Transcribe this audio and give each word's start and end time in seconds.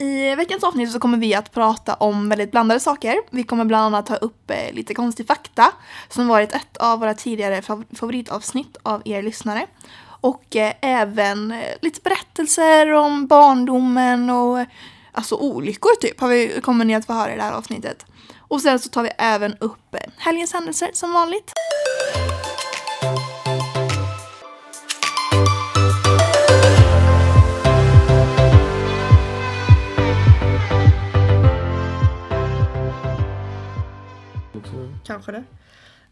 I 0.00 0.34
veckans 0.34 0.64
avsnitt 0.64 0.92
så 0.92 1.00
kommer 1.00 1.18
vi 1.18 1.34
att 1.34 1.52
prata 1.52 1.94
om 1.94 2.28
väldigt 2.28 2.50
blandade 2.50 2.80
saker. 2.80 3.16
Vi 3.30 3.42
kommer 3.42 3.64
bland 3.64 3.84
annat 3.84 4.06
ta 4.06 4.16
upp 4.16 4.50
eh, 4.50 4.72
lite 4.72 4.94
konstig 4.94 5.26
fakta 5.26 5.72
som 6.08 6.28
varit 6.28 6.52
ett 6.52 6.76
av 6.76 7.00
våra 7.00 7.14
tidigare 7.14 7.62
favoritavsnitt 7.94 8.76
av 8.82 9.02
er 9.04 9.22
lyssnare. 9.22 9.66
Och 10.02 10.56
eh, 10.56 10.72
även 10.80 11.52
eh, 11.52 11.58
lite 11.80 12.00
berättelser 12.04 12.92
om 12.92 13.26
barndomen 13.26 14.30
och 14.30 14.66
alltså 15.12 15.34
olyckor 15.34 15.96
typ 16.00 16.20
har 16.20 16.28
vi, 16.28 16.60
kommer 16.60 16.84
ni 16.84 16.94
att 16.94 17.06
få 17.06 17.12
höra 17.12 17.32
i 17.32 17.36
det 17.36 17.42
här 17.42 17.52
avsnittet. 17.52 18.06
Och 18.38 18.60
sen 18.60 18.78
så 18.78 18.88
tar 18.88 19.02
vi 19.02 19.10
även 19.18 19.54
upp 19.60 19.96
helgens 20.16 20.52
händelser 20.52 20.90
som 20.92 21.12
vanligt. 21.12 21.52
Kanske 35.10 35.32
det. 35.32 35.44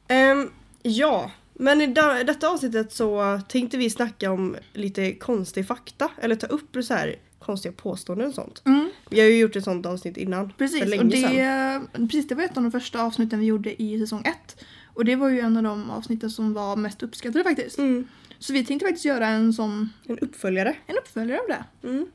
Ehm, 0.08 0.50
ja, 0.82 1.30
men 1.54 1.80
i 1.80 1.86
detta 2.26 2.48
avsnittet 2.48 2.92
så 2.92 3.40
tänkte 3.48 3.76
vi 3.76 3.90
snacka 3.90 4.30
om 4.32 4.56
lite 4.72 5.12
konstig 5.12 5.66
fakta. 5.66 6.10
Eller 6.20 6.34
ta 6.36 6.46
upp 6.46 6.76
så 6.84 6.94
här 6.94 7.16
konstiga 7.38 7.72
påståenden 7.72 8.28
och 8.28 8.34
sånt. 8.34 8.62
Mm, 8.66 8.90
Vi 9.10 9.20
har 9.20 9.26
ju 9.26 9.38
gjort 9.38 9.56
ett 9.56 9.64
sånt 9.64 9.86
avsnitt 9.86 10.16
innan. 10.16 10.50
för 10.50 10.56
precis, 10.58 10.84
länge 10.86 11.02
och 11.02 11.08
det, 11.08 11.16
sedan. 11.16 12.08
precis, 12.08 12.28
det 12.28 12.34
var 12.34 12.42
ett 12.42 12.56
av 12.56 12.62
de 12.62 12.72
första 12.72 13.02
avsnitten 13.02 13.40
vi 13.40 13.46
gjorde 13.46 13.82
i 13.82 13.98
säsong 14.00 14.22
ett. 14.24 14.64
Och 14.94 15.04
det 15.04 15.16
var 15.16 15.28
ju 15.28 15.40
en 15.40 15.56
av 15.56 15.62
de 15.62 15.90
avsnitten 15.90 16.30
som 16.30 16.54
var 16.54 16.76
mest 16.76 17.02
uppskattade 17.02 17.44
faktiskt. 17.44 17.78
Mm, 17.78 18.08
Så 18.38 18.52
vi 18.52 18.64
tänkte 18.64 18.86
faktiskt 18.86 19.04
göra 19.04 19.26
en 19.26 19.52
sån, 19.52 19.90
en 20.06 20.18
uppföljare. 20.18 20.76
en 20.86 20.96
uppföljare 20.98 21.40
av 21.40 21.46
det. 21.48 21.88
Mm. 21.88 22.06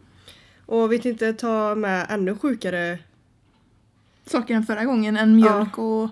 Och 0.65 0.91
vi 0.91 0.99
tänkte 0.99 1.33
ta 1.33 1.75
med 1.75 2.05
ännu 2.09 2.35
sjukare 2.35 2.99
Saker 4.25 4.53
än 4.55 4.63
förra 4.63 4.85
gången, 4.85 5.17
en 5.17 5.35
mjölk 5.35 5.77
och 5.77 6.09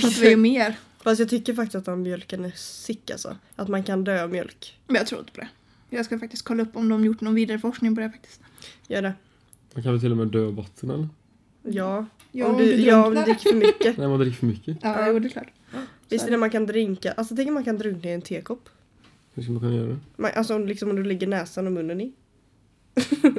pratar 0.00 0.20
vi 0.20 0.34
om 0.34 0.42
mer? 0.42 0.78
Fast 1.02 1.20
jag 1.20 1.28
tycker 1.28 1.54
faktiskt 1.54 1.74
att 1.74 1.84
den 1.84 2.02
mjölken 2.02 2.44
är 2.44 2.50
sick 2.56 3.10
alltså. 3.10 3.36
Att 3.56 3.68
man 3.68 3.82
kan 3.82 4.04
dö 4.04 4.22
av 4.22 4.30
mjölk. 4.30 4.78
Men 4.86 4.96
jag 4.96 5.06
tror 5.06 5.20
inte 5.20 5.32
på 5.32 5.40
det. 5.40 5.48
Jag 5.90 6.04
ska 6.04 6.18
faktiskt 6.18 6.42
kolla 6.44 6.62
upp 6.62 6.76
om 6.76 6.88
de 6.88 7.04
gjort 7.04 7.20
någon 7.20 7.34
vidare 7.34 7.58
forskning 7.58 7.94
på 7.94 8.00
det 8.00 8.10
faktiskt. 8.10 8.40
Gör 8.88 9.02
det. 9.02 9.12
Man 9.74 9.82
kan 9.82 9.92
väl 9.92 10.00
till 10.00 10.10
och 10.10 10.16
med 10.16 10.26
dö 10.28 10.46
av 10.46 10.54
vatten 10.54 10.90
eller? 10.90 11.08
Ja. 11.62 12.06
Ja, 12.32 12.46
om 12.46 12.56
du, 12.56 12.64
du 12.76 12.82
ja, 12.82 13.06
om 13.06 13.14
du 13.14 13.22
dricker 13.22 13.50
för 13.50 13.56
mycket. 13.56 13.96
Nej, 13.98 14.08
man 14.08 14.18
dricker 14.18 14.36
för 14.38 14.46
mycket. 14.46 14.76
Ja, 14.82 15.00
Ja. 15.00 15.08
jo, 15.08 15.18
det 15.18 15.28
är 15.28 15.30
klart. 15.30 15.50
Visst 16.08 16.26
är 16.26 16.30
det 16.30 16.36
man 16.36 16.50
kan 16.50 16.66
drinka. 16.66 17.12
Alltså 17.12 17.36
tänk 17.36 17.48
om 17.48 17.54
man 17.54 17.64
kan 17.64 17.78
drunkna 17.78 18.10
i 18.10 18.12
en 18.14 18.22
tekopp. 18.22 18.68
Hur 19.34 19.42
ska 19.42 19.52
man 19.52 19.60
kunna 19.60 19.74
göra 19.76 19.86
det? 19.88 19.98
Man, 20.16 20.30
alltså 20.34 20.54
om- 20.54 20.66
liksom 20.66 20.90
om 20.90 20.96
du 20.96 21.04
lägger 21.04 21.26
näsan 21.26 21.66
och 21.66 21.72
munnen 21.72 22.00
i. 22.00 22.12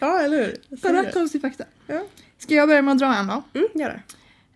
ja, 0.00 0.20
eller 0.20 0.44
hur? 0.46 0.76
Kolla, 0.82 1.10
konstig 1.12 1.40
fakta. 1.40 1.64
Ja. 1.86 2.04
Ska 2.38 2.54
jag 2.54 2.68
börja 2.68 2.82
med 2.82 2.92
att 2.92 2.98
dra 2.98 3.14
en 3.14 3.26
då? 3.26 3.42
Mm, 3.54 3.68
gör 3.74 3.88
det. 3.88 4.02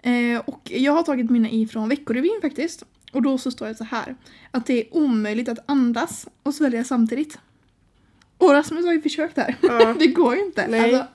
Eh, 0.02 0.40
och 0.46 0.60
jag 0.70 0.92
har 0.92 1.02
tagit 1.02 1.30
mina 1.30 1.50
ifrån 1.50 1.88
Veckorevyn 1.88 2.38
faktiskt. 2.42 2.84
Och 3.12 3.22
då 3.22 3.38
så 3.38 3.50
står 3.50 3.66
det 3.66 3.74
så 3.74 3.84
här. 3.84 4.16
Att 4.50 4.66
det 4.66 4.80
är 4.80 4.96
omöjligt 4.96 5.48
att 5.48 5.58
andas 5.66 6.28
och 6.42 6.54
svälja 6.54 6.84
samtidigt. 6.84 7.38
Och 8.38 8.50
Rasmus 8.52 8.84
har 8.84 8.92
ju 8.92 9.02
försökt 9.02 9.36
här. 9.36 9.56
Ja. 9.60 9.94
det 9.98 10.06
går 10.06 10.34
ju 10.36 10.44
inte. 10.44 10.66
Nej. 10.66 10.94
Alltså, 10.94 11.06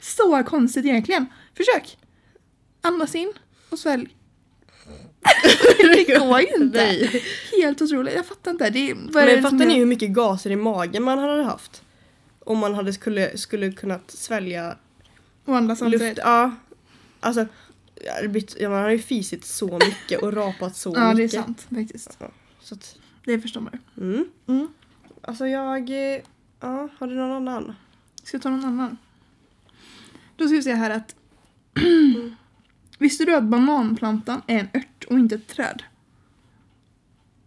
så 0.00 0.42
konstigt 0.46 0.84
egentligen. 0.84 1.26
Försök! 1.56 1.98
Andas 2.80 3.14
in 3.14 3.32
och 3.70 3.78
svälj. 3.78 4.08
det 5.78 6.18
går 6.18 6.40
ju 6.40 6.46
inte. 6.46 6.78
Nej. 6.78 7.22
Helt 7.62 7.82
otroligt. 7.82 8.14
Jag 8.14 8.26
fattar 8.26 8.50
inte. 8.50 8.70
Det, 8.70 8.94
vad 8.94 9.24
Men 9.26 9.42
fattar 9.42 9.66
ni 9.66 9.78
hur 9.78 9.86
mycket 9.86 10.10
gaser 10.10 10.50
i 10.50 10.56
magen 10.56 11.02
man 11.02 11.18
hade 11.18 11.42
haft? 11.42 11.82
Om 12.38 12.58
man 12.58 12.74
hade 12.74 12.92
skulle, 12.92 13.36
skulle 13.38 13.72
kunnat 13.72 14.10
svälja 14.10 14.76
Och 15.44 15.56
andas 15.56 15.78
samtidigt. 15.78 16.08
luft. 16.08 16.18
Ja. 16.22 16.54
Alltså, 17.20 17.46
man 18.60 18.82
har 18.82 18.90
ju 18.90 18.98
fisit 18.98 19.44
så 19.44 19.78
mycket 19.78 20.22
och 20.22 20.32
rapat 20.32 20.76
så 20.76 20.92
Ja, 20.96 21.00
det 21.00 21.10
är 21.10 21.14
mycket. 21.14 21.30
sant 21.44 21.66
faktiskt. 21.74 22.18
Så 22.60 22.74
att, 22.74 22.96
Det 23.24 23.40
förstår 23.40 23.60
man 23.60 23.72
ju. 23.96 24.02
mm. 24.04 24.24
Mm. 24.46 24.68
Alltså 25.22 25.46
jag... 25.46 25.90
eh, 26.14 26.20
Ja, 26.60 26.88
har 26.98 27.06
du 27.06 27.14
någon 27.14 27.30
annan? 27.48 27.74
Ska 28.22 28.34
jag 28.34 28.42
ta 28.42 28.50
någon 28.50 28.64
annan? 28.64 28.96
Då 30.36 30.46
ska 30.46 30.56
vi 30.56 30.62
se 30.62 30.74
här 30.74 30.90
att 30.90 31.14
Visste 32.98 33.24
du 33.24 33.34
att 33.36 33.44
bananplantan 33.44 34.42
är 34.46 34.58
en 34.58 34.68
ört 34.74 35.04
och 35.04 35.18
inte 35.18 35.34
ett 35.34 35.48
träd? 35.48 35.82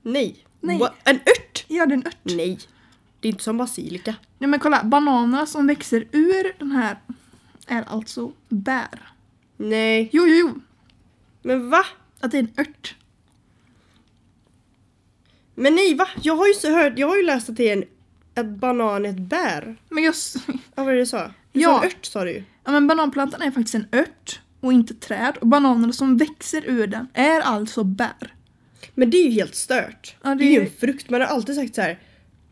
Nej. 0.02 0.46
Nej. 0.62 0.80
Va? 0.80 0.94
En 1.04 1.16
ört? 1.16 1.66
Ja, 1.68 1.86
det 1.86 1.94
är 1.94 1.98
en 1.98 2.08
ört. 2.08 2.18
Nej. 2.24 2.60
Det 3.20 3.28
är 3.28 3.32
inte 3.32 3.44
som 3.44 3.58
basilika. 3.58 4.16
Nej 4.38 4.50
men 4.50 4.60
kolla, 4.60 4.84
bananerna 4.84 5.46
som 5.46 5.68
växer 5.68 6.08
ur 6.12 6.60
den 6.60 6.72
här 6.72 6.98
är 7.68 7.84
alltså 7.84 8.32
bär. 8.50 9.10
Nej. 9.58 10.10
Jo, 10.14 10.26
jo, 10.28 10.36
jo. 10.36 10.62
Men 11.42 11.70
va? 11.70 11.86
Att 12.20 12.32
det 12.32 12.38
är 12.38 12.44
en 12.44 12.54
ört. 12.58 12.96
Men 15.56 15.76
nej 15.76 15.94
va? 15.96 16.08
Jag 16.22 16.36
har 16.36 16.48
ju 16.48 16.54
så 16.54 16.72
hört, 16.72 16.94
jag 16.98 17.08
har 17.08 17.18
ju 17.18 17.24
läst 17.24 17.50
att 17.50 17.56
det 17.56 17.70
är 17.70 17.74
en 17.78 17.84
att 18.36 18.46
banan 18.60 19.06
är 19.06 19.10
ett 19.10 19.20
bär. 19.20 19.76
Men 19.90 20.04
jag... 20.04 20.14
Ja, 20.48 20.54
vad 20.76 20.86
var 20.86 20.94
det 20.94 21.00
du 21.00 21.06
sa? 21.06 21.32
Du 21.52 21.60
Ja. 21.62 21.70
sa 21.70 21.82
en 21.84 21.88
ört 21.88 22.06
sa 22.06 22.24
du 22.24 22.32
ju. 22.32 22.44
Ja 22.66 22.72
men 22.72 22.88
bananplantan 22.88 23.42
är 23.42 23.52
faktiskt 23.52 23.76
en 23.76 23.86
ört 23.92 24.42
och 24.60 24.74
inte 24.74 24.94
ett 24.94 25.02
träd. 25.02 25.38
Och 25.42 25.48
bananerna 25.48 25.94
som 25.94 26.18
växer 26.18 26.64
ur 26.66 26.88
den 26.88 27.08
är 27.14 27.42
alltså 27.42 27.84
bär. 27.84 28.34
Men 28.94 29.10
det 29.10 29.18
är 29.18 29.24
ju 29.24 29.32
helt 29.32 29.56
stört. 29.56 30.16
Ja, 30.24 30.36
det... 30.36 30.44
är 30.44 30.52
ju 30.52 30.60
det- 30.60 30.66
en 30.66 30.72
frukt. 30.80 31.10
Man 31.10 31.22
har 31.22 31.28
alltid 31.28 31.56
sagt 31.56 31.76
så 31.76 31.82
här. 31.82 32.00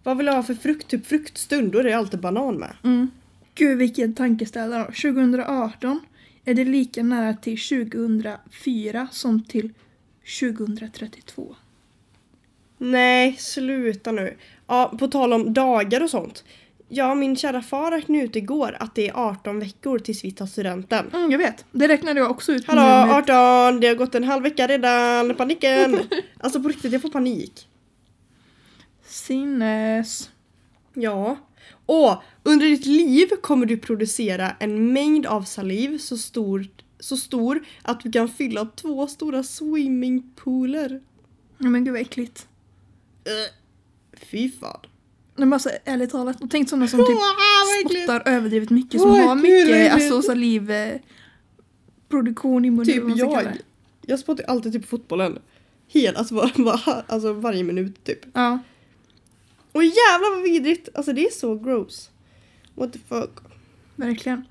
Vad 0.03 0.17
vill 0.17 0.25
du 0.25 0.31
ha 0.31 0.43
för 0.43 0.53
frukt? 0.53 0.87
Typ 0.87 1.07
fruktstund. 1.07 1.71
Då 1.71 1.79
är 1.79 1.83
det 1.83 1.93
alltid 1.93 2.19
banan 2.19 2.55
med. 2.55 2.75
Mm. 2.83 3.11
Gud 3.55 3.77
vilken 3.77 4.13
tankeställare 4.15 4.79
då. 4.79 4.85
2018 5.11 5.99
är 6.45 6.53
det 6.53 6.65
lika 6.65 7.03
nära 7.03 7.33
till 7.33 7.57
2004 7.59 9.07
som 9.11 9.43
till 9.43 9.73
2032. 10.39 11.55
Nej, 12.77 13.35
sluta 13.39 14.11
nu. 14.11 14.37
Ja, 14.67 14.93
på 14.99 15.07
tal 15.07 15.33
om 15.33 15.53
dagar 15.53 16.03
och 16.03 16.09
sånt. 16.09 16.43
Ja, 16.89 17.15
min 17.15 17.35
kära 17.35 17.61
far 17.61 17.91
räknade 17.91 18.23
ut 18.23 18.35
igår 18.35 18.77
att 18.79 18.95
det 18.95 19.09
är 19.09 19.13
18 19.15 19.59
veckor 19.59 19.99
tills 19.99 20.23
vi 20.23 20.31
tar 20.31 20.45
studenten. 20.45 21.05
Mm, 21.13 21.31
jag 21.31 21.37
vet. 21.37 21.65
Det 21.71 21.87
räknade 21.87 22.19
jag 22.19 22.31
också 22.31 22.51
ut. 22.51 22.67
Hallå, 22.67 22.81
med- 22.81 23.15
18! 23.15 23.79
Det 23.79 23.87
har 23.87 23.95
gått 23.95 24.15
en 24.15 24.23
halv 24.23 24.43
vecka 24.43 24.67
redan. 24.67 25.35
Paniken! 25.35 25.99
alltså 26.39 26.61
på 26.61 26.67
riktigt, 26.69 26.93
jag 26.93 27.01
får 27.01 27.09
panik. 27.09 27.67
Sinnes. 29.05 30.29
Ja. 30.93 31.37
Och 31.85 32.23
under 32.43 32.65
ditt 32.67 32.85
liv 32.85 33.27
kommer 33.41 33.65
du 33.65 33.77
producera 33.77 34.51
en 34.59 34.93
mängd 34.93 35.25
av 35.25 35.41
saliv 35.41 35.97
så 35.97 36.17
stor, 36.17 36.67
så 36.99 37.17
stor 37.17 37.65
att 37.81 37.99
du 37.99 38.11
kan 38.11 38.29
fylla 38.29 38.65
två 38.65 39.07
stora 39.07 39.43
swimmingpooler. 39.43 41.01
Ja, 41.57 41.69
men 41.69 41.85
gud 41.85 41.93
vad 41.93 42.01
äckligt. 42.01 42.47
Fy 44.31 44.51
fan. 44.51 44.79
Nej, 45.35 45.47
men 45.47 45.53
alltså, 45.53 45.69
ärligt 45.85 46.11
talat, 46.11 46.41
och 46.41 46.51
tänk 46.51 46.69
sådana 46.69 46.87
som 46.87 46.99
typ 46.99 47.07
verkligen. 47.09 48.07
spottar 48.07 48.31
överdrivet 48.31 48.69
mycket, 48.69 49.01
som 49.01 49.09
Åh, 49.09 49.27
har 49.27 49.35
mycket 49.35 49.93
alltså, 49.93 50.21
saliv... 50.21 50.71
Eh, 50.71 50.99
produktion 52.09 52.65
i 52.65 52.69
munnen. 52.69 52.85
Typ 52.85 53.17
jag. 53.17 53.57
Jag 54.01 54.19
spottar 54.19 54.43
alltid 54.43 54.73
typ 54.73 54.85
fotbollen. 54.85 55.39
Helt, 55.93 56.17
alltså, 56.17 56.35
var, 56.35 56.51
var, 56.55 57.05
alltså 57.07 57.33
varje 57.33 57.63
minut 57.63 58.03
typ. 58.03 58.19
Ja. 58.33 58.59
Och 59.75 59.83
jävlar 59.83 60.35
vad 60.35 60.43
vidrigt! 60.43 60.89
Alltså 60.93 61.13
det 61.13 61.25
är 61.25 61.31
så 61.31 61.55
gross. 61.55 62.09
What 62.75 62.93
the 62.93 62.99
fuck. 62.99 63.29
Verkligen. 63.95 64.43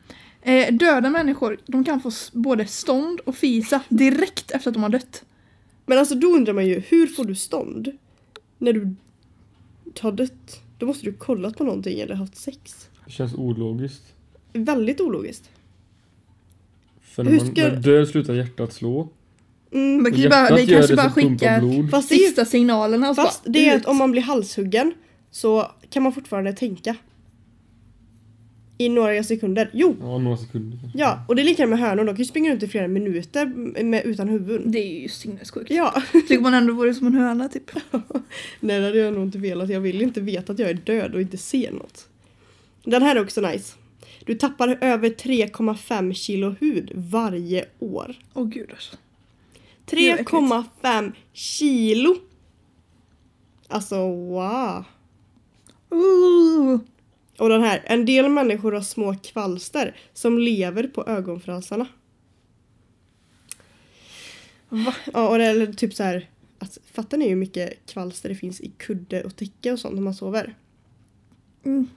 Eh, 0.42 0.74
döda 0.74 1.10
människor, 1.10 1.58
de 1.66 1.84
kan 1.84 2.00
få 2.00 2.10
både 2.32 2.66
stånd 2.66 3.20
och 3.20 3.36
fisa 3.36 3.80
direkt 3.88 4.50
efter 4.50 4.70
att 4.70 4.74
de 4.74 4.82
har 4.82 4.90
dött. 4.90 5.24
Men 5.86 5.98
alltså 5.98 6.14
då 6.14 6.26
undrar 6.28 6.52
man 6.54 6.66
ju, 6.66 6.80
hur 6.88 7.06
får 7.06 7.24
du 7.24 7.34
stånd? 7.34 7.92
När 8.58 8.72
du 8.72 8.94
har 10.00 10.12
dött? 10.12 10.60
Då 10.78 10.86
måste 10.86 11.04
du 11.06 11.12
kollat 11.12 11.56
på 11.58 11.64
någonting 11.64 12.00
eller 12.00 12.14
haft 12.14 12.36
sex. 12.36 12.88
Det 13.06 13.10
känns 13.12 13.34
ologiskt. 13.34 14.02
Väldigt 14.52 15.00
ologiskt. 15.00 15.50
För 17.02 17.24
när 17.24 17.30
Hur 17.30 17.38
man 17.38 17.46
ska- 17.46 17.62
när 17.62 17.76
död 17.76 18.08
slutar 18.08 18.34
hjärtat 18.34 18.72
slå. 18.72 19.08
Mm. 19.72 20.02
Man 20.02 20.12
kan 20.12 20.30
bara, 20.30 20.56
det 20.56 20.66
kanske 20.66 20.96
bara 20.96 21.10
skickar 21.10 21.60
blod. 21.60 21.90
Fast 21.90 22.08
det 22.08 22.14
är 22.14 22.18
ju 22.18 22.26
sista 22.26 22.44
signalerna 22.44 23.14
så 23.14 23.22
Fast 23.22 23.44
bara, 23.44 23.50
det 23.52 23.68
är 23.68 23.76
ut. 23.76 23.80
att 23.82 23.86
om 23.88 23.96
man 23.96 24.10
blir 24.10 24.22
halshuggen 24.22 24.92
så 25.34 25.70
kan 25.90 26.02
man 26.02 26.12
fortfarande 26.12 26.52
tänka. 26.52 26.96
I 28.78 28.88
några 28.88 29.24
sekunder. 29.24 29.70
Jo! 29.72 29.96
Ja, 30.00 30.18
några 30.18 30.36
sekunder 30.36 30.78
kanske. 30.80 30.98
Ja, 30.98 31.24
och 31.28 31.36
det 31.36 31.42
är 31.42 31.44
likadant 31.44 31.70
med 31.70 31.78
hönor. 31.78 32.04
De 32.04 32.14
kan 32.14 32.16
ju 32.16 32.24
springa 32.24 32.50
runt 32.50 32.62
i 32.62 32.68
flera 32.68 32.88
minuter 32.88 33.46
med, 33.84 34.04
utan 34.04 34.28
huvuden. 34.28 34.70
Det 34.70 34.78
är 34.78 35.00
ju 35.00 35.08
sinnessjukt. 35.08 35.70
Ja. 35.70 36.02
Tycker 36.12 36.40
man 36.40 36.54
ändå 36.54 36.72
vore 36.72 36.94
som 36.94 37.06
en 37.06 37.14
höna 37.14 37.48
typ. 37.48 37.70
Nej, 38.60 38.80
det 38.80 38.86
hade 38.86 38.98
jag 38.98 39.14
nog 39.14 39.22
inte 39.22 39.38
velat. 39.38 39.70
Jag 39.70 39.80
vill 39.80 40.02
inte 40.02 40.20
veta 40.20 40.52
att 40.52 40.58
jag 40.58 40.70
är 40.70 40.74
död 40.74 41.14
och 41.14 41.20
inte 41.20 41.36
se 41.36 41.70
något. 41.72 42.08
Den 42.84 43.02
här 43.02 43.16
är 43.16 43.22
också 43.22 43.40
nice. 43.40 43.76
Du 44.24 44.34
tappar 44.34 44.78
över 44.80 45.08
3,5 45.08 46.12
kilo 46.12 46.54
hud 46.60 46.92
varje 46.94 47.64
år. 47.78 48.14
Åh 48.34 48.48
gud 48.48 48.70
alltså. 48.70 48.96
Det 49.84 50.10
är 50.10 50.14
äckligt. 50.14 50.30
3,5 50.30 51.12
kilo! 51.32 52.16
Alltså 53.68 53.96
wow. 54.08 54.84
Ooh. 55.94 56.80
Och 57.38 57.48
den 57.48 57.62
här. 57.62 57.82
En 57.84 58.06
del 58.06 58.28
människor 58.28 58.72
har 58.72 58.80
små 58.80 59.14
kvalster 59.14 59.96
som 60.12 60.38
lever 60.38 60.86
på 60.86 61.04
ögonfransarna. 61.06 61.86
Va? 64.68 64.94
Ja, 65.12 65.28
och 65.28 65.38
det 65.38 65.44
är 65.44 65.72
typ 65.72 65.94
så 65.94 66.02
här. 66.02 66.28
Att, 66.58 66.78
fattar 66.92 67.18
ni 67.18 67.28
hur 67.28 67.36
mycket 67.36 67.86
kvalster 67.86 68.28
det 68.28 68.34
finns 68.34 68.60
i 68.60 68.68
kudde 68.68 69.24
och 69.24 69.36
täcke 69.36 69.72
och 69.72 69.78
sånt 69.78 69.94
när 69.94 70.02
man 70.02 70.14
sover? 70.14 70.54
Mm. 71.64 71.88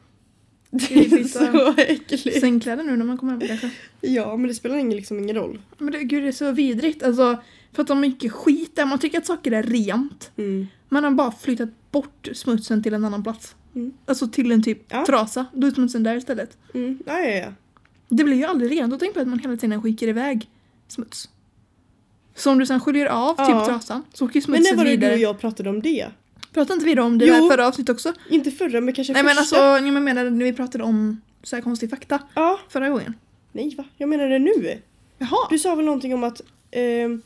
Det 0.71 0.95
är 0.95 1.23
så 1.23 1.73
äckligt. 1.81 2.39
Sängkläder 2.39 2.83
nu 2.83 2.97
när 2.97 3.05
man 3.05 3.17
kommer 3.17 3.31
hem 3.31 3.47
kanske. 3.47 3.71
Ja, 4.01 4.37
men 4.37 4.47
det 4.47 4.53
spelar 4.53 4.77
ingen, 4.77 4.95
liksom 4.95 5.19
ingen 5.19 5.35
roll. 5.35 5.61
Men 5.77 5.91
det, 5.91 6.03
gud 6.03 6.23
det 6.23 6.27
är 6.27 6.31
så 6.31 6.51
vidrigt. 6.51 7.03
Alltså, 7.03 7.37
för 7.73 7.81
att 7.81 7.87
de 7.87 7.99
mycket 7.99 8.31
skit 8.31 8.75
där. 8.75 8.85
Man 8.85 8.99
tycker 8.99 9.17
att 9.17 9.25
saker 9.25 9.51
är 9.51 9.63
rent. 9.63 10.31
Mm. 10.37 10.67
Man 10.89 11.03
har 11.03 11.11
bara 11.11 11.31
flyttat 11.31 11.69
bort 12.01 12.27
smutsen 12.33 12.83
till 12.83 12.93
en 12.93 13.05
annan 13.05 13.23
plats. 13.23 13.55
Mm. 13.75 13.93
Alltså 14.05 14.27
till 14.27 14.51
en 14.51 14.63
typ 14.63 14.79
Ja. 14.89 15.05
trasa. 15.05 15.45
Då 15.53 15.67
är 15.67 15.71
smutsen 15.71 16.03
där 16.03 16.15
istället. 16.17 16.57
Mm. 16.73 16.99
Ja, 17.05 17.19
ja, 17.19 17.35
ja. 17.35 17.47
Det 18.09 18.23
blir 18.23 18.35
ju 18.35 18.43
aldrig 18.45 18.71
rent. 18.71 18.91
Då 18.91 18.97
tänker 18.97 19.13
på 19.13 19.19
att 19.19 19.27
man 19.27 19.39
hela 19.39 19.57
tiden 19.57 19.81
skickar 19.81 20.07
iväg 20.07 20.49
smuts. 20.87 21.29
Så 22.35 22.51
om 22.51 22.59
du 22.59 22.65
sen 22.65 22.79
sköljer 22.79 23.05
av 23.05 23.35
Ja. 23.37 23.45
typ 23.45 23.65
trasan 23.67 24.03
så 24.13 24.25
åker 24.25 24.39
ju 24.39 24.45
Men 24.47 24.51
när 24.51 24.57
smutsen 24.57 24.77
var 24.77 24.83
det 24.85 24.89
du 24.91 24.95
vidare. 24.97 25.13
och 25.13 25.19
jag 25.19 25.39
pratade 25.39 25.69
om 25.69 25.81
det? 25.81 26.07
Pratade 26.53 26.73
inte 26.73 26.85
vi 26.85 26.99
om 27.01 27.17
det 27.17 27.25
där 27.25 27.49
förra 27.49 27.67
avsnittet 27.67 27.93
också? 27.93 28.13
Inte 28.29 28.51
förra 28.51 28.81
men 28.81 28.93
kanske 28.93 29.13
Nej 29.13 29.23
men 29.23 29.35
första. 29.35 29.57
alltså, 29.65 29.85
jag 29.85 29.93
menar 30.03 30.23
när 30.29 30.45
vi 30.45 30.53
pratade 30.53 30.83
om 30.83 31.21
så 31.43 31.55
här 31.55 31.63
konstig 31.63 31.89
fakta 31.89 32.19
Ja, 32.33 32.59
förra 32.69 32.89
gången. 32.89 33.13
nej 33.51 33.75
va? 33.77 33.83
Jag 33.97 34.09
menar 34.09 34.27
det 34.29 34.39
nu. 34.39 34.81
Jaha. 35.17 35.47
Du 35.49 35.59
sa 35.59 35.75
väl 35.75 35.85
någonting 35.85 36.13
om 36.13 36.23
att 36.23 36.41
ehm, 36.71 37.21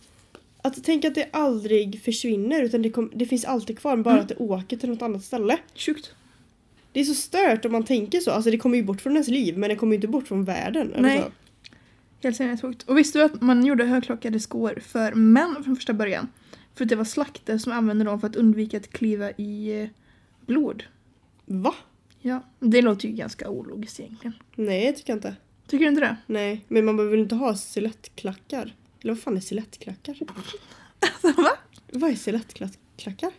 att 0.61 0.83
tänk 0.83 1.05
att 1.05 1.15
det 1.15 1.29
aldrig 1.33 2.01
försvinner 2.03 2.63
utan 2.63 2.81
det, 2.81 2.89
kom, 2.89 3.11
det 3.15 3.25
finns 3.25 3.45
alltid 3.45 3.79
kvar 3.79 3.97
bara 3.97 4.11
Mm. 4.13 4.21
att 4.21 4.29
det 4.29 4.35
åker 4.35 4.77
till 4.77 4.89
något 4.89 5.01
annat 5.01 5.23
ställe. 5.23 5.57
Sjukt. 5.75 6.15
Det 6.93 6.99
är 6.99 7.03
så 7.03 7.13
stört 7.13 7.65
om 7.65 7.71
man 7.71 7.83
tänker 7.83 8.19
så. 8.19 8.31
Alltså 8.31 8.51
det 8.51 8.57
kommer 8.57 8.77
ju 8.77 8.83
bort 8.83 9.01
från 9.01 9.13
ens 9.13 9.27
liv 9.27 9.57
men 9.57 9.69
det 9.69 9.75
kommer 9.75 9.91
ju 9.93 9.95
inte 9.95 10.07
bort 10.07 10.27
från 10.27 10.43
världen. 10.45 10.93
Nej. 10.99 11.19
så. 11.21 11.31
Helt 12.23 12.35
sinnessjukt. 12.35 12.83
Och 12.83 12.97
visste 12.97 13.19
du 13.19 13.23
att 13.25 13.41
man 13.41 13.65
gjorde 13.65 13.83
högklockade 13.85 14.39
skor 14.39 14.79
för 14.85 15.13
män 15.13 15.55
från 15.63 15.75
första 15.75 15.93
början? 15.93 16.27
För 16.75 16.85
att 16.85 16.89
det 16.89 16.95
var 16.95 17.03
slakter 17.03 17.57
som 17.57 17.71
använde 17.71 18.05
dem 18.05 18.19
för 18.21 18.27
att 18.27 18.35
undvika 18.35 18.77
att 18.77 18.87
kliva 18.87 19.31
i 19.31 19.81
eh, 19.81 19.89
blod. 20.45 20.83
Va? 21.45 21.75
Ja, 22.21 22.43
det 22.59 22.81
låter 22.81 23.07
ju 23.07 23.15
ganska 23.15 23.49
ologiskt 23.49 23.99
egentligen. 23.99 24.33
Nej 24.55 24.85
jag 24.85 24.95
tycker 24.95 25.13
inte. 25.13 25.35
Tycker 25.67 25.85
du 25.85 25.89
inte 25.89 26.01
det? 26.01 26.17
Nej, 26.25 26.65
men 26.67 26.85
man 26.85 26.97
behöver 26.97 27.17
inte 27.17 27.35
ha 27.35 27.55
stilettklackar? 27.55 28.73
Eller 29.01 29.13
vad 29.13 29.23
fan 29.23 29.37
är 29.37 29.41
stilettklackar? 29.41 30.17
Alltså, 30.99 31.41
va? 31.41 31.57
Vad 31.91 32.11
är 32.11 32.15
stilettklackar? 32.15 33.31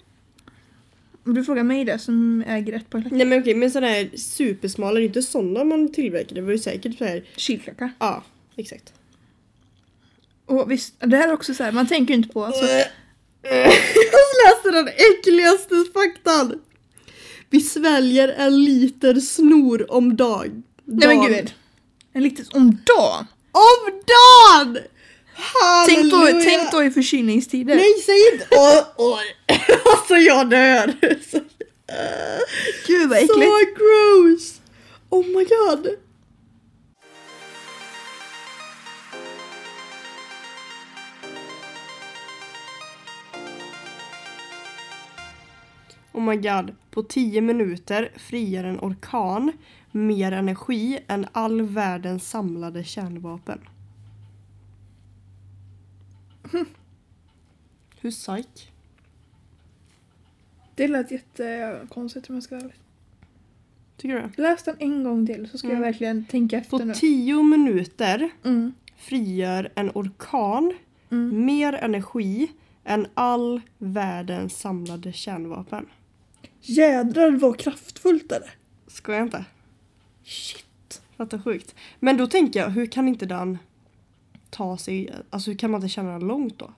Om 1.25 1.35
du 1.35 1.45
frågar 1.45 1.63
mig 1.63 1.85
det 1.85 1.99
som 1.99 2.45
äger 2.47 2.73
ett 2.73 2.91
par 2.91 3.01
klackar. 3.01 3.17
Nej 3.17 3.27
men 3.27 3.41
okej, 3.41 3.55
men 3.55 3.71
sådana 3.71 3.87
här 3.87 4.11
supersmala, 4.17 4.95
det 4.95 5.05
är 5.05 5.07
inte 5.07 5.23
sådana 5.23 5.65
man 5.65 5.93
tillverkar. 5.93 6.35
Det 6.35 6.43
var 6.43 6.53
ju 6.53 6.59
säkert 6.59 6.99
så 6.99 7.05
här. 7.05 7.25
Kilklackar. 7.37 7.93
ja 7.99 8.23
exakt. 8.57 8.93
Och 10.47 10.71
visst, 10.71 10.95
det 10.99 11.17
här 11.17 11.29
är 11.29 11.33
också 11.33 11.55
så 11.55 11.63
här, 11.65 11.73
man 11.73 11.87
tänker 11.89 12.15
ju 12.15 12.19
inte 12.19 12.29
på 12.29 12.45
alltså, 12.45 12.65
Jag 13.43 14.29
läste 14.47 14.71
den 14.71 14.89
äckligaste 14.89 15.75
faktan! 15.95 16.61
Vi 17.51 17.61
sväljer 17.61 18.29
en 18.29 18.65
liter 18.65 19.15
snor 19.15 19.93
om 19.93 20.17
dag. 20.17 20.63
Nej 20.85 21.09
men 21.09 21.33
gud. 21.33 21.55
En 22.13 22.23
liten 22.23 22.47
om 22.53 22.79
dagen. 22.87 23.27
Om 23.53 24.03
dagen! 24.07 24.79
Tänk 25.89 26.11
då, 26.11 26.27
tänk 26.45 26.73
då 26.73 26.83
i 26.85 26.91
förkylningstider. 26.91 27.75
Nej 27.77 27.95
säg 28.07 28.33
inte! 28.33 28.47
Åh, 28.51 28.85
åh. 28.97 29.19
Alltså 29.93 30.15
jag 30.15 30.51
dör! 30.51 30.95
Gud 32.87 33.09
vad 33.09 33.19
äckligt. 33.19 33.33
så 33.33 33.59
gross! 33.77 34.61
Oh 35.11 35.27
my 35.27 35.45
god! 35.45 35.97
Oh 46.13 46.23
my 46.23 46.37
god. 46.37 46.77
På 46.91 47.03
10 47.03 47.41
minuter 47.41 48.11
frigör 48.17 48.65
en 48.65 48.79
orkan 48.79 49.53
mer 49.91 50.33
energi 50.33 50.99
än 51.09 51.27
all 51.33 51.63
världens 51.63 52.31
samlade 52.31 52.85
kärnvapen. 52.85 53.59
Hur 58.01 58.11
psyk? 58.11 58.73
Det 60.75 60.89
lät 60.89 61.11
jättekonstigt 61.11 62.29
om 62.31 62.35
jag 62.37 62.43
ska 62.45 62.55
vara 62.55 62.65
ärlig. 62.65 62.77
Tycker 63.97 64.31
du? 64.37 64.43
Läs 64.43 64.63
den 64.63 64.77
en 64.79 65.05
gång 65.05 65.27
till 65.27 65.49
så 65.51 65.59
ska 65.59 65.69
Mm. 65.69 65.77
jag 65.83 65.87
verkligen 65.87 66.25
tänka 66.25 66.59
efter 66.59 66.79
På 66.79 66.85
nu. 66.85 66.95
10 66.95 67.43
minuter 67.43 68.31
Mm. 68.45 68.73
frigör 68.97 69.73
en 69.75 69.91
orkan 69.95 70.73
Mm. 71.11 71.45
mer 71.47 71.73
energi 71.73 72.53
än 72.85 73.07
all 73.15 73.61
världens 73.79 74.59
samlade 74.61 75.13
kärnvapen. 75.13 75.87
Jädrar 76.61 77.31
vad 77.31 77.59
kraftfullt 77.59 78.33
är 78.33 78.41
det. 78.41 78.51
Ska 78.87 79.13
jag 79.13 79.23
inte? 79.23 79.45
Shit. 80.25 81.03
Fattar 81.17 81.39
sjukt. 81.39 81.75
Men 82.01 82.17
då 82.17 82.27
tänker 82.27 82.61
jag, 82.61 82.69
hur 82.71 82.87
kan 82.87 83.09
inte 83.09 83.27
den 83.27 83.59
ta 84.53 84.77
sig, 84.77 85.11
alltså 85.31 85.51
hur 85.51 85.59
kan 85.59 85.71
man 85.71 85.79
inte 85.83 85.89
känna 85.89 86.19
långt 86.19 86.59
då? 86.59 86.71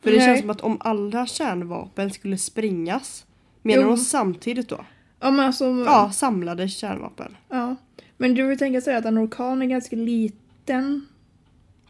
För 0.00 0.10
det 0.10 0.16
Nej. 0.16 0.26
känns 0.26 0.40
som 0.40 0.50
att 0.50 0.60
om 0.60 0.76
alla 0.80 1.26
kärnvapen 1.26 2.10
skulle 2.10 2.38
sprängas, 2.38 3.26
menar 3.62 3.84
de 3.84 3.96
samtidigt 3.96 4.68
då? 4.68 4.84
Ja 5.20 5.30
men 5.30 5.46
alltså. 5.46 5.64
Ja, 5.86 6.10
samlade 6.12 6.68
kärnvapen. 6.68 7.36
ja. 7.48 7.76
Men 8.16 8.34
du 8.34 8.46
vill 8.46 8.58
tänka 8.58 8.80
sig 8.80 8.96
att 8.96 9.04
en 9.04 9.18
orkan 9.18 9.62
är 9.62 9.66
ganska 9.66 9.96
liten 9.96 11.06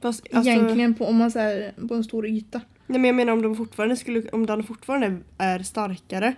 Fast, 0.01 0.27
alltså, 0.33 0.51
egentligen 0.51 0.95
på, 0.95 1.07
om 1.07 1.17
man 1.17 1.31
säger 1.31 1.73
på 1.89 1.95
en 1.95 2.05
stor 2.05 2.27
yta. 2.27 2.61
nej, 2.87 2.99
men 3.01 3.05
jag 3.05 3.15
menar 3.15 3.33
om 3.33 3.43
de 3.43 3.57
fortfarande 3.57 3.97
skulle, 3.97 4.29
om 4.31 4.47
den 4.47 4.63
fortfarande 4.63 5.17
är 5.39 5.59
starkare 5.63 6.35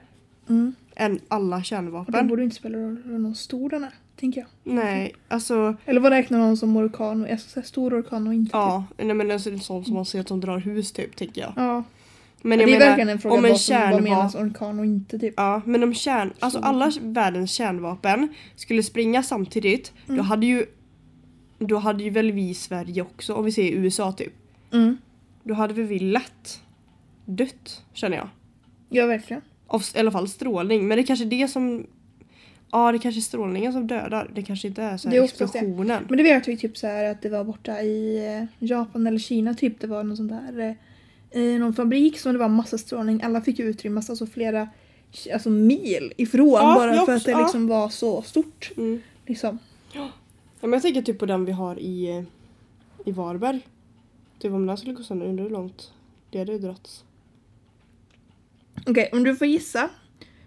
Mm. 0.49 0.75
än 0.97 1.21
alla 1.29 1.57
Och 1.57 1.61
då 1.61 1.65
kärnvapen. 1.65 2.29
borde 2.29 2.45
inte 2.45 2.57
spela 2.57 2.79
roll 2.79 3.03
hur 3.05 3.35
stor 3.35 3.71
den 3.71 3.85
är, 3.85 3.93
tänker 4.23 4.41
jag. 4.41 4.75
Nej, 4.75 5.15
alltså 5.29 5.75
Eller 5.85 6.01
vad 6.01 6.13
räknar 6.13 6.39
någon 6.39 6.57
som 6.57 6.77
orkan? 6.77 7.39
Säga 7.39 7.65
stor 7.65 8.01
orkan 8.01 8.27
och 8.27 8.35
inte 8.35 8.49
typ. 8.49 8.53
ja, 8.55 8.85
nej 8.97 9.15
men 9.15 9.31
alltså, 9.31 9.51
en 9.51 9.61
sån 9.61 9.85
som 9.85 9.95
man 9.95 10.05
ser 10.07 10.21
att 10.21 10.27
de 10.27 10.41
drar 10.41 10.59
hus 10.59 10.93
typ 10.93 11.17
tänker 11.17 11.41
jag. 11.41 11.53
Ja. 11.57 11.85
Men 12.43 12.59
det 12.59 12.63
jag 12.63 12.71
är 12.71 12.75
menar, 12.79 12.87
verkligen 12.87 13.09
en 13.09 13.19
fråga 13.19 13.35
om 13.39 13.45
en 13.45 13.51
vad 13.51 13.61
som 13.61 13.91
vad 13.91 14.03
menas 14.03 14.35
orkan 14.35 14.79
och 14.79 14.85
inte 14.85 15.19
typ. 15.19 15.35
Ja, 15.37 15.63
men 15.65 15.83
om 15.83 15.95
kärn, 15.95 16.33
alltså 16.39 16.59
Så. 16.61 16.65
alla 16.65 16.93
världens 17.01 17.51
kärnvapen 17.53 18.35
skulle 18.57 18.83
springa 18.83 19.23
samtidigt, 19.23 19.93
då 20.07 20.13
Mm. 20.13 20.25
hade 20.25 20.47
ju 20.47 20.67
då 21.59 21.77
hade 21.77 22.05
ju 22.05 22.11
väl 22.11 22.33
vi 22.33 22.49
i 22.49 22.55
Sverige 22.55 23.03
också, 23.03 23.35
om 23.35 23.45
vi 23.45 23.53
säger 23.53 23.73
USA 23.73 24.13
typ. 24.13 24.33
Mm. 24.73 24.97
Då 25.43 25.55
hade 25.55 25.75
väl 25.75 25.85
vi 25.85 25.99
lätt 25.99 26.61
dött, 27.25 27.83
känner 27.93 28.17
jag. 28.17 28.29
Ja 28.89 29.07
verkligen. 29.07 29.43
Av 29.67 29.83
i 29.95 29.99
alla 29.99 30.11
fall 30.11 30.29
strålning. 30.29 30.89
Men 30.89 30.97
det 30.97 31.03
är 31.03 31.07
kanske 31.07 31.25
det 31.25 31.49
som... 31.49 31.87
Ja, 32.75 32.93
det 32.93 32.99
kanske 32.99 33.19
är 33.19 33.23
strålningen 33.23 33.73
som 33.73 33.87
dödar. 33.87 34.31
Det 34.35 34.43
kanske 34.43 34.69
inte 34.69 34.83
är 34.83 34.97
så 34.97 35.09
Det 35.09 35.15
här 35.15 35.21
är 35.21 35.25
oftast 35.25 35.53
det. 35.53 35.59
explosionen. 35.59 36.07
Men 36.09 36.17
det 36.19 36.23
vet 36.25 36.49
vi 36.49 36.57
typ 36.57 36.77
så 36.77 36.87
här 36.87 37.05
att 37.05 37.23
det 37.23 37.29
var 37.29 37.45
borta 37.45 37.83
i 37.83 38.27
eh, 38.37 38.67
Japan 38.69 39.07
eller 39.07 39.19
Kina 39.19 39.55
typ. 39.55 39.81
Det 39.81 39.87
var 39.87 40.03
någon 40.05 40.17
sån 40.17 40.29
där 40.29 40.77
eh, 41.31 41.41
i 41.43 41.59
någon 41.59 41.75
fabrik 41.75 42.19
som 42.19 42.33
det 42.33 42.39
var 42.39 42.49
massa 42.49 42.79
strålning. 42.79 43.23
Alla 43.23 43.41
fick 43.41 43.61
utrymmas 43.61 44.11
alltså 44.11 44.27
flera 44.27 44.69
alltså 45.33 45.51
mil 45.51 46.13
ifrån 46.17 46.49
Ja, 46.53 46.75
bara 46.75 46.95
jag 46.95 47.07
för 47.07 47.13
också, 47.13 47.13
att 47.13 47.25
det 47.25 47.31
ja. 47.31 47.43
liksom 47.43 47.67
var 47.69 47.89
så 47.89 48.23
stort. 48.23 48.71
Mm. 48.77 49.01
Liksom. 49.27 49.59
Ja, 49.93 50.11
men 50.61 50.73
jag 50.73 50.83
tänker 50.83 51.03
typ 51.03 51.19
på 51.19 51.27
den 51.27 51.45
vi 51.45 51.53
har 51.53 51.79
i, 51.79 52.25
i 53.05 53.13
Varberg. 53.13 53.67
Typ 54.39 54.53
om 54.53 54.67
den 54.67 54.77
skulle 54.77 54.95
gå 54.95 55.03
sönder, 55.03 55.27
undrar 55.27 55.45
hur 55.45 55.51
långt 55.51 55.93
det 56.31 56.39
hade 56.39 56.59
dragits. 56.59 57.05
Okej, 58.87 59.11
om 59.13 59.25
du 59.25 59.37
får 59.37 59.47
gissa. 59.47 59.91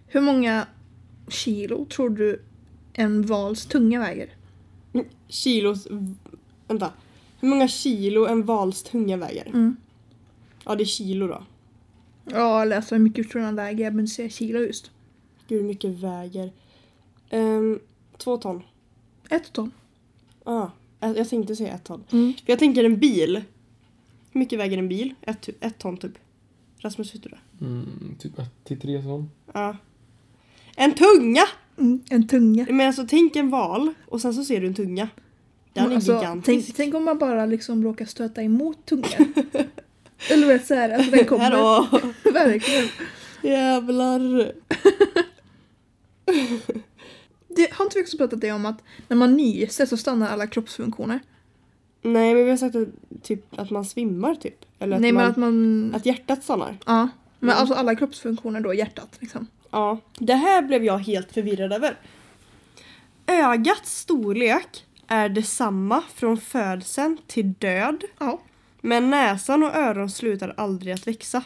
Hur 0.08 0.22
många 0.22 0.68
kilo 1.28 1.86
tror 1.86 2.10
du 2.10 2.42
en 2.94 3.22
vals 3.22 3.66
tunga 3.66 4.00
väger? 4.00 4.30
Kilos... 5.28 5.88
Vänta. 6.68 6.92
Hur 7.40 7.48
många 7.48 7.68
kilo 7.68 8.26
en 8.26 8.44
vals 8.44 8.84
tunga 8.84 9.18
väger? 9.18 9.48
Mm. 9.48 9.76
Ja, 10.66 10.76
det 10.76 10.84
är 10.84 10.86
kilo 10.86 11.28
då. 11.28 11.44
Ja, 12.26 12.62
eller 12.62 12.76
alltså 12.76 12.96
hur 12.96 13.04
mycket 13.04 13.30
tror 13.30 13.42
du 13.42 13.46
den 13.46 13.56
väger? 13.56 13.84
Jag 13.84 13.94
behöver 13.94 14.02
inte 14.02 14.16
säga 14.16 14.30
kilo 14.30 14.60
just. 14.60 14.92
Gud, 15.48 15.62
hur 15.62 15.68
mycket 15.68 15.92
väger? 15.92 16.52
Um, 17.32 17.80
två 18.18 18.38
ton. 18.38 18.64
Ett 19.30 19.54
ton. 19.54 19.72
Ah, 20.44 20.68
jag 21.00 21.30
tänkte 21.30 21.56
säga 21.56 21.74
ett 21.74 21.84
ton. 21.84 22.04
Mm. 22.12 22.34
För 22.34 22.52
jag 22.52 22.60
tänker 22.60 22.84
en 22.84 23.00
bil. 23.00 23.44
Hur 24.32 24.40
mycket 24.40 24.60
väger 24.60 24.78
en 24.78 24.88
bil? 24.88 25.14
Ett, 25.22 25.50
ett 25.60 25.78
ton 25.78 25.98
typ. 25.98 26.18
Rasmus, 26.78 27.16
vet 27.16 27.24
du 27.24 27.30
det? 27.30 27.66
Mm, 27.66 28.16
typ 28.20 28.40
1 28.40 28.52
till 28.64 28.80
3 28.80 29.02
ton. 29.02 29.30
Ja. 29.54 29.78
En 30.76 30.94
tunga! 30.94 31.44
Mm. 31.78 32.00
En 32.10 32.28
tunga. 32.28 32.66
Men 32.70 32.88
alltså 32.88 33.06
tänk 33.10 33.36
en 33.36 33.50
val 33.50 33.94
och 34.08 34.22
sen 34.22 34.34
så 34.34 34.44
ser 34.44 34.62
du 34.62 34.68
en 34.68 34.74
tunga. 34.74 35.08
Den 35.74 35.92
är 35.92 35.96
alltså, 35.96 36.14
gigantisk. 36.14 36.66
tänk, 36.68 36.78
tänk 36.78 36.96
om 36.96 37.04
man 37.06 37.18
bara 37.18 37.46
liksom 37.46 37.84
råkar 37.84 38.06
stöta 38.06 38.42
emot 38.44 38.86
tungan. 38.86 39.10
Eller 40.32 40.48
vet 40.48 40.68
såhär, 40.68 40.90
alltså 40.90 41.12
den 41.12 41.26
kommer. 41.26 41.44
Hallå! 41.44 41.88
Verkligen. 42.34 42.88
Jävlar! 43.44 44.52
Det, 47.48 47.74
har 47.74 47.86
inte 47.86 47.98
vi 47.98 48.04
också 48.04 48.18
pratat 48.18 48.42
det 48.42 48.52
om 48.52 48.66
att 48.66 48.84
när 49.08 49.18
man 49.18 49.34
nyser 49.38 49.86
så 49.86 49.98
stannar 49.98 50.30
alla 50.30 50.48
kroppsfunktioner? 50.48 51.20
Nej 52.02 52.34
men 52.34 52.44
vi 52.44 52.50
har 52.50 52.58
sagt 52.58 52.76
att, 52.76 52.88
typ, 53.24 53.60
att 53.60 53.70
man 53.72 53.86
svimmar 53.86 54.36
typ. 54.36 54.66
Eller 54.80 54.96
att, 54.96 55.02
Nej 55.02 55.12
man, 55.12 55.22
men 55.24 55.32
att 55.32 55.38
man... 55.38 55.92
att 55.96 56.06
hjärtat 56.06 56.44
stannar. 56.44 56.78
Ja. 56.86 57.10
Men 57.40 57.50
Mm. 57.50 57.62
alltså 57.62 57.74
alla 57.76 57.96
kroppsfunktioner 57.96 58.60
då, 58.60 58.74
hjärtat 58.74 59.18
liksom. 59.20 59.48
Ja. 59.76 60.00
Det 60.20 60.34
här 60.34 60.62
blev 60.62 60.84
jag 60.84 60.98
helt 60.98 61.32
förvirrad 61.32 61.74
över. 61.74 61.96
Ögats 63.28 64.00
storlek 64.00 64.86
är 65.08 65.30
detsamma 65.30 66.04
från 66.14 66.38
födseln 66.38 67.18
till 67.28 67.54
död. 67.54 68.04
Ja. 68.20 68.42
Men 68.82 69.10
näsan 69.10 69.64
och 69.64 69.76
öron 69.76 70.10
slutar 70.10 70.54
aldrig 70.58 70.94
att 70.94 71.08
växa. 71.08 71.44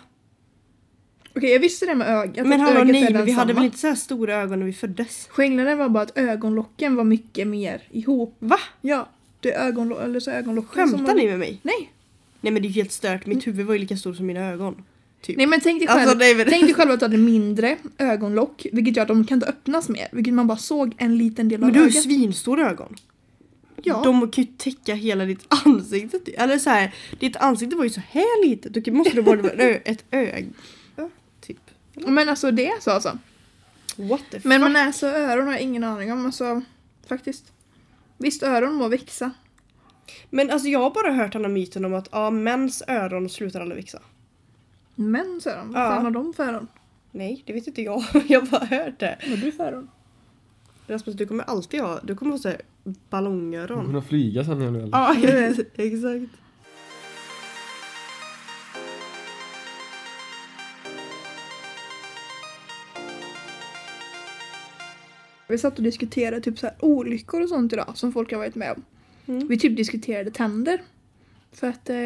Okej 1.35 1.49
jag 1.49 1.59
visste 1.59 1.85
det 1.85 1.95
med 1.95 2.07
ögat. 2.07 2.47
men 2.47 2.61
att 2.61 2.67
hallå 2.67 2.79
ögat 2.79 2.91
nej, 2.91 3.03
är 3.03 3.13
men 3.13 3.25
vi 3.25 3.31
hade 3.31 3.53
väl 3.53 3.65
inte 3.65 3.77
så 3.77 3.87
här 3.87 3.95
stora 3.95 4.35
ögon 4.35 4.59
när 4.59 4.65
vi 4.65 4.73
föddes? 4.73 5.27
Skillnaden 5.27 5.77
var 5.77 5.89
bara 5.89 6.03
att 6.03 6.17
ögonlocken 6.17 6.95
var 6.95 7.03
mycket 7.03 7.47
mer 7.47 7.81
ihop. 7.91 8.35
Va? 8.39 8.59
Ja. 8.81 9.09
Det 9.39 9.53
är 9.53 9.71
ögonlo- 9.71 10.03
eller 10.03 10.19
så 10.19 10.31
ögonlocken 10.31 10.89
som 10.89 10.97
Skämtar 10.97 11.13
var... 11.13 11.21
ni 11.21 11.27
med 11.27 11.39
mig? 11.39 11.59
Nej. 11.61 11.93
Nej 12.41 12.53
men 12.53 12.61
det 12.61 12.67
är 12.67 12.69
ju 12.69 12.75
helt 12.75 12.91
stört, 12.91 13.25
mitt 13.25 13.47
huvud 13.47 13.65
var 13.65 13.73
ju 13.73 13.79
lika 13.79 13.97
stort 13.97 14.15
som 14.15 14.25
mina 14.25 14.39
ögon. 14.39 14.83
Typ. 15.21 15.37
Nej 15.37 15.47
men 15.47 15.61
tänk 15.61 15.79
dig 15.79 15.87
själv, 15.87 16.09
Alltså, 16.09 16.17
men- 16.35 16.45
tänk 16.49 16.63
dig 16.65 16.73
själv 16.73 16.91
att 16.91 16.99
du 16.99 17.05
hade 17.05 17.17
mindre 17.17 17.77
ögonlock 17.97 18.65
vilket 18.73 18.95
gör 18.95 19.01
att 19.01 19.07
de 19.07 19.25
kan 19.25 19.35
inte 19.35 19.47
öppnas 19.47 19.89
mer. 19.89 20.07
Vilket 20.11 20.33
man 20.33 20.47
bara 20.47 20.57
såg 20.57 20.95
en 20.97 21.17
liten 21.17 21.49
del 21.49 21.59
av 21.63 21.65
men 21.65 21.73
du 21.73 21.79
har 21.79 21.85
ju 21.87 21.91
ögat. 21.91 22.03
svinstora 22.03 22.69
ögon. 22.69 22.95
Ja. 23.83 24.01
De 24.03 24.31
kan 24.31 24.43
ju 24.43 24.49
täcka 24.57 24.93
hela 24.95 25.25
ditt 25.25 25.45
ansikte. 25.65 26.31
Eller 26.31 26.57
så 26.57 26.69
här, 26.69 26.93
ditt 27.19 27.35
ansikte 27.35 27.75
var 27.75 27.83
ju 27.83 27.89
så 27.89 28.01
här 28.11 28.45
litet. 28.47 28.73
Då 28.85 28.91
måste 28.91 29.15
det 29.15 29.21
vara 29.21 29.39
ett 29.85 30.03
öga. 30.11 30.45
Typ. 31.41 31.57
Men 31.93 32.29
alltså 32.29 32.51
det 32.51 32.67
är 32.67 32.79
så 32.81 32.91
alltså. 32.91 33.17
What 33.95 34.21
the 34.31 34.37
fuck? 34.39 34.45
Men 34.45 34.61
med 34.61 34.71
näsa 34.71 35.07
och 35.11 35.17
öron 35.19 35.45
har 35.45 35.53
jag 35.53 35.61
ingen 35.61 35.83
aning 35.83 36.11
om. 36.11 36.25
Alltså, 36.25 36.61
faktiskt. 37.07 37.51
Visst, 38.17 38.43
öron 38.43 38.73
må 38.75 38.87
växa. 38.87 39.31
Men 40.29 40.49
alltså 40.51 40.67
jag 40.67 40.79
har 40.79 40.89
bara 40.91 41.11
hört 41.13 41.33
den 41.33 41.41
här 41.45 41.51
myten 41.51 41.85
om 41.85 41.93
att 41.93 42.09
ja, 42.11 42.29
mäns 42.31 42.83
öron 42.87 43.29
slutar 43.29 43.61
aldrig 43.61 43.81
växa. 43.81 43.99
Mäns 44.99 45.47
öron? 45.47 45.71
Vad 45.73 45.81
Ja. 45.81 45.87
fan 45.89 46.03
har 46.03 46.11
de 46.11 46.33
för 46.33 46.43
öron? 46.43 46.67
Nej, 47.11 47.43
det 47.45 47.53
vet 47.53 47.67
inte 47.67 47.81
jag. 47.81 48.03
Jag 48.27 48.41
har 48.41 48.47
bara 48.47 48.65
hört 48.65 48.99
det. 48.99 49.17
Vad 49.29 49.39
har 49.39 49.45
du 49.45 49.51
för 49.51 49.63
öron? 49.63 49.89
Rasmus, 50.87 51.15
du 51.15 51.25
kommer 51.27 51.43
alltid 51.43 51.81
ha, 51.81 51.99
du 52.03 52.15
kommer 52.15 52.31
ha 52.49 52.55
ballongöron. 53.09 53.85
kunna 53.85 54.01
flyga 54.01 54.43
sen 54.45 54.57
när 54.59 54.65
jag 54.65 54.73
blir 54.73 54.83
äldre. 54.83 54.99
Ja, 55.77 55.83
exakt. 55.83 56.35
Vi 65.47 65.57
satt 65.57 65.77
och 65.77 65.83
diskuterade 65.83 66.41
typ 66.41 66.59
så 66.59 66.67
här 66.67 66.75
olyckor 66.79 67.41
och 67.41 67.49
sånt 67.49 67.73
idag 67.73 67.91
som 67.97 68.11
folk 68.11 68.31
har 68.31 68.37
varit 68.39 68.55
med 68.55 68.71
om. 68.71 68.83
Mm. 69.35 69.47
Vi 69.47 69.59
typ 69.59 69.77
diskuterade 69.77 70.31
tänder. 70.31 70.81
För 71.51 71.67
att... 71.67 71.89
Eh, 71.89 71.97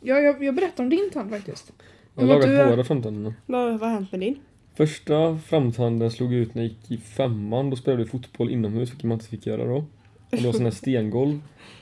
ja, 0.00 0.20
jag, 0.20 0.44
jag 0.44 0.54
berättade 0.54 0.82
om 0.82 0.88
din 0.90 1.10
tand 1.12 1.30
faktiskt. 1.30 1.72
Jag 2.14 2.22
har 2.22 2.28
lagat 2.28 2.68
båda 2.70 2.84
framtänderna. 2.84 3.34
Vad, 3.46 3.70
vad 3.70 3.80
har 3.80 3.94
hänt 3.94 4.12
med 4.12 4.20
din? 4.20 4.38
Första 4.74 5.38
framtanden 5.38 6.10
slog 6.10 6.32
ut 6.34 6.54
när 6.54 6.62
jag 6.62 6.68
gick 6.70 6.90
i 6.90 6.96
femman. 6.96 7.70
Då 7.70 7.76
spelade 7.76 8.02
vi 8.04 8.08
fotboll 8.10 8.50
inomhus, 8.50 8.90
vilket 8.90 9.04
man 9.04 9.16
inte 9.16 9.28
fick 9.28 9.46
göra 9.46 9.64
då. 9.64 9.76
Och 9.76 9.84
det 10.30 10.46
var 10.46 10.52
sån 10.52 10.64
här 10.64 10.70
stengolv. 10.70 11.40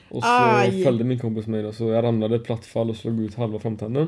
Och 0.09 0.23
så 0.23 0.29
Aj. 0.29 0.83
följde 0.83 1.03
min 1.03 1.19
kompis 1.19 1.47
mig 1.47 1.63
då, 1.63 1.71
så 1.71 1.89
jag 1.89 2.03
ramlade 2.03 2.39
platt 2.39 2.65
fall 2.65 2.89
och 2.89 2.95
slog 2.95 3.19
ut 3.21 3.35
halva 3.35 3.59
framtanden. 3.59 4.07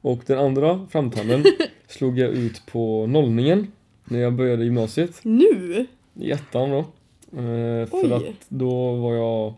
Och 0.00 0.20
den 0.26 0.38
andra 0.38 0.86
framtanden 0.90 1.44
slog 1.86 2.18
jag 2.18 2.30
ut 2.30 2.66
på 2.66 3.06
nollningen. 3.06 3.66
När 4.04 4.18
jag 4.18 4.32
började 4.32 4.64
gymnasiet. 4.64 5.20
Nu? 5.22 5.86
I 6.14 6.30
ettan 6.30 6.70
då. 6.70 6.78
Eh, 7.38 7.86
för 7.86 8.16
att 8.16 8.46
då 8.48 8.94
var 8.94 9.14
jag 9.14 9.54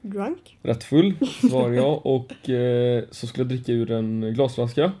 Drunk? 0.00 0.58
rätt 0.62 0.84
full, 0.84 1.14
var 1.42 1.70
jag. 1.72 2.06
Och 2.06 2.50
eh, 2.50 3.04
så 3.10 3.26
skulle 3.26 3.42
jag 3.44 3.48
dricka 3.48 3.72
ur 3.72 3.90
en 3.90 4.34
glasflaska. 4.34 4.92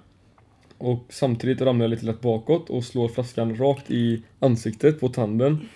Och 0.82 1.06
samtidigt 1.08 1.60
ramlar 1.60 1.84
jag 1.84 1.90
lite 1.90 2.06
lätt 2.06 2.20
bakåt 2.20 2.70
och 2.70 2.84
slår 2.84 3.08
flaskan 3.08 3.56
rakt 3.56 3.90
i 3.90 4.22
ansiktet 4.40 5.00
på 5.00 5.08
tanden. 5.08 5.68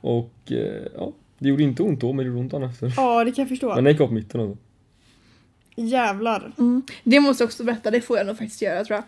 Och 0.00 0.32
eh, 0.46 0.82
ja, 0.96 1.12
det 1.38 1.48
gjorde 1.48 1.62
inte 1.62 1.82
ont 1.82 2.00
då, 2.00 2.12
men 2.12 2.24
det 2.24 2.28
gjorde 2.28 2.56
ont 2.56 2.72
efter. 2.72 2.92
Ja, 2.96 3.24
det 3.24 3.32
kan 3.32 3.42
jag 3.42 3.48
förstå. 3.48 3.74
Men 3.74 3.84
den 3.84 3.92
gick 3.92 4.00
av 4.00 4.06
på 4.06 4.14
mitten 4.14 4.40
alltså. 4.40 4.56
Jävlar. 5.76 6.52
Mm. 6.58 6.82
Det 7.04 7.20
måste 7.20 7.42
jag 7.42 7.46
också 7.46 7.64
berätta, 7.64 7.90
det 7.90 8.00
får 8.00 8.18
jag 8.18 8.26
nog 8.26 8.38
faktiskt 8.38 8.62
göra 8.62 8.84
tror 8.84 9.02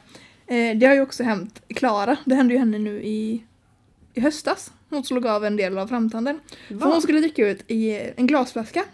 jag. 0.46 0.70
Eh, 0.70 0.78
det 0.78 0.86
har 0.86 0.94
ju 0.94 1.00
också 1.00 1.22
hänt 1.22 1.62
Klara, 1.68 2.16
det 2.24 2.34
hände 2.34 2.54
ju 2.54 2.58
henne 2.58 2.78
nu 2.78 3.02
i, 3.02 3.42
i 4.14 4.20
höstas. 4.20 4.72
Hon 4.88 5.04
slog 5.04 5.26
av 5.26 5.44
en 5.44 5.56
del 5.56 5.78
av 5.78 5.86
framtanden. 5.86 6.40
För 6.68 6.74
Va? 6.74 6.86
hon 6.86 7.02
skulle 7.02 7.20
dricka 7.20 7.48
ut 7.48 7.70
i 7.70 8.10
en 8.16 8.26
glasflaska. 8.26 8.84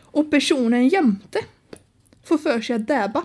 Och 0.00 0.30
personen 0.30 0.88
jämte 0.88 1.38
får 2.24 2.38
för 2.38 2.60
sig 2.60 2.76
att 2.76 2.86
dabba. 2.86 3.24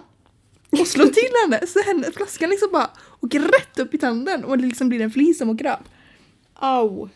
Och 0.71 0.87
slå 0.87 1.05
till 1.05 1.29
henne 1.45 1.67
så 1.67 1.79
henne, 1.79 2.11
flaskan 2.11 2.49
liksom 2.49 2.69
bara 2.71 2.89
åker 3.19 3.39
rätt 3.39 3.79
upp 3.79 3.93
i 3.93 3.97
tanden 3.97 4.43
och 4.45 4.57
det 4.57 4.65
liksom 4.65 4.89
blir 4.89 5.01
en 5.01 5.11
flis 5.11 5.37
som 5.37 5.49
åker 5.49 5.65
av. 5.71 5.79
Au. 6.53 7.09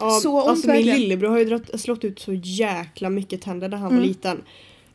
Ja, 0.00 0.10
Så 0.10 0.40
ont 0.40 0.48
alltså 0.48 0.68
min 0.68 0.86
lillebror 0.86 1.28
har 1.28 1.38
ju 1.38 1.44
drott, 1.44 1.80
slått 1.80 2.04
ut 2.04 2.18
så 2.18 2.32
jäkla 2.32 3.10
mycket 3.10 3.42
tänder 3.42 3.68
när 3.68 3.76
han 3.76 3.86
Mm. 3.90 4.00
var 4.00 4.06
liten. 4.08 4.42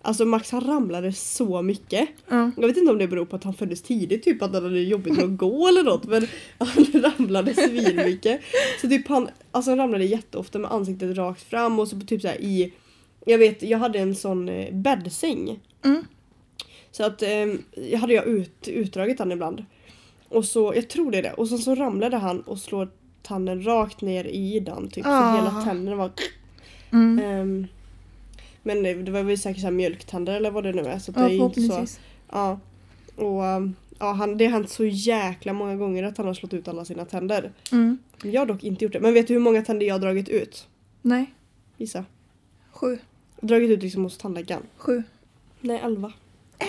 Alltså 0.02 0.26
Max 0.26 0.52
han 0.52 0.62
ramlade 0.62 1.14
så 1.14 1.62
mycket. 1.62 2.10
Ja. 2.30 2.52
Jag 2.58 2.68
vet 2.68 2.78
inte 2.78 2.92
om 2.92 2.98
det 2.98 3.08
beror 3.08 3.26
på 3.26 3.36
att 3.36 3.44
han 3.44 3.54
föddes 3.54 3.82
tidigt, 3.82 4.24
typ 4.24 4.42
att 4.42 4.54
han 4.54 4.64
hade 4.64 4.80
jobbigt 4.80 5.16
med 5.16 5.26
att 5.26 5.38
gå 5.38 5.68
eller 5.68 5.84
något 5.84 6.04
men 6.06 6.28
han 6.58 6.86
ramlade 7.18 7.54
svinmycket. 7.54 8.42
Så 8.82 8.88
typ 8.90 9.08
han, 9.08 9.28
alltså 9.52 9.72
han 9.72 9.78
ramlade 9.78 10.06
jätteofta 10.06 10.60
med 10.60 10.72
ansiktet 10.72 11.18
rakt 11.18 11.50
fram 11.50 11.80
och 11.80 11.88
så 11.88 12.00
typ 12.00 12.22
så 12.22 12.28
i 12.28 12.74
Jag 13.26 13.38
vet, 13.38 13.64
jag 13.64 13.78
hade 13.80 14.00
en 14.00 14.16
sån 14.16 14.50
eh, 14.50 14.74
bäddsäng. 14.74 15.60
Mm. 15.86 16.06
Så 16.92 17.04
att 17.04 17.22
eh, 17.22 18.00
hade 18.00 18.14
jag 18.14 18.26
ut, 18.26 18.68
utdragit 18.68 19.18
den 19.18 19.32
ibland. 19.32 19.66
Och 20.30 20.46
så, 20.46 20.74
jag 20.76 20.90
tror 20.90 21.12
det 21.12 21.18
är 21.18 21.24
det. 21.24 21.34
Och 21.34 21.48
sen 21.48 21.58
så 21.58 21.76
ramlade 21.76 22.18
han 22.18 22.42
och 22.42 22.60
slår 22.60 22.90
tanden 23.22 23.66
rakt 23.66 24.02
ner 24.02 24.24
i 24.24 24.60
den 24.60 24.90
typ. 24.90 25.06
Ah. 25.08 25.32
Så 25.32 25.38
hela 25.38 25.62
tänderna 25.64 25.96
var... 25.96 26.12
Mm. 26.92 27.20
ehm, 27.26 27.68
men 28.64 28.84
det, 28.84 28.94
det 28.94 29.12
var 29.12 29.24
väl 29.24 29.38
säkert 29.38 29.62
så 29.62 29.68
här 29.68 29.72
mjölktänder 29.72 30.34
eller 30.34 30.52
vad 30.52 30.64
det 30.64 30.74
nu 30.74 30.82
är. 30.82 31.00
Så 31.00 31.12
att 31.12 31.18
det 31.18 31.22
Ja, 31.22 31.30
är 31.30 31.60
inte 31.60 31.62
så. 31.62 32.00
Ja. 32.32 32.60
Och 33.16 33.44
um, 33.44 33.76
ja, 34.00 34.12
han, 34.12 34.38
det 34.38 34.46
har 34.46 34.52
hänt 34.52 34.70
så 34.70 34.86
jäkla 34.86 35.54
många 35.54 35.76
gånger 35.76 36.04
att 36.04 36.18
han 36.18 36.28
har 36.28 36.34
slått 36.34 36.54
ut 36.54 36.68
alla 36.68 36.86
sina 36.86 37.06
tänder. 37.06 37.52
Mm. 37.72 37.98
Jag 38.24 38.42
har 38.42 38.46
dock 38.46 38.64
inte 38.64 38.86
gjort 38.86 38.94
det. 38.94 39.00
Men 39.00 39.14
vet 39.14 39.28
du 39.28 39.34
hur 39.34 39.42
många 39.42 39.62
tänder 39.62 39.86
jag 39.86 39.94
har 39.94 40.00
dragit 40.00 40.30
ut? 40.30 40.68
Nej, 41.02 41.34
Gissa. 41.78 42.06
sju. 42.72 42.98
Dragit 43.42 43.70
ut 43.70 43.84
liksom 43.84 44.04
hos 44.04 44.18
tandläkaren. 44.18 44.64
Sju. 44.78 45.04
Nej, 45.62 45.80
elva. 45.84 46.14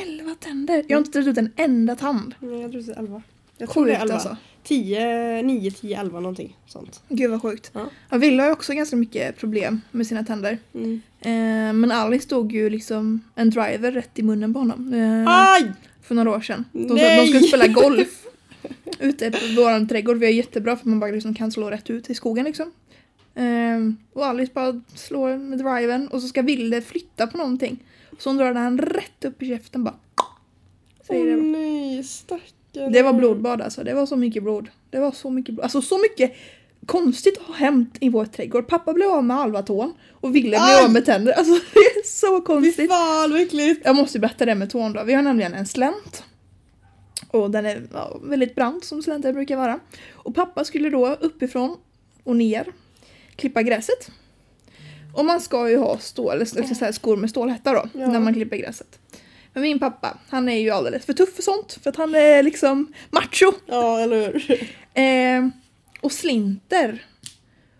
Elva 0.02 0.34
tänder! 0.34 0.84
Jag 0.88 0.96
har 0.96 0.99
inte 1.00 1.12
tagit 1.12 1.28
ut 1.28 1.38
en 1.38 1.52
enda 1.56 1.96
tand. 1.96 2.34
Nej, 2.40 2.61
jag 2.61 2.70
tror 2.70 2.82
det 2.82 2.92
är 2.92 2.99
elva. 2.99 3.22
Jag 3.58 3.70
tror 3.70 3.87
det 3.87 3.94
är 3.94 4.00
elva. 4.00 4.14
alltså. 4.14 4.37
10, 4.62 5.42
9, 5.42 5.70
10, 5.70 6.00
11 6.00 6.20
någonting 6.20 6.56
sånt. 6.66 7.02
Gud 7.08 7.30
vad 7.30 7.42
sjukt. 7.42 7.70
Ja. 7.75 7.87
Ja. 8.11 8.16
Wille 8.18 8.42
har 8.42 8.46
ju 8.49 8.52
också 8.52 8.72
ganska 8.72 8.96
mycket 8.96 9.37
problem 9.37 9.80
med 9.90 10.06
sina 10.06 10.25
tänder. 10.25 10.58
Mm. 10.75 11.00
Eh, 11.20 11.72
men 11.72 11.92
Alice 11.92 12.25
stod 12.25 12.52
ju 12.52 12.70
liksom 12.70 13.20
en 13.34 13.50
driver 13.50 13.92
rätt 13.92 14.18
i 14.18 14.22
munnen 14.22 14.52
på 14.52 14.58
honom. 14.58 14.94
Eh, 14.94 15.72
för 16.02 16.14
några 16.14 16.30
år 16.30 16.40
sedan. 16.40 16.64
De, 16.72 16.88
sa 16.88 16.94
att 16.94 17.00
Nej! 17.00 17.20
de 17.20 17.26
skulle 17.26 17.49
spela 17.49 17.66
golf 17.66 18.26
ute 18.99 19.30
på 19.30 19.38
vår 19.56 19.87
trädgård. 19.87 20.16
Vi 20.16 20.26
är 20.26 20.30
jättebra 20.30 20.76
för 20.76 20.88
man 20.88 21.00
bara 21.00 21.11
liksom 21.11 21.34
kan 21.34 21.52
slå 21.52 21.70
rätt 21.70 21.90
ut 21.90 22.11
i 22.11 22.14
skogen 22.14 22.44
liksom. 22.44 22.72
Ehm, 23.34 23.96
och 24.12 24.26
Alice 24.26 24.52
bara 24.54 24.80
slår 24.94 25.37
med 25.37 25.58
driven 25.58 26.08
och 26.08 26.22
så 26.22 26.28
ska 26.28 26.42
Ville 26.42 26.82
flytta 26.82 27.26
på 27.26 27.37
någonting. 27.37 27.78
Så 28.19 28.28
hon 28.28 28.37
drar 28.37 28.54
den 28.54 28.78
rätt 28.78 29.25
upp 29.25 29.42
i 29.42 29.49
käften 29.49 29.85
bara. 29.85 29.95
Säger 31.07 31.26
det. 31.26 31.37
Åh 31.37 31.42
nej, 31.42 32.04
stackarn. 32.04 32.92
det 32.92 33.02
var 33.02 33.12
blodbad 33.12 33.61
alltså. 33.61 33.85
Det 33.85 33.95
var 33.95 34.07
så 34.07 34.16
mycket 34.16 34.42
blod. 34.42 34.69
Det 34.90 34.99
var 34.99 35.12
så 35.12 35.31
mycket 35.31 35.54
blod. 35.54 35.64
Alltså 35.64 35.83
så 35.83 35.99
mycket 35.99 36.33
konstigt 36.87 37.38
har 37.38 37.54
hänt 37.54 37.97
i 38.00 38.09
vår 38.09 38.25
trädgård. 38.25 38.66
Pappa 38.69 38.92
blev 38.92 39.09
av 39.09 39.25
med 39.25 39.37
halva 39.37 39.62
tån 39.62 39.95
och 40.11 40.37
Ville 40.37 40.49
blev 40.49 40.61
Aj! 40.61 40.85
av 40.85 40.92
med 40.92 41.04
tänder. 41.04 41.33
Alltså 41.33 41.52
det 41.75 41.81
är 41.81 42.07
så 42.07 42.37
Fy 42.40 42.45
konstigt. 42.45 42.90
fan 42.90 43.31
vad 43.31 43.40
äckligt! 43.40 43.81
Jag 43.85 43.97
måste 43.97 44.19
berätta 44.19 44.45
det 44.45 44.54
med 44.54 44.71
tån 44.71 44.92
då. 44.92 45.04
Vi 45.04 45.14
har 45.14 45.23
nämligen 45.23 45.54
en 45.54 45.66
slänt. 45.66 46.25
Och 47.31 47.50
den 47.50 47.66
är 47.66 47.83
ja, 47.92 48.19
väldigt 48.23 48.54
brant 48.54 48.85
som 48.85 49.02
slänter 49.02 49.33
brukar 49.33 49.57
vara. 49.57 49.81
Och 50.12 50.35
pappa 50.35 50.64
skulle 50.64 50.90
då 50.90 51.09
uppifrån 51.14 51.76
och 52.25 52.37
ner 52.37 52.66
klippa 53.37 53.62
gräset. 53.62 54.11
Och 55.14 55.25
man 55.25 55.40
ska 55.40 55.71
ju 55.71 55.76
ha 55.78 55.99
stål, 55.99 56.47
så 56.47 56.92
skor 56.92 57.16
med 57.16 57.31
stålhätta 57.31 57.73
då 57.73 57.88
Ja. 57.95 58.09
när 58.09 58.21
man 58.21 58.35
klipper 58.35 58.57
gräset. 58.57 58.99
Men 59.52 59.62
min 59.62 59.78
pappa, 59.78 60.19
han 60.28 60.49
är 60.49 60.57
ju 60.61 60.71
alldeles 60.71 61.04
för 61.04 61.12
tuff 61.12 61.35
för 61.35 61.42
sånt 61.42 61.78
för 61.83 61.90
att 61.90 61.97
han 61.97 62.14
är 62.14 62.42
liksom 62.42 62.92
macho. 63.11 63.52
Ja, 63.66 64.00
eller 64.00 64.33
hur? 64.33 64.69
Eh, 64.95 65.49
och 66.00 66.12
slinter. 66.12 67.07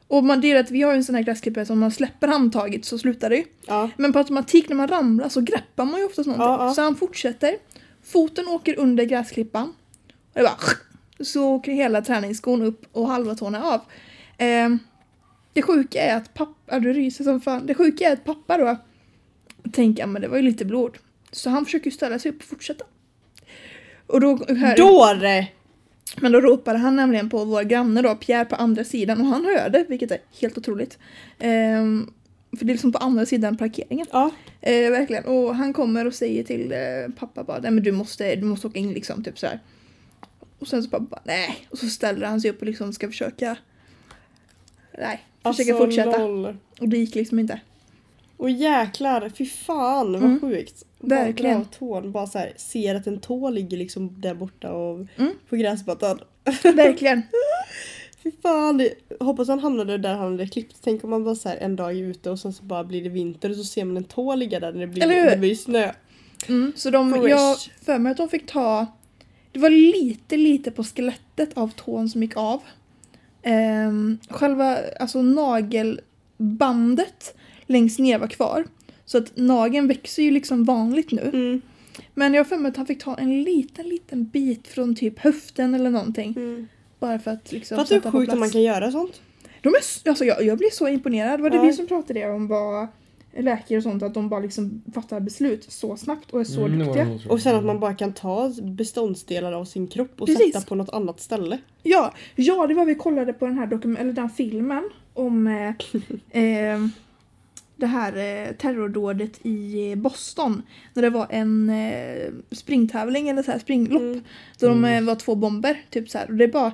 Och 0.09 0.25
man, 0.25 0.41
det 0.41 0.53
är 0.53 0.61
att 0.61 0.71
vi 0.71 0.83
har 0.83 0.93
ju 0.93 0.97
en 0.97 1.05
sån 1.05 1.15
här 1.15 1.23
gräsklippare 1.23 1.67
som 1.67 1.73
om 1.73 1.81
man 1.81 1.91
släpper 1.91 2.29
handtaget 2.29 2.85
så 2.85 2.99
slutar 2.99 3.31
det 3.31 3.37
ju. 3.37 3.45
Ja. 3.67 3.91
Men 3.97 4.12
på 4.12 4.19
automatik 4.19 4.69
när 4.69 4.77
man 4.77 4.89
ramlar 4.89 5.29
så 5.29 5.41
greppar 5.41 5.85
man 5.85 6.01
ju 6.01 6.07
oftast 6.07 6.27
någonting. 6.27 6.47
Ja, 6.49 6.67
ja. 6.67 6.75
Så 6.75 6.83
han 6.83 6.97
fortsätter. 6.97 7.57
Foten 8.05 8.49
åker 8.49 8.79
under 8.79 9.05
gräsklippan. 9.05 9.69
Och 10.33 10.41
det 10.41 10.43
bara 10.43 10.59
så 11.25 11.45
åker 11.55 11.73
hela 11.73 12.03
träningsskon 12.03 12.62
upp 12.62 12.83
och 12.93 13.09
halva 13.09 13.35
är 13.35 13.62
av. 13.75 13.81
Ehm, 14.39 14.79
det 15.52 15.62
sjuka 15.62 16.02
är 16.02 16.16
att 16.16 16.35
pappa, 16.35 16.78
du 16.78 16.92
ryser 16.92 17.25
som 17.25 17.40
fan. 17.40 17.66
Det 17.66 17.75
sjuka 17.75 18.09
är 18.09 18.12
att 18.12 18.25
pappa 18.25 18.59
då 18.59 18.76
tänker, 19.73 20.06
men 20.06 20.23
det 20.23 20.28
var 20.28 20.37
ju 20.37 20.42
lite 20.42 20.64
blod. 20.64 20.99
Så 21.30 21.50
han 21.50 21.64
försöker 21.64 21.85
ju 21.85 21.90
ställa 21.90 22.18
sig 22.18 22.30
upp 22.30 22.38
och 22.38 22.44
fortsätta. 22.44 22.85
Och 24.06 24.21
då, 24.21 24.37
hör, 24.49 24.76
Dåre! 24.76 25.49
men 26.21 26.32
då 26.32 26.40
ropade 26.40 26.78
han 26.78 26.97
nämligen 26.97 27.30
på 27.30 27.44
vår 27.44 27.62
granne 27.62 28.02
då, 28.02 28.14
Pierre 28.14 28.44
på 28.44 28.56
andra 28.56 28.85
sidan 28.85 29.21
och 29.21 29.26
han 29.26 29.44
hörde, 29.44 29.85
vilket 29.88 30.11
är 30.11 30.18
helt 30.40 30.59
otroligt. 30.59 30.99
Ehm, 31.38 32.12
för 32.59 32.64
det 32.64 32.71
är 32.71 32.75
liksom 32.75 32.92
på 32.92 32.99
andra 32.99 33.26
sidan 33.26 33.56
parkeringen. 33.56 34.06
Ja. 34.12 34.30
Eh, 34.61 34.90
verkligen. 34.90 35.25
Och 35.25 35.56
han 35.56 35.73
kommer 35.73 36.06
och 36.06 36.14
säger 36.14 36.44
till 36.44 36.73
eh, 36.73 37.14
pappa 37.18 37.44
bara, 37.44 37.59
nej 37.59 37.71
men 37.71 37.85
du 37.85 37.92
måste, 37.92 38.37
du 38.37 38.47
måste 38.47 38.66
åka 38.66 38.78
in 38.78 38.92
liksom, 38.92 39.25
typ 39.25 39.38
så 39.38 39.47
här. 39.47 39.61
Och 40.59 40.68
sen 40.68 40.82
så 40.82 40.90
pappa 40.90 41.04
bara, 41.04 41.23
nej. 41.25 41.66
Och 41.71 41.78
så 41.78 41.87
ställer 41.87 42.26
han 42.26 42.40
sig 42.40 42.50
upp 42.50 42.61
och 42.61 42.66
liksom 42.66 42.92
ska 42.92 43.09
försöka, 43.09 43.56
nej, 44.99 45.21
försöka 45.42 45.72
Alltså, 45.72 45.76
fortsätta. 45.87 46.18
LOL. 46.26 46.56
Och 46.80 46.88
det 46.88 46.96
gick 46.99 47.14
liksom 47.14 47.38
inte. 47.38 47.61
Och 48.37 48.50
jäklar, 48.50 49.32
fy 49.38 49.46
fan 49.46 50.12
vad 50.12 50.22
Mm. 50.22 50.40
sjukt. 50.40 50.84
Verkligen. 50.99 51.58
Bara 51.58 51.64
tån, 51.78 52.12
bara 52.12 52.26
så 52.26 52.38
här, 52.38 52.52
ser 52.56 52.94
att 52.94 53.06
en 53.06 53.20
tå 53.20 53.50
ligger 53.50 53.76
liksom 53.76 54.20
där 54.20 54.34
borta 54.34 54.72
och 54.72 55.06
Mm. 55.16 55.32
på 55.49 55.56
gräsmattan. 55.56 56.18
Verkligen. 56.62 57.22
Fy 58.22 58.30
fan, 58.42 58.78
det, 58.78 58.94
hoppas 59.20 59.49
han 59.49 59.58
hamnade 59.58 59.99
där 59.99 60.14
han 60.14 60.30
hade 60.32 60.46
klippt. 60.46 60.76
Tänk 60.84 61.04
om 61.04 61.11
man 61.11 61.25
bara 61.25 61.34
så 61.34 61.49
här, 61.49 61.56
en 61.56 61.76
dag 61.76 61.90
är 61.99 62.02
ute 62.02 62.30
och 62.30 62.38
sen 62.38 62.52
så 62.52 62.62
bara 62.64 62.84
blir 62.84 63.02
det 63.02 63.08
vinter 63.08 63.50
och 63.50 63.56
så 63.56 63.64
ser 63.64 63.84
man 63.84 63.96
en 63.96 64.04
tå 64.04 64.34
ligga 64.34 64.61
där 64.61 64.72
när 64.72 64.80
det 64.80 64.87
blir, 64.87 65.02
Eller 65.02 65.14
hur? 65.14 65.22
när 65.25 65.30
det 65.30 65.37
blir 65.37 65.54
snö. 65.54 65.92
Mm, 66.49 66.72
så 66.76 66.90
de, 66.90 67.12
Fresh. 67.12 67.28
jag 67.28 67.56
för 67.84 67.99
mig 67.99 68.11
att 68.11 68.16
de 68.16 68.28
fick 68.28 68.46
ta, 68.46 68.87
det 69.52 69.58
var 69.58 69.70
lite 69.70 70.37
lite 70.37 70.70
på 70.70 70.84
skelettet 70.84 71.50
av 71.56 71.68
tån 71.76 72.08
som 72.08 72.22
gick 72.22 72.37
av. 72.37 72.61
Ehm, 73.42 74.18
själva 74.28 74.78
alltså 75.00 75.22
nagelbandet 76.38 77.34
längst 77.66 77.99
ner 77.99 78.18
var 78.18 78.26
kvar. 78.26 78.64
Så 79.04 79.18
att 79.18 79.32
nageln 79.34 79.88
växer 79.88 80.22
ju 80.22 80.30
liksom 80.30 80.64
vanligt 80.64 81.11
nu. 81.12 81.30
Mm. 81.32 81.61
Men 82.14 82.34
jag 82.34 82.40
har 82.40 82.44
för 82.49 82.56
mig 82.56 82.70
att 82.70 82.76
han 82.76 82.87
fick 82.87 83.02
ta 83.02 83.14
en 83.16 83.42
liten 83.42 83.88
liten 83.88 84.25
bit 84.25 84.68
från 84.68 84.94
typ 84.94 85.18
höften 85.18 85.75
eller 85.75 85.90
någonting. 85.90 86.34
Mm. 86.37 86.68
Bara 86.99 87.18
för 87.18 87.30
att 87.30 87.52
liksom 87.52 87.76
Fattar 87.76 87.94
du 87.94 88.00
hur 88.04 88.11
sjukt 88.11 88.32
att 88.32 88.38
man 88.38 88.50
kan 88.50 88.62
göra 88.62 88.90
sånt? 88.92 89.20
De 89.62 89.68
är, 89.68 90.08
alltså 90.08 90.25
jag, 90.25 90.42
jag 90.42 90.58
blir 90.58 90.70
så 90.70 90.88
imponerad. 90.88 91.40
Var 91.40 91.50
det 91.50 91.56
Ja. 91.56 91.62
vi 91.62 91.72
som 91.72 91.87
pratade 91.87 92.30
om 92.30 92.49
var 92.49 92.88
läkare 93.39 93.77
och 93.79 93.83
sånt, 93.83 94.03
att 94.03 94.15
de 94.15 94.29
bara 94.29 94.41
liksom 94.41 94.83
fattar 94.95 95.21
beslut 95.21 95.73
så 95.73 95.97
snabbt 95.97 96.31
och 96.31 96.41
är 96.41 96.45
så 96.45 96.67
Mm, 96.67 96.79
duktiga. 96.79 97.19
Och 97.29 97.41
sen 97.41 97.57
att 97.57 97.65
man 97.65 97.81
bara 97.81 97.95
kan 97.95 98.12
ta 98.12 98.53
beståndsdelar 98.62 99.53
av 99.53 99.65
sin 99.65 99.87
kropp 99.89 100.21
och 100.21 100.27
Precis. 100.27 100.53
sätta 100.55 100.67
på 100.67 100.75
något 100.75 100.89
annat 100.91 101.21
ställe. 101.21 101.59
Ja, 101.83 102.12
ja, 102.37 102.67
det 102.67 102.75
var 102.75 102.85
vi 102.85 102.95
kollade 102.95 103.33
på 103.33 103.47
den 103.47 103.59
här 103.59 103.67
dokum- 103.67 103.99
eller 103.99 104.12
den 104.12 104.31
filmen 104.31 104.91
om 105.15 105.47
eh, 105.47 105.69
eh, 106.43 106.87
det 107.77 107.87
här 107.87 108.17
eh, 108.17 108.53
terrordådet 108.53 109.47
i 109.47 109.95
Boston. 109.97 110.62
När 110.95 111.03
det 111.03 111.11
var 111.11 111.27
en 111.31 111.71
eh, 111.71 112.31
springtävling 112.51 113.29
eller 113.29 113.43
så 113.43 113.51
här 113.53 113.59
springlopp. 113.59 114.03
Mm. 114.03 114.21
Då 114.61 114.69
de 114.69 114.79
Mm. 114.79 114.99
eh, 115.05 115.07
var 115.07 115.15
två 115.15 115.35
bomber. 115.35 115.83
Typ 115.91 116.09
så 116.11 116.19
här. 116.19 116.27
Och 116.31 116.35
det 116.37 116.49
bara 116.49 116.73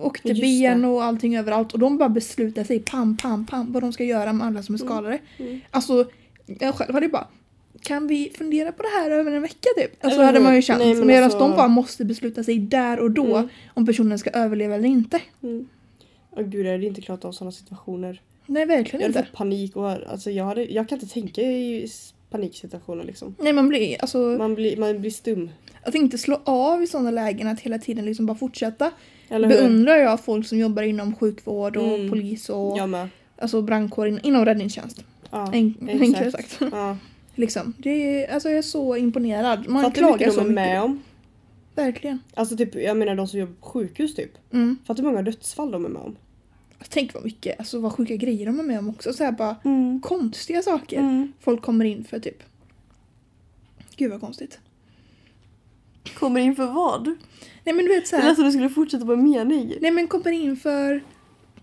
åkte 0.00 0.28
Just 0.28 0.40
ben 0.40 0.82
det. 0.82 0.88
och 0.88 1.04
allting 1.04 1.36
överallt. 1.36 1.72
Och 1.72 1.78
de 1.78 1.98
bara 1.98 2.08
beslutade 2.08 2.66
sig 2.66 2.78
pam, 2.80 3.16
pam, 3.16 3.46
pam 3.46 3.72
vad 3.72 3.82
de 3.82 3.92
ska 3.92 4.04
göra 4.04 4.32
med 4.32 4.46
alla 4.46 4.62
som 4.62 4.74
är 4.74 4.78
skadade. 4.78 5.18
Mm. 5.38 5.60
Alltså, 5.70 6.10
jag 6.46 6.74
själv 6.74 6.92
hade 6.94 7.06
ju 7.06 7.12
bara 7.12 7.26
kan 7.82 8.06
vi 8.06 8.32
fundera 8.38 8.72
på 8.72 8.82
det 8.82 8.88
här 8.88 9.10
över 9.10 9.32
en 9.32 9.42
vecka 9.42 9.68
typ? 9.76 10.04
Alltså 10.04 10.16
Eller 10.20 10.26
hade 10.26 10.40
man 10.40 10.54
ju 10.56 10.62
känt. 10.62 10.78
Nej, 10.78 10.94
men 10.94 11.06
Medan 11.06 11.24
alltså- 11.24 11.38
de 11.38 11.50
bara 11.56 11.68
måste 11.68 12.04
besluta 12.04 12.44
sig 12.44 12.58
där 12.58 13.00
och 13.00 13.10
då 13.10 13.36
Mm. 13.36 13.48
om 13.74 13.86
personen 13.86 14.18
ska 14.18 14.30
överleva 14.30 14.74
eller 14.74 14.88
inte. 14.88 15.20
Mm. 15.42 15.68
Åh 16.36 16.42
gud, 16.42 16.66
jag 16.66 16.72
hade 16.72 16.86
inte 16.86 17.00
klarat 17.00 17.24
av 17.24 17.32
sådana 17.32 17.52
situationer. 17.52 18.20
Nej, 18.46 18.60
Jag 18.62 18.66
verkligen 18.66 19.02
hade 19.02 19.18
inte. 19.18 19.30
fått 19.30 19.38
panik 19.38 19.76
och 19.76 19.90
alltså 19.90 20.30
jag, 20.30 20.44
hade, 20.44 20.64
jag 20.64 20.88
kan 20.88 20.98
inte 21.00 21.14
tänka 21.14 21.40
i 21.42 21.88
paniksituationer 22.30 23.04
liksom. 23.04 23.34
Nej, 23.38 23.52
man 23.52 23.68
blir, 23.68 23.96
alltså, 24.00 24.18
Man 24.18 24.54
blir, 24.54 24.76
man 24.76 25.00
blir 25.00 25.10
stum. 25.10 25.50
att 25.82 25.94
inte 25.94 26.18
slå 26.18 26.40
av 26.44 26.82
i 26.82 26.86
sådana 26.86 27.10
lägen, 27.10 27.48
att 27.48 27.60
hela 27.60 27.78
tiden 27.78 28.04
liksom 28.04 28.26
bara 28.26 28.36
fortsätta. 28.38 28.90
Beundrar 29.28 29.96
jag 29.96 30.20
folk 30.20 30.46
som 30.46 30.58
jobbar 30.58 30.82
inom 30.82 31.14
sjukvård 31.16 31.76
och 31.76 31.94
Mm. 31.94 32.10
polis 32.10 32.48
och 32.48 32.78
alltså 33.38 33.62
brandkår 33.62 34.08
in, 34.08 34.20
inom 34.22 34.44
räddningstjänst. 34.44 35.04
Ja, 35.30 35.52
En, 35.52 35.74
enklare 35.88 36.30
sagt. 36.30 36.58
Ja. 36.72 36.96
liksom. 37.34 37.72
det 37.78 37.90
är, 38.24 38.34
alltså 38.34 38.48
jag 38.48 38.58
är 38.58 38.62
så 38.62 38.96
imponerad. 38.96 39.68
Man 39.68 39.82
Fattar 39.82 39.94
klagar 39.94 40.18
mycket 40.18 40.34
så 40.34 40.40
mycket. 40.40 40.54
med 40.54 40.82
om? 40.82 41.02
Verkligen. 41.74 42.18
Alltså 42.34 42.56
typ, 42.56 42.74
jag 42.74 42.96
menar 42.96 43.14
de 43.14 43.28
som 43.28 43.40
jobbar 43.40 43.54
på 43.60 43.66
sjukhus 43.68 44.14
typ. 44.14 44.30
Mm. 44.52 44.78
Fattar 44.86 45.02
hur 45.02 45.10
många 45.10 45.22
dödsfall 45.22 45.70
de 45.70 45.84
är 45.84 45.88
med 45.88 46.02
om? 46.02 46.16
Tänk 46.88 47.14
vad 47.14 47.24
mycket, 47.24 47.58
alltså 47.58 47.80
vad 47.80 47.92
sjuka 47.92 48.16
grejer 48.16 48.46
de 48.46 48.60
är 48.60 48.64
med 48.64 48.78
om 48.78 48.88
också. 48.88 49.12
Så 49.12 49.24
här 49.24 49.32
bara 49.32 49.56
Mm. 49.64 50.00
konstiga 50.00 50.62
saker. 50.62 50.98
Mm. 51.00 51.32
Folk 51.40 51.62
kommer 51.62 51.84
in 51.84 52.04
för 52.04 52.18
typ. 52.18 52.42
Gud 53.96 54.10
vad 54.10 54.20
konstigt. 54.20 54.58
Kommer 56.14 56.40
in 56.40 56.56
för 56.56 56.66
vad? 56.66 57.06
Nej 57.64 57.74
men 57.74 57.84
du 57.84 57.88
vet 57.88 58.06
så 58.06 58.16
Det 58.16 58.22
lät 58.22 58.36
som 58.36 58.44
du 58.44 58.52
skulle 58.52 58.68
fortsätta 58.68 59.06
på 59.06 59.12
en 59.12 59.30
mening. 59.30 59.74
Nej 59.80 59.90
men 59.90 60.08
kommer 60.08 60.32
in 60.32 60.56
för 60.56 61.04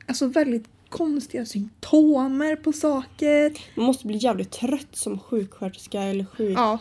alltså 0.07 0.27
väldigt 0.27 0.65
konstiga 0.89 1.45
symptomer 1.45 2.55
på 2.55 2.73
saker. 2.73 3.53
Man 3.75 3.85
måste 3.85 4.07
bli 4.07 4.17
jävligt 4.17 4.51
trött 4.51 4.95
som 4.95 5.19
sjuksköterska 5.19 6.01
eller 6.01 6.25
sjuk... 6.25 6.57
Ja, 6.57 6.79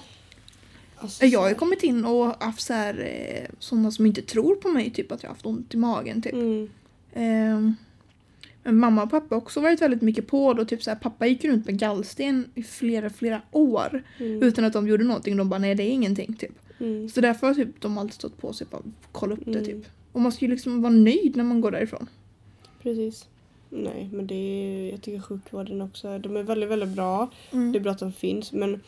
Alltså, 1.02 1.26
jag 1.26 1.40
har 1.40 1.48
ju 1.48 1.54
kommit 1.54 1.82
in 1.82 2.04
och 2.04 2.42
haft 2.44 2.60
så 2.60 2.72
här, 2.72 3.00
eh, 3.00 3.54
sådana 3.58 3.90
som 3.90 4.06
inte 4.06 4.22
tror 4.22 4.54
på 4.54 4.68
mig, 4.68 4.90
typ 4.90 5.12
att 5.12 5.22
jag 5.22 5.30
har 5.30 5.34
haft 5.34 5.46
ont 5.46 5.74
i 5.74 5.76
magen. 5.76 6.22
Typ. 6.22 6.32
Mm. 6.32 6.68
Ehm, 7.14 7.76
men 8.62 8.76
mamma 8.76 9.02
och 9.02 9.10
pappa 9.10 9.34
har 9.34 9.42
också 9.42 9.60
varit 9.60 9.82
väldigt 9.82 10.02
mycket 10.02 10.26
på. 10.26 10.46
Och 10.46 10.68
typ 10.68 10.82
så 10.82 10.90
här, 10.90 10.96
pappa 10.96 11.26
gick 11.26 11.44
runt 11.44 11.66
med 11.66 11.78
gallsten 11.78 12.50
i 12.54 12.62
flera, 12.62 13.10
flera 13.10 13.42
år. 13.50 14.02
Mm. 14.18 14.42
Utan 14.42 14.64
att 14.64 14.72
de 14.72 14.88
gjorde 14.88 15.04
någonting. 15.04 15.36
De 15.36 15.48
bara, 15.48 15.58
nej 15.58 15.74
det 15.74 15.82
är 15.82 15.90
ingenting. 15.90 16.34
Typ. 16.34 16.58
Mm. 16.82 17.08
Så 17.08 17.20
därför 17.20 17.46
har 17.46 17.54
typ, 17.54 17.80
de 17.80 17.98
alltid 17.98 18.14
stått 18.14 18.38
på 18.38 18.52
sig 18.52 18.66
bara 18.70 18.82
kolla 19.12 19.34
upp 19.34 19.44
det. 19.44 19.50
Mm. 19.50 19.64
Typ. 19.64 19.86
Och 20.12 20.20
man 20.20 20.32
ska 20.32 20.44
ju 20.44 20.50
liksom 20.50 20.82
vara 20.82 20.92
nöjd 20.92 21.36
när 21.36 21.44
man 21.44 21.60
går 21.60 21.70
därifrån. 21.70 22.08
Precis. 22.82 23.28
Nej, 23.70 24.08
men 24.12 24.26
det 24.26 24.34
är, 24.34 24.90
jag 24.90 25.02
tycker 25.02 25.20
sjukvården 25.20 25.82
också, 25.82 26.18
de 26.18 26.36
är 26.36 26.42
väldigt, 26.42 26.70
väldigt 26.70 26.88
bra. 26.88 27.30
Mm. 27.50 27.72
Det 27.72 27.78
är 27.78 27.80
bra 27.80 27.92
att 27.92 27.98
de 27.98 28.12
finns, 28.12 28.52
men 28.52 28.80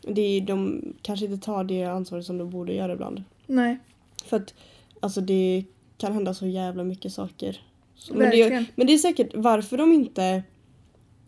det 0.00 0.20
är, 0.20 0.40
de 0.40 0.82
kanske 1.02 1.26
inte 1.26 1.44
tar 1.44 1.64
det 1.64 1.84
ansvaret 1.84 2.26
som 2.26 2.38
de 2.38 2.50
borde 2.50 2.74
göra 2.74 2.92
ibland. 2.92 3.22
Nej, 3.46 3.78
För 4.24 4.36
att 4.36 4.54
alltså 5.00 5.20
det 5.20 5.64
kan 5.98 6.12
hända 6.12 6.34
så 6.34 6.46
jävla 6.46 6.84
mycket 6.84 7.12
saker. 7.12 7.60
Så, 7.94 8.14
men, 8.14 8.30
det, 8.30 8.66
men 8.74 8.86
det 8.86 8.92
är 8.92 8.98
säkert 8.98 9.30
varför 9.34 9.76
de 9.78 9.92
inte 9.92 10.42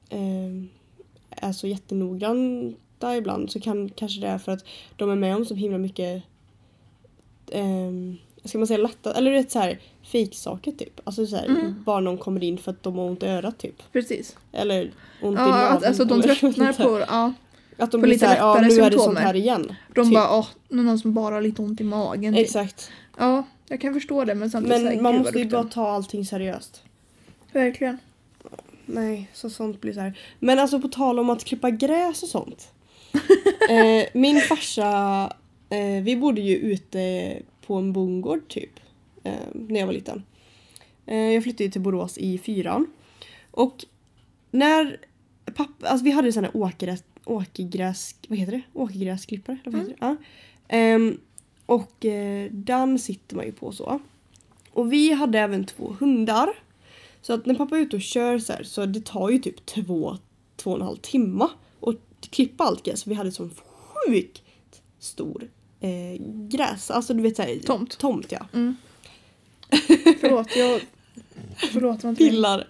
eh, 0.09 0.65
är 1.31 1.53
så 1.53 1.67
jättenoggranna 2.95 3.17
ibland 3.19 3.51
så 3.51 3.61
kan 3.61 3.89
kanske 3.89 4.21
det 4.21 4.27
är 4.29 4.39
för 4.39 4.53
att 4.53 4.65
de 4.97 5.11
är 5.11 5.17
med 5.17 5.37
om 5.37 5.45
så 5.45 5.55
himla 5.55 5.79
mycket 5.79 6.23
eh, 7.51 7.91
ska 8.45 8.59
man 8.59 8.67
säga 8.67 8.79
lätta, 8.79 9.15
eller 9.15 9.31
rätt 9.31 9.51
så 9.51 9.59
här 9.59 9.79
fejksaker 10.03 10.73
typ. 10.73 11.01
Alltså 11.05 11.27
så 11.27 11.37
här, 11.37 11.47
Mm. 11.47 11.83
bara 11.85 12.01
någon 12.01 12.19
kommer 12.19 12.45
in 12.45 12.59
för 12.59 12.71
att 12.71 12.83
de 12.83 12.95
har 12.99 13.05
ont 13.05 13.23
i 13.23 13.27
örat 13.27 13.59
typ. 13.59 13.83
Precis. 13.93 14.37
Eller 14.53 14.91
ont 15.23 15.39
i 15.39 15.41
Ja, 15.41 15.47
naveln. 15.47 15.77
att, 15.77 15.85
alltså 15.85 16.05
de 16.05 16.23
tröttnar 16.23 16.73
på 16.73 17.01
ja, 17.09 17.33
Att 17.79 17.91
de 17.91 17.99
på 17.99 18.03
blir 18.03 18.13
lite 18.13 18.25
såhär, 18.27 18.37
ja 18.37 18.55
nu 18.55 18.67
är 18.67 18.69
det 18.69 18.75
sånt 18.75 18.93
symptomer. 18.93 19.21
här 19.21 19.37
igen. 19.37 19.75
De 19.95 20.05
Typ. 20.05 20.15
bara, 20.15 20.39
åh, 20.39 20.47
någon 20.69 20.99
som 20.99 21.15
bara 21.15 21.35
har 21.35 21.43
lite 21.43 21.63
ont 21.63 21.81
i 21.81 21.85
magen. 21.85 22.35
Typ. 22.35 22.43
Exakt. 22.45 22.91
Ja, 23.19 23.43
jag 23.69 23.81
kan 23.81 23.95
förstå 23.95 24.25
det 24.25 24.35
men 24.35 24.51
samtidigt 24.51 24.79
så 24.81 24.85
här, 24.87 24.95
Men 24.95 25.03
man 25.03 25.19
måste 25.19 25.39
ju 25.39 25.49
bara 25.49 25.65
ta 25.65 25.89
allting 25.91 26.25
seriöst. 26.27 26.83
Verkligen. 27.53 27.99
Nej, 28.87 29.31
så 29.33 29.51
sånt 29.51 29.81
blir 29.81 29.93
så 29.93 30.01
här. 30.01 30.19
Men 30.39 30.59
alltså 30.59 30.81
på 30.81 30.89
tal 30.89 31.19
om 31.19 31.31
att 31.31 31.45
klippa 31.45 31.71
gräs 31.71 32.23
och 32.23 32.29
sånt. 32.29 32.69
Eh, 33.71 34.07
min 34.15 34.41
farsa, 34.41 35.33
eh, 35.71 36.03
vi 36.03 36.17
bodde 36.17 36.41
ju 36.41 36.57
ute 36.57 37.39
på 37.67 37.75
en 37.75 37.93
bondgård 37.93 38.49
typ. 38.49 38.81
Eh, 39.25 39.33
när 39.53 39.81
jag 39.81 39.87
var 39.87 39.93
liten. 39.93 40.23
Eh, 41.07 41.17
jag 41.17 41.43
flyttade 41.43 41.71
till 41.71 41.81
Borås 41.81 42.19
i 42.19 42.39
fyran. 42.39 42.87
Och 43.51 43.85
när 44.51 45.01
pappa, 45.55 45.89
alltså 45.89 46.05
vi 46.05 46.11
hade 46.11 46.41
här 46.41 46.57
åkergräs, 46.57 47.05
åkergräs, 47.25 48.15
vad 48.29 48.39
heter 48.39 48.53
det? 48.53 48.63
Åkergräsklippare? 48.73 49.59
Vad 49.65 49.75
heter 49.75 49.91
det? 49.91 49.97
Ja. 50.01 50.17
Ehm, 50.69 51.21
och 51.67 52.05
eh, 52.05 52.51
den 52.51 52.99
sitter 52.99 53.37
man 53.37 53.45
ju 53.45 53.53
på 53.53 53.73
så. 53.73 54.01
Och 54.73 54.93
vi 54.93 55.13
hade 55.13 55.39
även 55.39 55.65
två 55.65 55.97
hundar. 56.01 56.49
Så 57.23 57.33
att 57.33 57.47
när 57.47 57.55
pappa 57.55 57.77
är 57.77 57.81
ute 57.81 57.97
och 57.97 58.03
kör 58.03 58.39
så 58.39 58.53
här, 58.53 58.63
så 58.63 58.87
det 58.87 59.05
tar 59.05 59.31
ju 59.31 59.39
typ 59.39 59.67
två, 59.67 60.17
två 60.57 60.71
och 60.71 60.77
en 60.77 60.83
halv 60.83 60.97
timme 60.97 61.49
klippa 62.31 62.65
allt 62.65 62.85
gräs. 62.85 63.07
Vi 63.07 63.15
hade 63.15 63.33
sån 63.33 63.55
sjukt 63.55 64.43
stor 64.99 65.51
eh, 65.81 66.23
gräs. 66.49 66.91
Alltså 66.91 67.15
du 67.15 67.23
vet 67.23 67.37
såhär. 67.37 67.59
Tomt. 67.59 67.99
Tomt 67.99 68.33
ja. 68.33 68.47
Mm. 68.53 68.77
Förlåt, 70.21 70.57
jag... 70.57 70.81
Förlåt, 71.73 72.05
inte 72.05 72.25
Pillar. 72.25 72.69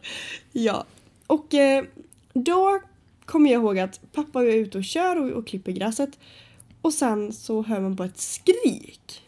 Ja. 0.53 0.85
Och 1.27 1.55
eh, 1.55 1.85
då 2.33 2.81
kommer 3.25 3.51
jag 3.51 3.62
ihåg 3.62 3.79
att 3.79 4.01
pappa 4.12 4.43
är 4.43 4.57
ute 4.57 4.79
och 4.79 4.85
kör 4.85 5.17
och, 5.17 5.31
och 5.31 5.47
klipper 5.47 5.73
gräset. 5.73 6.19
Och 6.83 6.93
sen 6.93 7.33
så 7.33 7.62
hör 7.62 7.81
man 7.81 7.95
bara 7.95 8.09
ett 8.09 8.21
skrik. 8.21 9.23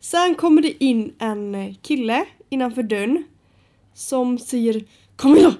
Sen 0.00 0.34
kommer 0.34 0.62
det 0.62 0.84
in 0.84 1.14
en 1.18 1.74
kille 1.82 2.26
innanför 2.48 2.82
dörren 2.82 3.24
som 3.94 4.38
säger 4.38 4.84
Camilla! 5.16 5.54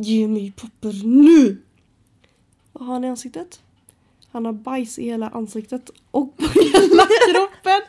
Ge 0.00 0.28
mig 0.28 0.52
papper 0.56 1.06
nu! 1.06 1.62
Vad 2.72 2.86
har 2.86 2.94
han 2.94 3.04
i 3.04 3.08
ansiktet? 3.08 3.60
Han 4.32 4.44
har 4.44 4.52
bajs 4.52 4.98
i 4.98 5.04
hela 5.04 5.28
ansiktet 5.28 5.90
och 6.10 6.36
på 6.36 6.42
hela 6.60 7.06
kroppen. 7.06 7.80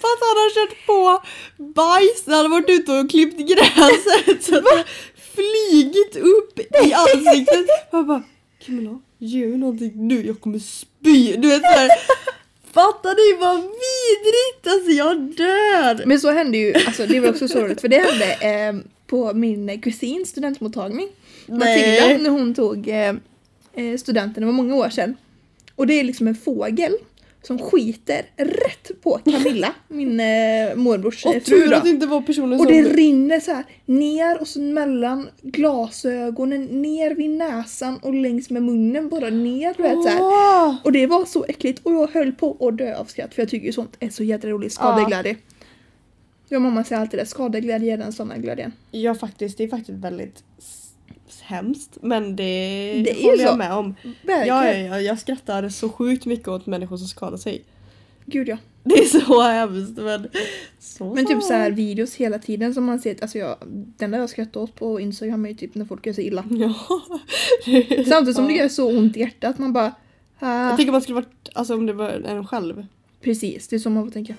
För 0.00 0.08
att 0.12 0.20
han 0.26 0.36
har 0.42 0.54
kört 0.54 0.86
på 0.86 1.22
bajs 1.62 2.26
när 2.26 2.36
han 2.36 2.50
varit 2.50 2.70
ute 2.70 2.92
och 2.92 3.10
klippt 3.10 3.38
gräset. 3.38 4.42
Så 4.44 4.58
att 4.58 4.86
flygit 5.34 6.16
upp 6.16 6.58
i 6.58 6.92
ansiktet. 6.92 7.66
Jag 7.90 8.06
bara 8.06 8.22
Camilla, 8.66 9.00
ge 9.18 9.46
mig 9.46 9.58
någonting 9.58 9.92
nu, 9.94 10.26
jag 10.26 10.40
kommer 10.40 10.58
spy. 10.58 11.36
Du 11.36 11.48
vet 11.48 11.62
såhär. 11.62 11.90
Fattar 12.72 13.10
ni 13.10 13.40
vad 13.40 13.56
vidrigt? 13.56 14.66
Alltså 14.66 14.90
jag 14.90 15.16
dör! 15.20 16.06
Men 16.06 16.20
så 16.20 16.30
hände 16.30 16.58
ju, 16.58 16.74
alltså 16.74 17.06
det 17.06 17.20
var 17.20 17.28
också 17.28 17.48
så 17.48 17.60
roligt 17.60 17.80
för 17.80 17.88
det 17.88 17.98
hände 17.98 18.32
eh, 18.34 18.86
på 19.06 19.34
min 19.34 19.80
kusins 19.80 20.28
studentmottagning. 20.28 21.08
Matilda 21.50 22.18
när 22.22 22.30
hon 22.30 22.54
tog 22.54 22.88
eh, 22.88 23.14
eh, 23.74 23.96
studenten, 23.98 24.40
det 24.40 24.46
var 24.46 24.52
många 24.52 24.74
år 24.74 24.88
sedan. 24.88 25.16
Och 25.74 25.86
det 25.86 26.00
är 26.00 26.04
liksom 26.04 26.28
en 26.28 26.34
fågel 26.34 26.92
som 27.42 27.58
skiter 27.58 28.22
rätt 28.36 29.02
på 29.02 29.20
Camilla, 29.24 29.74
min 29.88 30.20
eh, 30.20 30.74
morbrors 30.74 31.26
eh, 31.26 31.28
Och 31.28 31.34
fru 31.34 31.40
tur 31.40 31.72
att 31.72 31.82
det 31.84 31.90
inte 31.90 32.06
var 32.06 32.20
personen 32.22 32.52
Och 32.52 32.66
som... 32.66 32.72
det 32.72 32.82
rinner 32.82 33.40
så 33.40 33.52
här 33.52 33.64
ner 33.86 34.40
och 34.40 34.48
så 34.48 34.60
mellan 34.60 35.28
glasögonen, 35.42 36.64
ner 36.64 37.14
vid 37.14 37.30
näsan 37.30 37.98
och 37.98 38.14
längs 38.14 38.50
med 38.50 38.62
munnen 38.62 39.08
bara 39.08 39.30
ner 39.30 39.74
du 39.76 39.82
vet 39.82 40.02
så 40.02 40.08
här. 40.08 40.76
Och 40.84 40.92
det 40.92 41.06
var 41.06 41.24
så 41.24 41.44
äckligt 41.44 41.80
och 41.82 41.92
jag 41.92 42.10
höll 42.10 42.32
på 42.32 42.68
att 42.68 42.78
dö 42.78 42.96
av 42.96 43.04
skratt 43.04 43.34
för 43.34 43.42
jag 43.42 43.48
tycker 43.48 43.66
ju 43.66 43.72
sånt 43.72 43.96
är 44.00 44.10
så 44.10 44.24
jädra 44.24 44.50
roligt, 44.50 44.72
skadeglädje. 44.72 45.36
Jag 46.48 46.58
och 46.58 46.62
mamma 46.62 46.84
säger 46.84 47.00
alltid 47.00 47.20
det, 47.20 47.26
skadeglädje 47.26 47.92
är 47.92 47.98
den 47.98 48.12
såna 48.12 48.36
glädjen. 48.36 48.72
Ja 48.90 49.14
faktiskt, 49.14 49.58
det 49.58 49.64
är 49.64 49.68
faktiskt 49.68 49.98
väldigt 49.98 50.44
hemskt 51.50 51.98
men 52.02 52.36
det, 52.36 53.02
Det 53.04 53.24
håller 53.24 53.44
jag 53.44 53.58
med 53.58 53.72
om. 53.72 53.94
Verkligen. 54.22 54.46
Ja, 54.46 54.72
ja, 54.72 54.78
ja, 54.78 55.00
jag 55.00 55.18
skrattar 55.18 55.68
så 55.68 55.88
sjukt 55.88 56.26
mycket 56.26 56.48
åt 56.48 56.66
människor 56.66 56.96
som 56.96 57.08
skadar 57.08 57.36
sig. 57.36 57.64
Gud 58.26 58.48
ja. 58.48 58.56
Det 58.82 58.94
är 58.94 59.04
så 59.04 59.42
hemskt 59.42 59.96
men... 59.96 60.28
Så 60.78 61.14
Men 61.14 61.26
typ 61.26 61.42
så 61.42 61.52
här 61.52 61.70
videos 61.70 62.14
hela 62.14 62.38
tiden 62.38 62.74
som 62.74 62.84
man 62.84 62.98
ser, 62.98 63.16
alltså 63.22 63.38
jag, 63.38 63.56
den 63.96 64.10
där 64.10 64.18
jag 64.18 64.30
skrattar 64.30 64.60
åt 64.60 64.74
på 64.74 65.00
Instagram 65.00 65.46
är 65.46 65.54
typ 65.54 65.74
när 65.74 65.84
folk 65.84 66.06
gör 66.06 66.12
sig 66.12 66.26
illa. 66.26 66.44
Ja. 66.50 66.74
Samtidigt 68.06 68.36
som 68.36 68.46
det 68.46 68.54
gör 68.54 68.68
så 68.68 68.98
ont 68.98 69.16
i 69.16 69.20
hjärtat, 69.20 69.58
man 69.58 69.72
bara 69.72 69.94
ah, 70.38 70.68
Jag 70.68 70.76
tänker 70.76 70.92
man 70.92 71.02
skulle 71.02 71.14
varit, 71.14 71.48
alltså 71.54 71.74
om 71.74 71.86
det 71.86 71.92
var 71.92 72.08
en 72.08 72.46
själv. 72.46 72.86
Precis, 73.20 73.68
det 73.68 73.76
är 73.76 73.80
så 73.80 73.90
man 73.90 74.04
får 74.04 74.10
tänka. 74.10 74.34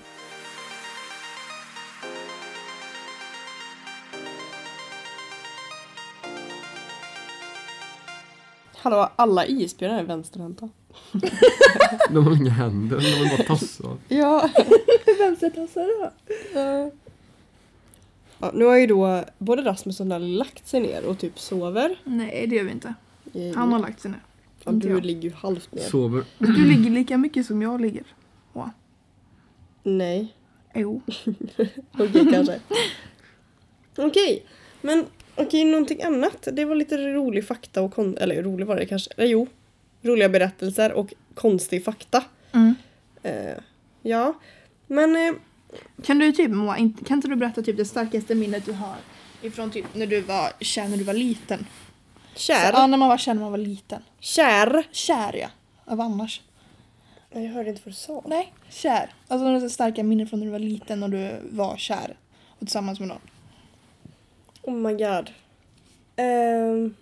Hallå, 8.82 9.08
alla 9.16 9.46
isbjörnar 9.46 9.98
är 9.98 10.02
vänsterhänta. 10.04 10.68
De 12.10 12.24
har 12.26 12.36
inga 12.36 12.50
händer, 12.50 12.96
de 12.96 13.28
har 13.28 13.36
bara 13.36 13.46
tassar. 13.46 13.96
Ja. 14.08 14.50
Vänstertassar 15.18 16.00
då? 16.00 16.10
ja. 16.54 16.90
Nu 18.54 18.64
har 18.64 18.76
ju 18.76 18.86
då 18.86 19.24
både 19.38 19.62
Rasmus 19.64 20.00
och 20.00 20.06
Nelly 20.06 20.36
lagt 20.36 20.68
sig 20.68 20.80
ner 20.80 21.04
och 21.04 21.18
typ 21.18 21.38
sover. 21.38 21.98
Nej 22.04 22.46
det 22.46 22.56
gör 22.56 22.64
vi 22.64 22.70
inte. 22.70 22.94
I, 23.32 23.52
Han 23.54 23.72
har 23.72 23.78
lagt 23.78 24.00
sig 24.00 24.10
ner. 24.10 24.20
ja, 24.64 24.72
inte 24.72 24.86
du 24.88 24.94
jag. 24.94 25.04
ligger 25.04 25.22
ju 25.22 25.32
halvt 25.34 25.72
ner. 25.72 25.82
Sover. 25.82 26.24
Du 26.38 26.64
ligger 26.64 26.90
lika 26.90 27.18
mycket 27.18 27.46
som 27.46 27.62
jag 27.62 27.80
ligger. 27.80 28.04
Nej. 29.82 30.34
Jo. 30.74 31.02
Okej 31.92 32.28
kanske. 32.32 32.60
Okej, 33.96 34.46
men 34.80 35.06
okej 35.36 35.64
någonting 35.64 36.02
annat. 36.02 36.48
Det 36.52 36.64
var 36.64 36.74
lite 36.74 36.96
rolig 36.98 37.46
fakta 37.46 37.82
och 37.82 37.94
kon- 37.94 38.16
eller 38.16 38.42
rolig 38.42 38.66
var 38.66 38.76
det 38.76 38.86
kanske. 38.86 39.10
Eller 39.16 39.26
jo. 39.28 39.46
Roliga 40.02 40.28
berättelser 40.28 40.92
och 40.92 41.12
konstig 41.34 41.84
fakta. 41.84 42.24
Mm. 42.52 42.74
Eh, 43.22 43.56
ja, 44.02 44.34
men 44.86 45.16
eh, 45.16 45.32
Kan 46.04 46.18
du 46.18 46.32
typ 46.32 46.50
Moa, 46.50 46.74
kan 46.76 46.92
inte 47.16 47.28
du 47.28 47.36
berätta 47.36 47.62
typ 47.62 47.76
det 47.76 47.84
starkaste 47.84 48.34
minnet 48.34 48.64
du 48.64 48.72
har 48.72 48.96
ifrån 49.42 49.70
typ 49.70 49.84
när 49.94 50.06
du 50.06 50.20
var 50.20 50.50
kär 50.60 50.88
när 50.88 50.96
du 50.96 51.04
var 51.04 51.14
liten? 51.14 51.66
kär. 52.34 52.70
Så, 52.72 52.76
ja, 52.78 52.86
när 52.86 52.98
man 52.98 53.08
var 53.08 53.18
kär 53.18 53.34
när 53.34 53.40
man 53.42 53.50
var 53.50 53.58
liten. 53.58 54.02
Kär. 54.20 54.82
Kär 54.92 55.36
ja. 55.36 55.48
Av 55.84 56.00
annars? 56.00 56.40
Nej, 57.32 57.44
jag 57.44 57.52
hörde 57.52 57.70
inte 57.70 57.80
vad 57.84 57.92
du 57.92 57.96
sa. 57.96 58.22
Nej, 58.26 58.52
kär. 58.70 59.14
Alltså 59.28 59.48
några 59.48 59.68
starka 59.68 60.02
minnen 60.02 60.26
från 60.26 60.40
när 60.40 60.46
du 60.46 60.52
var 60.52 60.58
liten 60.58 61.02
och 61.02 61.10
du 61.10 61.30
var 61.50 61.76
kär. 61.76 62.16
Och 62.48 62.58
tillsammans 62.58 63.00
med 63.00 63.08
någon. 63.08 63.20
Oh 64.62 64.74
my 64.74 64.92
god. 64.92 65.30
Ehm. 66.16 66.94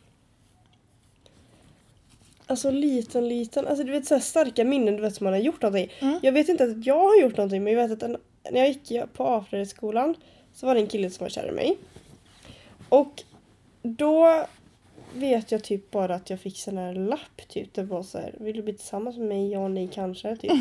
alltså 2.46 2.70
liten, 2.70 3.28
liten. 3.28 3.66
Alltså 3.66 3.84
du 3.84 3.92
vet 3.92 4.06
så 4.06 4.14
här 4.14 4.20
starka 4.20 4.64
minnen 4.64 4.96
du 4.96 5.02
vet 5.02 5.14
som 5.14 5.24
man 5.24 5.32
har 5.32 5.40
gjort 5.40 5.62
någonting. 5.62 5.92
Mm. 6.00 6.18
Jag 6.22 6.32
vet 6.32 6.48
inte 6.48 6.64
att 6.64 6.86
jag 6.86 6.98
har 6.98 7.20
gjort 7.20 7.36
någonting 7.36 7.64
men 7.64 7.72
jag 7.72 7.88
vet 7.88 7.96
att 7.96 8.02
en, 8.02 8.16
när 8.50 8.60
jag 8.60 8.68
gick 8.68 9.12
på 9.12 9.26
Afredskolan 9.26 10.14
så 10.54 10.66
var 10.66 10.74
det 10.74 10.80
en 10.80 10.86
kille 10.86 11.10
som 11.10 11.24
var 11.24 11.28
kär 11.28 11.48
i 11.48 11.52
mig. 11.52 11.78
Och 12.88 13.22
då 13.82 14.46
vet 15.14 15.52
jag 15.52 15.64
typ 15.64 15.90
bara 15.90 16.14
att 16.14 16.30
jag 16.30 16.40
fick 16.40 16.58
sån 16.58 16.78
här 16.78 16.94
lapp 16.94 17.48
typ. 17.48 17.74
Det 17.74 17.82
var 17.82 18.02
så 18.02 18.18
här, 18.18 18.34
vill 18.38 18.56
du 18.56 18.62
bli 18.62 18.72
tillsammans 18.72 19.16
med 19.16 19.28
mig? 19.28 19.50
Ja, 19.50 19.68
nej, 19.68 19.88
kanske. 19.92 20.36
Typ. 20.36 20.52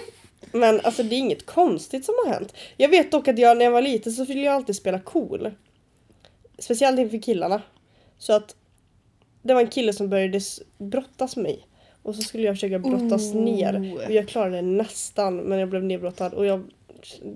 Men 0.52 0.80
alltså 0.80 1.02
det 1.02 1.14
är 1.14 1.18
inget 1.18 1.46
konstigt 1.46 2.04
som 2.04 2.14
har 2.24 2.32
hänt. 2.32 2.54
Jag 2.76 2.88
vet 2.88 3.10
dock 3.10 3.28
att 3.28 3.38
jag 3.38 3.58
när 3.58 3.64
jag 3.64 3.72
var 3.72 3.82
liten 3.82 4.12
så 4.12 4.24
ville 4.24 4.42
jag 4.42 4.54
alltid 4.54 4.76
spela 4.76 4.98
cool. 4.98 5.50
Speciellt 6.62 6.98
inför 6.98 7.18
killarna. 7.18 7.62
Så 8.18 8.32
att 8.32 8.56
det 9.42 9.54
var 9.54 9.60
en 9.60 9.68
kille 9.70 9.92
som 9.92 10.08
började 10.08 10.40
brottas 10.78 11.36
med 11.36 11.42
mig. 11.42 11.66
Och 12.02 12.14
så 12.14 12.22
skulle 12.22 12.42
jag 12.42 12.54
försöka 12.56 12.78
brottas 12.78 13.34
Oh. 13.34 13.36
ner. 13.44 13.94
Och 14.06 14.12
jag 14.12 14.28
klarade 14.28 14.56
det 14.56 14.62
nästan 14.62 15.36
men 15.36 15.58
jag 15.58 15.68
blev 15.68 15.84
nedbrottad. 15.84 16.34
Och 16.34 16.46
jag, 16.46 16.62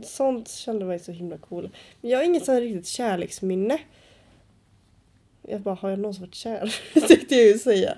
sånt 0.05 0.49
kände 0.49 0.85
mig 0.85 0.99
så 0.99 1.13
himla 1.13 1.39
cool. 1.39 1.71
Men 2.01 2.11
jag 2.11 2.19
har 2.19 2.25
inget 2.25 2.45
sånt 2.45 2.59
riktigt 2.61 2.87
kärleksminne. 2.87 3.79
Jag 5.43 5.61
bara, 5.61 5.75
har 5.75 5.91
jag 5.91 5.99
någonsin 5.99 6.23
varit 6.23 6.35
kär? 6.35 6.75
Tänkte 7.09 7.35
jag 7.35 7.47
ju 7.47 7.59
säga. 7.59 7.95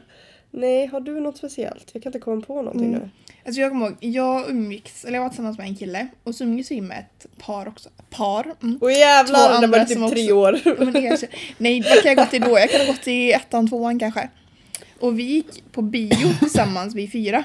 Nej, 0.51 0.87
har 0.87 1.01
du 1.01 1.21
något 1.21 1.37
speciellt? 1.37 1.91
Jag 1.93 2.03
kan 2.03 2.11
inte 2.11 2.19
komma 2.19 2.43
på 2.43 2.63
någonting 2.63 2.89
Mm. 2.89 3.01
nu. 3.01 3.09
Alltså 3.49 3.61
jag 3.61 3.71
kommer 3.71 3.87
ihåg, 3.87 3.97
jag 4.01 4.51
umgicks, 4.51 5.05
eller 5.05 5.15
jag 5.15 5.23
var 5.23 5.29
tillsammans 5.29 5.59
med 5.59 5.67
en 5.67 5.77
kille 5.77 6.09
och 6.25 6.35
så 6.35 6.45
umgicks 6.45 6.71
vi 6.71 6.81
med 6.81 6.99
ett 6.99 7.27
par 7.39 7.69
också. 7.69 7.89
Par? 8.11 8.55
Mm. 8.63 8.79
Två 8.79 8.91
jävlar, 8.91 9.61
det 9.61 9.67
var 9.67 9.85
typ 9.85 10.11
tre 10.11 10.33
år. 10.33 10.61
Men 10.85 10.93
kanske, 10.93 11.29
nej, 11.59 11.81
vad 11.81 12.03
kan 12.03 12.15
jag 12.15 12.17
gått 12.17 12.35
i 12.35 12.39
då? 12.39 12.59
Jag 12.59 12.71
kan 12.71 12.81
ha 12.81 12.87
gått 12.87 13.07
i 13.07 13.33
ettan, 13.33 13.69
tvåan 13.69 13.99
kanske. 13.99 14.29
Och 15.01 15.19
vi 15.19 15.23
gick 15.23 15.73
på 15.73 15.83
bio 15.83 16.35
tillsammans, 16.39 16.95
vi 16.95 17.11
fyra. 17.11 17.45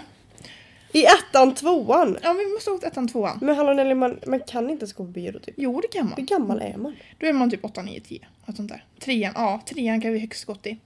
I 0.92 1.06
ettan, 1.06 1.56
tvåan. 1.56 2.18
Ja, 2.22 2.34
vi 2.34 2.54
måste 2.54 2.70
ha 2.70 2.76
gått 2.76 2.84
ettan, 2.84 3.08
tvåan. 3.08 3.40
Men 3.42 3.56
hallå 3.56 3.74
Nelly, 3.74 3.96
man, 3.96 4.20
man 4.28 4.40
kan 4.40 4.70
inte 4.70 4.84
ens 4.84 4.94
gå 4.94 5.04
på 5.04 5.12
bio 5.12 5.32
då 5.32 5.40
typ. 5.40 5.56
Jo, 5.58 5.82
det 5.82 5.88
kan 5.88 6.08
Hur 6.08 6.16
man. 6.16 6.26
gammal 6.26 6.62
är 6.62 6.78
man? 6.78 6.96
Då 7.20 7.28
är 7.28 7.34
man 7.34 7.52
typ 7.52 7.66
8, 7.66 7.82
9, 7.82 8.00
10. 8.00 8.20
Något 8.46 8.56
sånt 8.56 8.70
där. 8.70 8.86
Trean, 9.00 9.34
ja, 9.36 9.62
trean 9.70 10.02
kan 10.02 10.14
vi 10.14 10.20
högst 10.20 10.46
gått 10.46 10.68
i. 10.68 10.78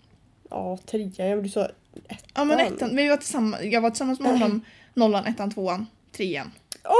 Ja, 0.49 0.77
trean. 0.85 1.13
Ja, 1.17 1.25
men 1.25 1.43
du 1.43 1.49
sa 1.49 1.65
ettan. 1.65 2.17
Ja, 2.35 2.43
men 2.43 2.59
ettan, 2.59 2.95
vi 2.95 3.07
var 3.07 3.17
tillsammans, 3.17 3.63
jag 3.63 3.81
var 3.81 3.89
tillsammans 3.89 4.19
med 4.19 4.31
honom 4.31 4.61
nollan, 4.97 5.25
ettan, 5.25 5.51
tvåan, 5.51 5.85
trean. 6.11 6.51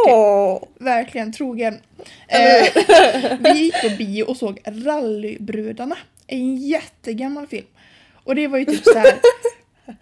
Åh! 0.07 0.63
Verkligen 0.79 1.31
trogen. 1.33 1.73
Eh, 2.27 2.83
vi 3.39 3.59
gick 3.59 3.81
på 3.81 3.89
bio 3.97 4.23
och 4.23 4.37
såg 4.37 4.59
Rallybrudarna. 4.65 5.97
En 6.27 6.57
jättegammal 6.57 7.47
film. 7.47 7.67
Och 8.23 8.35
det 8.35 8.47
var 8.47 8.57
ju 8.57 8.65
typ 8.65 8.83
så 8.83 8.99
här, 8.99 9.13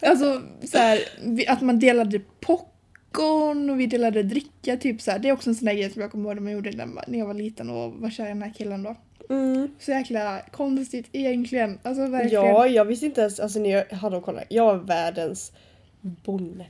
alltså 0.10 0.42
så 0.64 0.78
här, 0.78 0.98
vi- 1.24 1.46
att 1.46 1.60
man 1.60 1.78
delade 1.78 2.20
popcorn 2.40 3.70
och 3.70 3.80
vi 3.80 3.86
delade 3.86 4.22
dricka 4.22 4.76
typ 4.76 5.00
så 5.02 5.10
här. 5.10 5.18
Det 5.18 5.28
är 5.28 5.32
också 5.32 5.50
en 5.50 5.54
sån 5.56 5.66
där 5.66 5.74
grej 5.74 5.90
som 5.90 6.02
jag 6.02 6.10
kommer 6.10 6.24
ihåg 6.28 6.34
när 6.34 6.42
man 6.42 6.52
gjorde 6.52 6.70
när 7.06 7.18
jag 7.18 7.26
var 7.26 7.34
liten 7.34 7.70
och 7.70 7.92
var 7.92 8.10
kär 8.10 8.24
i 8.24 8.28
den 8.28 8.42
här 8.42 8.52
killen 8.56 8.82
då. 8.82 8.96
Mm. 9.30 9.68
Så 9.78 9.90
jäkla 9.90 10.40
konstigt 10.52 11.06
egentligen. 11.12 11.78
Alltså 11.82 12.06
verkligen. 12.06 12.44
Ja, 12.44 12.66
jag 12.66 12.84
visste 12.84 13.06
inte 13.06 13.20
ens, 13.20 13.40
alltså 13.40 13.58
när 13.58 13.70
jag 13.70 13.96
hade 13.96 14.20
kolla, 14.20 14.42
jag 14.48 14.64
var 14.64 14.74
världens 14.76 15.52
bonde. 16.00 16.66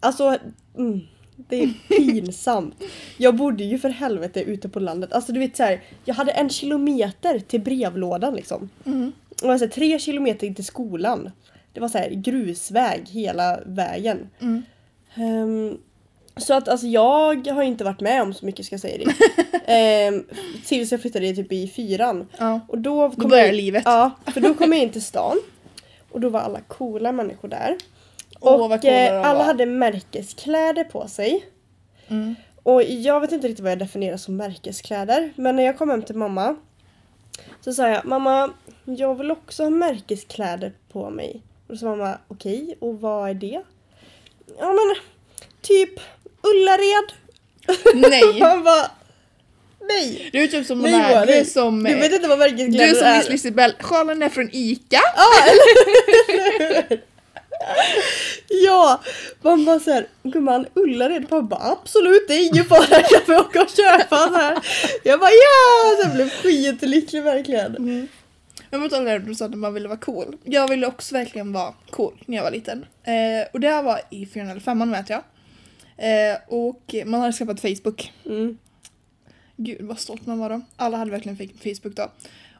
Alltså, 0.00 0.38
mm, 0.76 1.00
det 1.36 1.62
är 1.62 1.68
pinsamt. 1.88 2.74
Jag 3.16 3.36
bodde 3.36 3.64
ju 3.64 3.78
för 3.78 3.88
helvete 3.88 4.40
ute 4.40 4.68
på 4.68 4.80
landet. 4.80 5.12
Alltså 5.12 5.32
du 5.32 5.40
vet 5.40 5.56
så 5.56 5.62
här, 5.62 5.82
jag 6.04 6.14
hade 6.14 6.32
en 6.32 6.50
kilometer 6.50 7.38
till 7.38 7.60
brevlådan 7.60 8.34
liksom. 8.34 8.70
Mm. 8.86 9.12
Och 9.42 9.52
alltså 9.52 9.68
tre 9.68 9.98
kilometer 9.98 10.46
in 10.46 10.54
till 10.54 10.64
skolan. 10.64 11.30
Det 11.72 11.80
var 11.80 11.88
så 11.88 11.98
här 11.98 12.10
grusväg 12.10 13.08
hela 13.08 13.60
vägen. 13.66 14.30
Mm. 14.40 14.62
Ehm, 15.14 15.78
så 16.36 16.54
att 16.54 16.68
alltså 16.68 16.86
jag 16.86 17.46
har 17.46 17.62
inte 17.62 17.84
varit 17.84 18.00
med 18.00 18.22
om 18.22 18.34
så 18.34 18.46
mycket 18.46 18.66
ska 18.66 18.72
jag 18.72 18.80
säga 18.80 19.04
det. 19.04 20.08
um, 20.08 20.24
tills 20.66 20.92
jag 20.92 21.00
flyttade 21.00 21.34
typ 21.34 21.52
i 21.52 21.68
fyran. 21.68 22.26
Ja. 22.38 22.60
Och 22.68 22.78
då, 22.78 23.10
kom 23.10 23.30
börjar 23.30 23.46
jag, 23.46 23.54
livet. 23.54 23.82
Ja, 23.86 24.10
för 24.26 24.40
då 24.40 24.54
kom 24.54 24.72
jag 24.72 24.82
in 24.82 24.90
till 24.90 25.04
stan. 25.04 25.36
Och 26.10 26.20
då 26.20 26.28
var 26.28 26.40
alla 26.40 26.60
coola 26.60 27.12
människor 27.12 27.48
där. 27.48 27.76
Åh, 28.40 28.64
och 28.64 28.84
eh, 28.84 29.20
de 29.22 29.28
alla 29.28 29.38
var. 29.38 29.44
hade 29.44 29.66
märkeskläder 29.66 30.84
på 30.84 31.08
sig. 31.08 31.46
Mm. 32.08 32.34
Och 32.62 32.82
jag 32.82 33.20
vet 33.20 33.32
inte 33.32 33.48
riktigt 33.48 33.62
vad 33.62 33.72
jag 33.72 33.78
definierar 33.78 34.16
som 34.16 34.36
märkeskläder. 34.36 35.32
Men 35.36 35.56
när 35.56 35.62
jag 35.62 35.78
kom 35.78 35.90
hem 35.90 36.02
till 36.02 36.16
mamma 36.16 36.56
Så 37.60 37.72
sa 37.72 37.88
jag, 37.88 38.04
mamma, 38.04 38.50
jag 38.84 39.14
vill 39.14 39.30
också 39.30 39.62
ha 39.62 39.70
märkeskläder 39.70 40.72
på 40.92 41.10
mig. 41.10 41.42
Och 41.68 41.74
så 41.74 41.80
sa 41.80 41.86
mamma, 41.86 42.18
okej, 42.28 42.76
och 42.80 43.00
vad 43.00 43.30
är 43.30 43.34
det? 43.34 43.62
Ja 44.58 44.66
men, 44.66 44.94
typ 45.62 46.00
Ullared. 46.42 47.12
Nej! 47.94 48.40
Han 48.40 48.64
bara, 48.64 48.90
nej. 49.80 50.28
Du 50.32 50.42
är 50.42 50.46
typ 50.46 50.66
som 50.66 50.78
Nej, 50.78 50.92
den 50.92 51.00
här, 51.00 51.26
du 51.26 51.32
är 51.32 51.44
som... 51.44 51.84
Du 51.84 51.90
eh, 51.90 52.00
vet 52.00 52.12
inte 52.12 52.28
vad 52.28 52.38
Du 52.38 52.56
märkeskläder 52.56 52.90
är 52.90 52.94
som 52.94 53.06
är. 53.06 53.18
Miss 53.18 53.28
Lisibell, 53.28 53.74
sjalen 53.80 54.22
är 54.22 54.28
från 54.28 54.48
ICA. 54.52 55.00
Ja, 55.16 55.26
man 59.42 59.64
bara 59.64 59.80
såhär, 59.80 60.06
gumman 60.22 60.66
Ullared? 60.74 61.28
Pappa 61.28 61.42
bara, 61.42 61.60
absolut 61.72 62.28
det 62.28 62.34
är 62.34 62.46
ingen 62.46 62.64
fara, 62.64 62.86
kan 62.86 63.20
vi 63.26 63.36
åka 63.36 63.62
och 63.62 63.68
köpa 63.68 64.16
så 64.16 64.34
här. 64.36 64.58
Jag 65.04 65.20
bara 65.20 65.30
ja! 65.30 65.96
Så 66.02 66.08
jag 66.08 66.14
blev 66.14 66.30
skitlycklig 66.30 67.22
verkligen. 67.22 67.76
Mm. 67.76 68.08
Jag 68.70 68.78
vet 68.78 68.92
inte 68.92 69.18
du 69.18 69.34
sa 69.34 69.44
att 69.44 69.54
man 69.54 69.74
ville 69.74 69.88
vara 69.88 69.98
cool. 69.98 70.36
Jag 70.44 70.68
ville 70.68 70.86
också 70.86 71.14
verkligen 71.14 71.52
vara 71.52 71.74
cool 71.90 72.22
när 72.26 72.36
jag 72.36 72.44
var 72.44 72.50
liten. 72.50 72.86
Eh, 73.04 73.48
och 73.52 73.60
det 73.60 73.68
här 73.68 73.82
var 73.82 74.00
i 74.10 74.26
4 74.26 74.50
eller 74.50 74.60
5 74.60 74.92
vet 74.92 75.10
jag. 75.10 75.22
Eh, 75.96 76.38
och 76.48 76.94
man 77.06 77.20
hade 77.20 77.32
skaffat 77.32 77.60
Facebook. 77.60 78.12
Mm. 78.26 78.58
Gud 79.56 79.78
vad 79.82 79.98
stolt 79.98 80.26
man 80.26 80.38
var 80.38 80.50
då. 80.50 80.60
Alla 80.76 80.96
hade 80.96 81.10
verkligen 81.10 81.38
fa- 81.38 81.74
Facebook 81.74 81.96
då. 81.96 82.10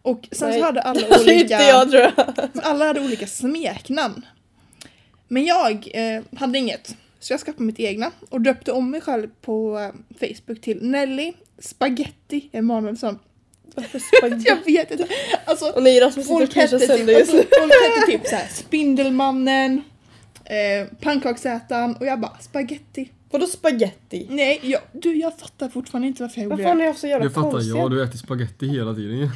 Och 0.02 0.28
sen 0.32 0.50
Nej. 0.50 0.58
så 0.58 0.64
hade 0.64 0.80
alla 0.82 1.00
Alltså 1.10 1.30
inte 1.30 1.34
olika, 1.34 1.62
jag 1.62 1.90
tror 1.90 2.02
jag. 2.02 2.12
alla 2.62 2.84
hade 2.86 3.00
olika 3.00 3.26
smeknamn. 3.26 4.26
Men 5.28 5.44
jag 5.44 5.88
eh, 5.94 6.22
hade 6.36 6.58
inget. 6.58 6.96
Så 7.20 7.32
jag 7.32 7.40
skaffade 7.40 7.64
mitt 7.64 7.80
egna 7.80 8.10
och 8.28 8.40
döpte 8.40 8.72
om 8.72 8.90
mig 8.90 9.00
själv 9.00 9.28
på 9.40 9.78
eh, 9.78 9.88
Facebook 10.28 10.60
till 10.60 10.82
Nelly 10.90 11.32
Spaghetti 11.58 12.48
Emanuelsson. 12.52 13.18
Varför 13.74 13.98
spagetti? 14.18 14.44
Jag 14.48 14.64
vet 14.64 14.90
inte. 14.90 15.06
Alltså, 15.44 15.66
Och 15.70 15.82
nej 15.82 16.00
Rasmus 16.00 16.30
och 16.30 16.36
Folk 16.38 16.54
hette, 16.56 16.78
typ, 16.78 16.90
alltså, 16.90 17.04
nu. 17.04 17.14
folk 17.24 17.72
hette 17.96 18.06
typ 18.12 18.26
såhär 18.26 18.46
Spindelmannen, 18.52 19.82
eh, 20.44 20.86
Pannkaksätaren 21.00 21.96
och 21.96 22.06
jag 22.06 22.20
bara 22.20 22.38
spaghetti. 22.40 23.10
Vadå 23.30 23.46
spagetti? 23.46 24.26
Nej, 24.30 24.60
jag, 24.62 24.80
du 24.92 25.16
jag 25.16 25.38
fattar 25.38 25.68
fortfarande 25.68 26.08
inte 26.08 26.22
varför 26.22 26.40
jag 26.40 26.44
gjorde 26.44 26.56
Varför 26.56 26.68
har 26.68 26.76
det. 26.84 26.92
ni 26.92 26.98
så 26.98 27.06
jävla 27.06 27.24
Det 27.28 27.34
fattar 27.34 27.60
jag, 27.76 27.90
du 27.90 28.02
äter 28.04 28.18
spaghetti 28.18 28.68
hela 28.68 28.94
tiden 28.94 29.18
ju. 29.18 29.28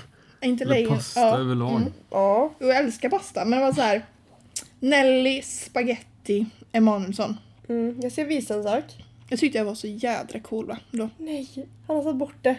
Inte 0.42 0.64
Eller 0.64 0.74
längre. 0.74 0.88
pasta 0.88 1.20
Ja. 1.20 1.38
överlag. 1.38 1.76
Mm. 1.76 1.92
Ja. 2.10 2.52
Jag 2.58 2.76
älskar 2.76 3.08
pasta 3.08 3.44
men 3.44 3.58
det 3.58 3.64
var 3.66 3.72
så 3.72 3.80
här. 3.80 4.04
Nelly 4.82 5.42
Spaghetti 5.42 6.46
Emanuelsson. 6.72 7.36
Mm. 7.68 8.00
Jag 8.02 8.12
ska 8.12 8.24
visa 8.24 8.54
en 8.54 8.62
sak. 8.62 8.84
Jag 9.28 9.38
tyckte 9.38 9.58
jag 9.58 9.64
var 9.64 9.74
så 9.74 9.86
jädra 9.86 10.40
cool 10.40 10.66
va? 10.66 10.78
Då. 10.90 11.08
Nej, 11.18 11.48
han 11.86 11.96
har 11.96 12.02
tagit 12.02 12.16
bort 12.18 12.36
det. 12.42 12.56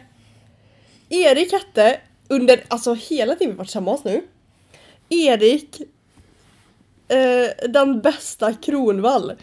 Erik 1.10 1.52
hette 1.52 2.00
under, 2.28 2.64
alltså 2.68 2.94
hela 2.94 3.36
tiden 3.36 3.52
vi 3.54 3.58
varit 3.58 3.68
tillsammans 3.68 4.04
nu. 4.04 4.22
Erik 5.10 5.82
eh, 7.08 7.70
den 7.70 8.02
bästa 8.02 8.54
Kronvall. 8.54 9.34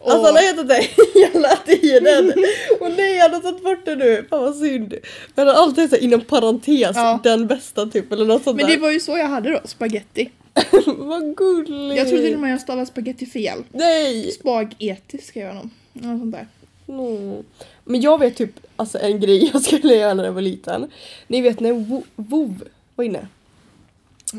Alltså 0.00 0.24
han 0.26 0.34
har 0.34 0.42
hetat 0.42 0.68
det 0.68 0.86
hela 1.32 1.56
tiden. 1.56 2.32
Och 2.80 2.90
nej 2.96 3.18
han 3.18 3.34
har 3.34 3.40
tagit 3.40 3.64
bort 3.64 3.84
det 3.84 3.96
nu. 3.96 4.26
Fan 4.30 4.40
vad 4.42 4.56
synd. 4.56 4.94
Men 5.34 5.46
han 5.46 5.56
har 5.56 5.62
alltid 5.62 5.90
så 5.90 5.96
inom 5.96 6.20
parentes 6.20 6.96
Ja. 6.96 7.20
den 7.22 7.46
bästa 7.46 7.86
typ 7.86 8.12
eller 8.12 8.24
något 8.24 8.44
sånt 8.44 8.56
Men 8.56 8.66
det 8.66 8.72
där. 8.74 8.80
var 8.80 8.90
ju 8.90 9.00
så 9.00 9.18
jag 9.18 9.26
hade 9.26 9.50
då, 9.50 9.60
spaghetti. 9.64 10.30
vad 10.96 11.36
gulligt. 11.36 11.98
Jag 11.98 12.08
tror 12.08 12.18
till 12.18 12.34
och 12.34 12.40
med 12.40 12.52
jag 12.52 12.60
stavade 12.60 12.86
spaghetti 12.86 13.26
fel. 13.26 13.64
Nej! 13.72 14.30
Spaghetti 14.32 15.18
ska 15.18 15.40
jag 15.40 15.54
nog. 15.54 15.68
Något 15.92 16.20
sånt 16.20 16.32
där. 16.32 16.46
Mm. 16.88 17.44
Men 17.84 18.00
jag 18.00 18.18
vet 18.18 18.36
typ 18.36 18.50
alltså 18.76 18.98
en 18.98 19.20
grej 19.20 19.50
jag 19.52 19.62
skulle 19.62 19.94
göra 19.94 20.14
när 20.14 20.24
jag 20.24 20.32
var 20.32 20.40
liten. 20.42 20.90
Ni 21.26 21.40
vet 21.40 21.60
när 21.60 21.72
Wo- 21.72 22.04
WoW 22.16 22.62
var 22.94 23.04
inne. 23.04 23.28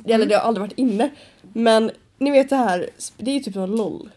Eller 0.05 0.25
det 0.25 0.35
har 0.35 0.41
aldrig 0.41 0.61
varit 0.61 0.77
inne. 0.77 1.09
Men 1.53 1.91
ni 2.17 2.31
vet 2.31 2.49
det 2.49 2.55
här, 2.55 2.89
det 3.17 3.31
är 3.31 3.35
ju 3.35 3.39
typ 3.39 3.53
som 3.53 3.75
LOL. 3.75 4.09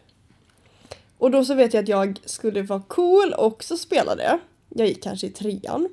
Och 1.19 1.31
då 1.31 1.45
så 1.45 1.55
vet 1.55 1.75
jag 1.75 1.83
att 1.83 1.89
jag 1.89 2.19
skulle 2.25 2.63
vara 2.63 2.83
cool 2.89 3.33
och 3.33 3.47
också 3.47 3.77
spela 3.77 4.15
det. 4.15 4.39
Jag 4.69 4.89
gick 4.89 5.03
kanske 5.03 5.27
i 5.27 5.31
trean. 5.31 5.89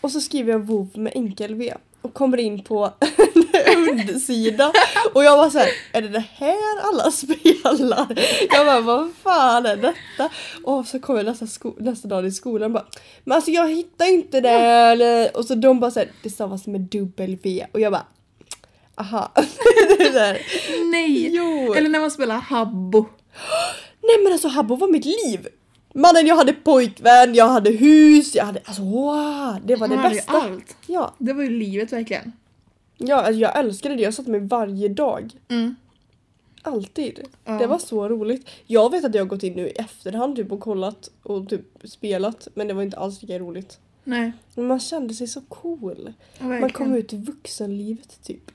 Och 0.00 0.10
så 0.12 0.20
skriver 0.20 0.52
jag 0.52 0.60
WoW 0.66 0.88
med 0.98 1.12
enkel 1.14 1.54
V. 1.54 1.74
Och 2.00 2.14
kommer 2.14 2.38
in 2.38 2.62
på 2.64 2.92
undersida. 3.88 4.72
Och 5.14 5.24
jag 5.24 5.36
var 5.36 5.50
så 5.50 5.58
här, 5.58 5.68
är 5.92 6.02
det 6.02 6.08
det 6.08 6.24
här 6.34 6.80
alla 6.82 7.10
spelar? 7.10 8.18
Jag 8.50 8.66
bara, 8.66 8.80
vad 8.80 9.10
fan 9.22 9.66
är 9.66 9.76
detta? 9.76 10.30
Och 10.64 10.86
så 10.86 11.00
kommer 11.00 11.18
jag 11.24 11.26
nästa, 11.40 11.68
nästa 11.78 12.08
dag 12.08 12.26
i 12.26 12.30
skolan 12.30 12.64
och 12.64 12.70
bara, 12.70 12.86
men 13.24 13.36
alltså 13.36 13.50
jag 13.50 13.68
hittar 13.70 14.06
inte 14.06 14.40
det. 14.40 15.30
Och 15.34 15.44
så 15.44 15.54
de 15.54 15.80
bara 15.80 15.90
såhär, 15.90 16.08
det 16.22 16.30
stavas 16.30 16.66
med 16.66 16.80
dubbel 16.80 17.36
V. 17.42 17.66
Och 17.72 17.80
jag 17.80 17.92
bara, 17.92 18.06
aha. 18.96 19.32
så 20.12 20.18
här, 20.18 20.38
Nej! 20.90 21.30
jo. 21.36 21.74
Eller 21.74 21.88
när 21.88 22.00
man 22.00 22.10
spelar 22.10 22.36
Habbo. 22.36 23.06
Nej 24.02 24.24
men 24.24 24.32
alltså 24.32 24.48
Habbo 24.48 24.76
var 24.76 24.88
mitt 24.88 25.04
liv! 25.04 25.48
Mannen 25.94 26.26
jag 26.26 26.36
hade 26.36 26.52
pojkvän, 26.52 27.34
jag 27.34 27.48
hade 27.48 27.70
hus, 27.70 28.34
jag 28.34 28.44
hade 28.44 28.60
alltså 28.64 28.82
wow, 28.82 29.58
det 29.64 29.76
var 29.76 29.88
det 29.88 29.94
ju 29.94 30.02
bästa. 30.02 30.32
allt. 30.32 30.76
Ja, 30.86 31.14
Det 31.18 31.32
var 31.32 31.42
ju 31.42 31.50
livet 31.50 31.92
verkligen. 31.92 32.32
Ja 33.00 33.16
alltså, 33.16 33.40
jag 33.40 33.58
älskade 33.58 33.96
det, 33.96 34.02
jag 34.02 34.14
satte 34.14 34.30
mig 34.30 34.40
varje 34.40 34.88
dag. 34.88 35.32
Mm. 35.48 35.74
Alltid. 36.62 37.20
Ja. 37.44 37.52
Det 37.52 37.66
var 37.66 37.78
så 37.78 38.08
roligt. 38.08 38.48
Jag 38.66 38.90
vet 38.90 39.04
att 39.04 39.14
jag 39.14 39.22
har 39.22 39.28
gått 39.28 39.42
in 39.42 39.52
nu 39.52 39.66
i 39.68 39.70
efterhand 39.70 40.36
typ 40.36 40.52
och 40.52 40.60
kollat 40.60 41.10
och 41.22 41.48
typ 41.48 41.66
spelat 41.84 42.48
men 42.54 42.68
det 42.68 42.74
var 42.74 42.82
inte 42.82 42.96
alls 42.96 43.22
lika 43.22 43.38
roligt. 43.38 43.78
Nej, 44.04 44.32
Men 44.54 44.66
man 44.66 44.80
kände 44.80 45.14
sig 45.14 45.26
så 45.26 45.40
cool. 45.40 46.12
ja, 46.38 46.42
Man 46.44 46.50
verkligen. 46.50 46.70
kom 46.72 46.94
ut 46.94 47.12
i 47.12 47.16
vuxenlivet 47.16 48.22
typ. 48.22 48.50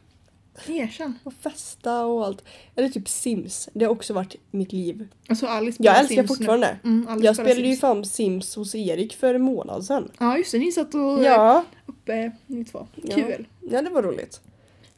Erkänn. 0.68 1.20
Och 1.24 1.34
festa 1.34 2.06
och 2.06 2.26
allt. 2.26 2.44
Eller 2.76 2.90
typ 2.90 3.10
Sims. 3.10 3.70
Det 3.74 3.86
har 3.86 3.92
också 3.92 4.14
varit 4.14 4.36
mitt 4.52 4.74
liv. 4.74 5.08
Alltså 5.30 5.46
Alice 5.48 5.84
Jag 5.84 6.00
älskar 6.00 6.16
Sims 6.16 6.30
nu. 6.30 6.36
fortfarande. 6.36 6.78
Mm, 6.84 7.08
Alice 7.08 7.26
Jag 7.26 7.36
spelade 7.36 7.62
ju 7.62 7.66
Sims. 7.66 7.80
fram 7.80 8.06
Sims 8.06 8.56
hos 8.56 8.76
Erik 8.76 9.14
för 9.16 9.34
en 9.34 9.42
månad 9.42 9.86
sedan. 9.86 10.12
Ja 10.20 10.38
just 10.38 10.52
det, 10.52 10.58
ni 10.60 10.72
satt 10.72 10.96
och 10.96 11.24
Ja, 11.24 11.64
uppe 11.86 12.32
ni 12.48 12.66
två. 12.66 12.88
Ja. 12.96 13.16
Kul. 13.16 13.48
ja 13.62 13.82
det 13.82 13.90
var 13.90 14.04
roligt. 14.04 14.42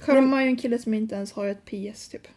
Har 0.01 0.15
jag 0.15 0.47
en 0.47 0.57
kille 0.57 0.79
som 0.79 0.93
inte 0.93 1.15
ens 1.15 1.31
har 1.33 1.47
ett 1.47 1.65
PS 1.65 2.07
typ. 2.09 2.27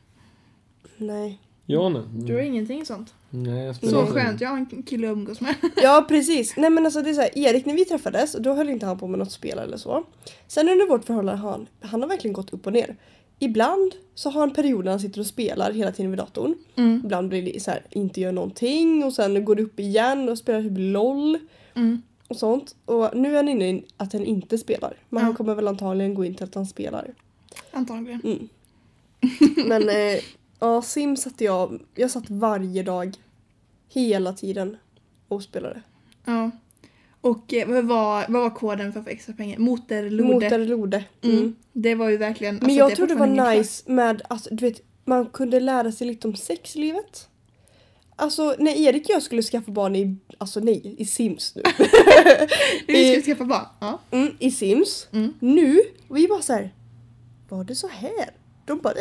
Nej. 0.96 1.38
Ja, 1.72 1.88
nej. 1.88 2.02
Du 2.12 2.34
har 2.34 2.40
ingenting 2.40 2.86
sånt. 2.86 3.14
Nej, 3.30 3.64
jag 3.66 3.76
spelar 3.76 4.06
Så 4.06 4.12
skönt, 4.12 4.40
jag 4.40 4.48
har 4.48 4.56
en 4.56 4.82
kille 4.82 5.06
att 5.10 5.12
umgås 5.12 5.40
med. 5.40 5.54
Ja 5.82 6.04
precis. 6.08 6.56
Nej 6.56 6.70
men 6.70 6.84
alltså 6.84 7.02
det 7.02 7.10
är 7.10 7.14
så 7.14 7.20
här, 7.20 7.38
Erik 7.38 7.66
när 7.66 7.74
vi 7.74 7.84
träffades 7.84 8.32
då 8.40 8.52
höll 8.54 8.68
inte 8.68 8.86
han 8.86 8.98
på 8.98 9.06
med 9.06 9.18
något 9.18 9.32
spel 9.32 9.58
eller 9.58 9.76
så. 9.76 10.04
Sen 10.46 10.68
under 10.68 10.86
vårt 10.86 11.04
förhållande 11.04 11.40
har 11.40 11.50
han, 11.50 11.66
han 11.80 12.02
har 12.02 12.08
verkligen 12.08 12.32
gått 12.32 12.52
upp 12.52 12.66
och 12.66 12.72
ner. 12.72 12.96
Ibland 13.38 13.92
så 14.14 14.30
har 14.30 14.40
han 14.40 14.50
perioder 14.50 14.84
när 14.84 14.90
han 14.90 15.00
sitter 15.00 15.20
och 15.20 15.26
spelar 15.26 15.72
hela 15.72 15.92
tiden 15.92 16.10
vid 16.10 16.18
datorn. 16.18 16.54
Mm. 16.76 17.00
Ibland 17.04 17.28
blir 17.28 17.42
det 17.52 17.62
så 17.62 17.70
här, 17.70 17.82
inte 17.90 18.20
gör 18.20 18.32
någonting 18.32 19.04
och 19.04 19.12
sen 19.12 19.44
går 19.44 19.54
det 19.54 19.62
upp 19.62 19.80
igen 19.80 20.28
och 20.28 20.38
spelar 20.38 20.62
typ 20.62 20.72
LOL 20.76 21.38
Mm. 21.74 22.02
och 22.28 22.36
sånt. 22.36 22.74
Och 22.84 23.16
nu 23.16 23.32
är 23.32 23.36
han 23.36 23.48
inne 23.48 23.70
i 23.70 23.84
att 23.96 24.12
han 24.12 24.24
inte 24.24 24.58
spelar. 24.58 24.96
Men 25.08 25.20
Ja. 25.20 25.24
han 25.24 25.34
kommer 25.34 25.54
väl 25.54 25.68
antagligen 25.68 26.14
gå 26.14 26.24
in 26.24 26.34
till 26.34 26.44
att 26.44 26.54
han 26.54 26.66
spelar. 26.66 27.14
Antagligen. 27.72 28.20
Mm. 28.24 28.48
Men 29.68 29.88
eh, 29.88 30.20
ja, 30.60 30.82
Sims 30.82 31.22
satt 31.22 31.40
jag, 31.40 31.80
jag 31.94 32.10
satt 32.10 32.30
varje 32.30 32.82
dag. 32.82 33.16
Hela 33.88 34.32
tiden 34.32 34.76
och 35.28 35.42
spelade. 35.42 35.82
Ja. 36.24 36.50
Och 37.20 37.54
eh, 37.54 37.68
vad, 37.68 37.84
var, 37.84 38.24
vad 38.28 38.42
var 38.42 38.50
koden 38.50 38.92
för 38.92 39.00
att 39.00 39.06
få 39.06 39.10
extra 39.10 39.32
pengar? 39.32 39.58
Motorlode. 39.58 40.34
Motorlode. 40.34 41.04
Mm. 41.22 41.36
Mm. 41.36 41.56
Det 41.72 41.94
var 41.94 42.08
ju 42.08 42.16
verkligen... 42.16 42.54
Men 42.54 42.64
alltså, 42.64 42.78
jag 42.78 42.96
tror 42.96 43.06
det 43.06 43.14
var 43.14 43.54
nice 43.54 43.92
med 43.92 44.22
att 44.28 44.48
du 44.50 44.66
vet, 44.66 44.82
man 45.04 45.26
kunde 45.26 45.60
lära 45.60 45.92
sig 45.92 46.06
lite 46.06 46.28
om 46.28 46.36
sexlivet. 46.36 47.28
Alltså 48.16 48.54
när 48.58 48.72
Erik 48.72 49.04
och 49.04 49.10
jag 49.10 49.22
skulle 49.22 49.42
skaffa 49.42 49.72
barn 49.72 49.96
i, 49.96 50.16
alltså 50.38 50.60
nej, 50.60 50.94
i 50.98 51.04
Sims 51.04 51.54
nu. 51.54 51.62
Vi 52.86 53.12
ska 53.12 53.32
skaffa 53.32 53.44
barn. 53.44 53.66
Ja. 53.80 54.00
Mm, 54.10 54.36
I 54.38 54.50
Sims. 54.50 55.08
Mm. 55.12 55.34
Nu, 55.40 55.80
vi 56.08 56.28
bara 56.28 56.42
så 56.42 56.52
här. 56.52 56.74
Var 57.48 57.64
det 57.64 57.74
så 57.74 57.88
här? 57.88 58.30
De 58.70 58.78
bara 58.80 58.94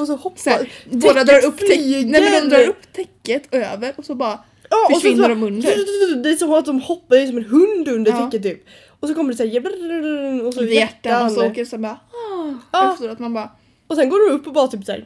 och 0.00 0.06
så 0.06 0.06
Så 0.06 0.16
hoppar. 0.16 0.50
här, 0.50 0.68
båda 0.90 1.24
drar 1.24 1.44
upp, 1.46 1.60
nej, 1.68 2.04
men 2.04 2.48
de 2.48 2.56
drar 2.56 2.68
upp 2.68 2.92
täcket 2.92 3.54
över 3.54 3.92
och 3.96 4.04
så 4.04 4.14
bara 4.14 4.38
Ja, 4.70 4.86
och 4.86 4.92
så 4.94 5.00
försvinner 5.00 5.22
så- 5.22 5.28
de 5.28 5.42
under. 5.42 6.22
Det 6.22 6.30
är 6.30 6.36
som 6.36 6.52
att 6.52 6.66
de 6.66 6.80
hoppar 6.80 7.16
det 7.16 7.22
är 7.22 7.26
som 7.26 7.36
en 7.36 7.44
hund 7.44 7.88
under 7.88 8.10
Ja. 8.12 8.18
täcket 8.30 8.42
typ. 8.42 8.64
Och 9.00 9.08
så 9.08 9.14
kommer 9.14 9.32
det 9.32 9.36
så 9.36 9.46
här 9.46 10.46
och 10.46 10.54
så 10.54 10.64
hjärtan 10.64 11.26
och 11.26 11.32
så 11.32 11.40
åker 11.46 11.54
det 11.64 11.66
så 11.66 11.78
bara 11.78 11.92
ah, 11.92 12.54
Ja. 12.72 12.92
efteråt 12.92 13.18
man 13.18 13.34
bara 13.34 13.50
Och 13.86 13.96
sen 13.96 14.08
går 14.08 14.18
du 14.28 14.34
upp 14.34 14.46
och 14.46 14.52
bara 14.52 14.68
typ 14.68 14.84
såhär 14.84 15.04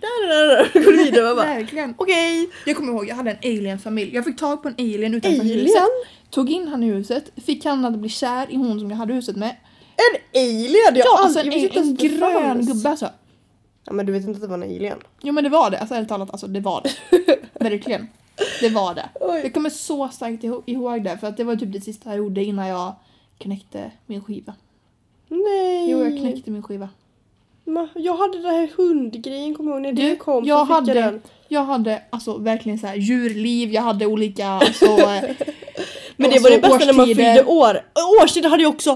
går 0.84 0.92
du 0.92 1.04
vidare 1.04 1.30
och 1.30 1.36
bara 1.36 1.46
verkligen. 1.46 1.94
okej. 1.98 2.50
Jag 2.66 2.76
kommer 2.76 2.92
ihåg 2.92 3.08
jag 3.08 3.14
hade 3.16 3.30
en 3.30 3.36
alien-familj. 3.58 4.14
Jag 4.14 4.24
fick 4.24 4.36
tag 4.38 4.62
på 4.62 4.68
en 4.68 4.74
alien 4.78 5.14
utanför 5.14 5.44
huset. 5.44 5.60
Alien? 5.76 5.88
Tog 6.30 6.50
in 6.50 6.68
han 6.68 6.82
i 6.82 6.86
huset, 6.86 7.24
fick 7.46 7.64
han 7.64 7.84
att 7.84 7.98
bli 7.98 8.08
kär 8.08 8.46
i 8.50 8.56
hon 8.56 8.80
som 8.80 8.90
jag 8.90 8.96
hade 8.96 9.14
huset 9.14 9.36
med. 9.36 9.56
En 9.96 10.40
alien? 10.40 10.74
Jag 10.84 10.96
Ja, 10.96 11.18
alltså 11.18 11.40
en, 11.40 11.52
en, 11.52 11.70
en 11.72 11.92
att 11.92 11.98
grön 11.98 12.66
gubbe 12.66 12.88
alltså. 12.88 13.08
Ja 13.86 13.92
men 13.92 14.06
du 14.06 14.12
vet 14.12 14.22
inte 14.24 14.36
att 14.36 14.40
det 14.42 14.46
var 14.48 14.54
en 14.54 14.62
alien? 14.62 14.98
Jo 15.22 15.32
men 15.32 15.44
det 15.44 15.50
var 15.50 15.70
det, 15.70 15.78
alltså 15.78 15.94
ärligt 15.94 16.08
talat, 16.08 16.30
alltså 16.30 16.46
det 16.46 16.60
var 16.60 16.82
det. 16.82 17.38
Verkligen. 17.64 18.08
Det 18.60 18.68
var 18.68 18.94
det. 18.94 19.08
Oj. 19.20 19.40
Jag 19.42 19.54
kommer 19.54 19.70
så 19.70 20.08
starkt 20.08 20.44
ihåg 20.66 21.04
det 21.04 21.18
för 21.18 21.26
att 21.26 21.36
det 21.36 21.44
var 21.44 21.56
typ 21.56 21.72
det 21.72 21.80
sista 21.80 22.08
jag 22.10 22.18
gjorde 22.18 22.44
innan 22.44 22.66
jag 22.68 22.92
knäckte 23.38 23.90
min 24.06 24.24
skiva. 24.24 24.54
Nej! 25.28 25.90
Jo, 25.90 26.04
jag 26.04 26.18
knäckte 26.18 26.50
min 26.50 26.62
skiva. 26.62 26.88
Ma, 27.64 27.88
jag 27.94 28.16
hade 28.16 28.36
den 28.42 28.54
här 28.54 28.70
hundgrejen, 28.76 29.54
kommer 29.54 29.70
du 29.70 29.76
ihåg? 29.76 29.82
När 29.82 29.92
Du, 29.92 30.02
du 30.10 30.16
kom 30.16 30.44
jag 30.44 30.58
så 30.58 30.66
fick 30.66 30.74
hade- 30.74 31.00
jag 31.00 31.12
den. 31.12 31.22
Jag 31.48 31.64
hade 31.64 32.02
alltså 32.10 32.38
verkligen 32.38 32.78
så 32.78 32.86
här 32.86 32.94
djurliv, 32.96 33.70
jag 33.72 33.82
hade 33.82 34.06
olika 34.06 34.46
alltså, 34.48 34.86
eh, 34.98 35.22
Men 36.16 36.30
det 36.30 36.36
alltså, 36.36 36.50
var 36.50 36.56
det 36.56 36.62
bästa 36.62 36.86
när 36.86 36.92
man 36.92 37.08
årstider. 37.08 37.34
fyllde 37.34 37.50
år. 37.50 37.80
Årstider 38.22 38.48
hade 38.48 38.62
jag 38.62 38.74
också. 38.74 38.90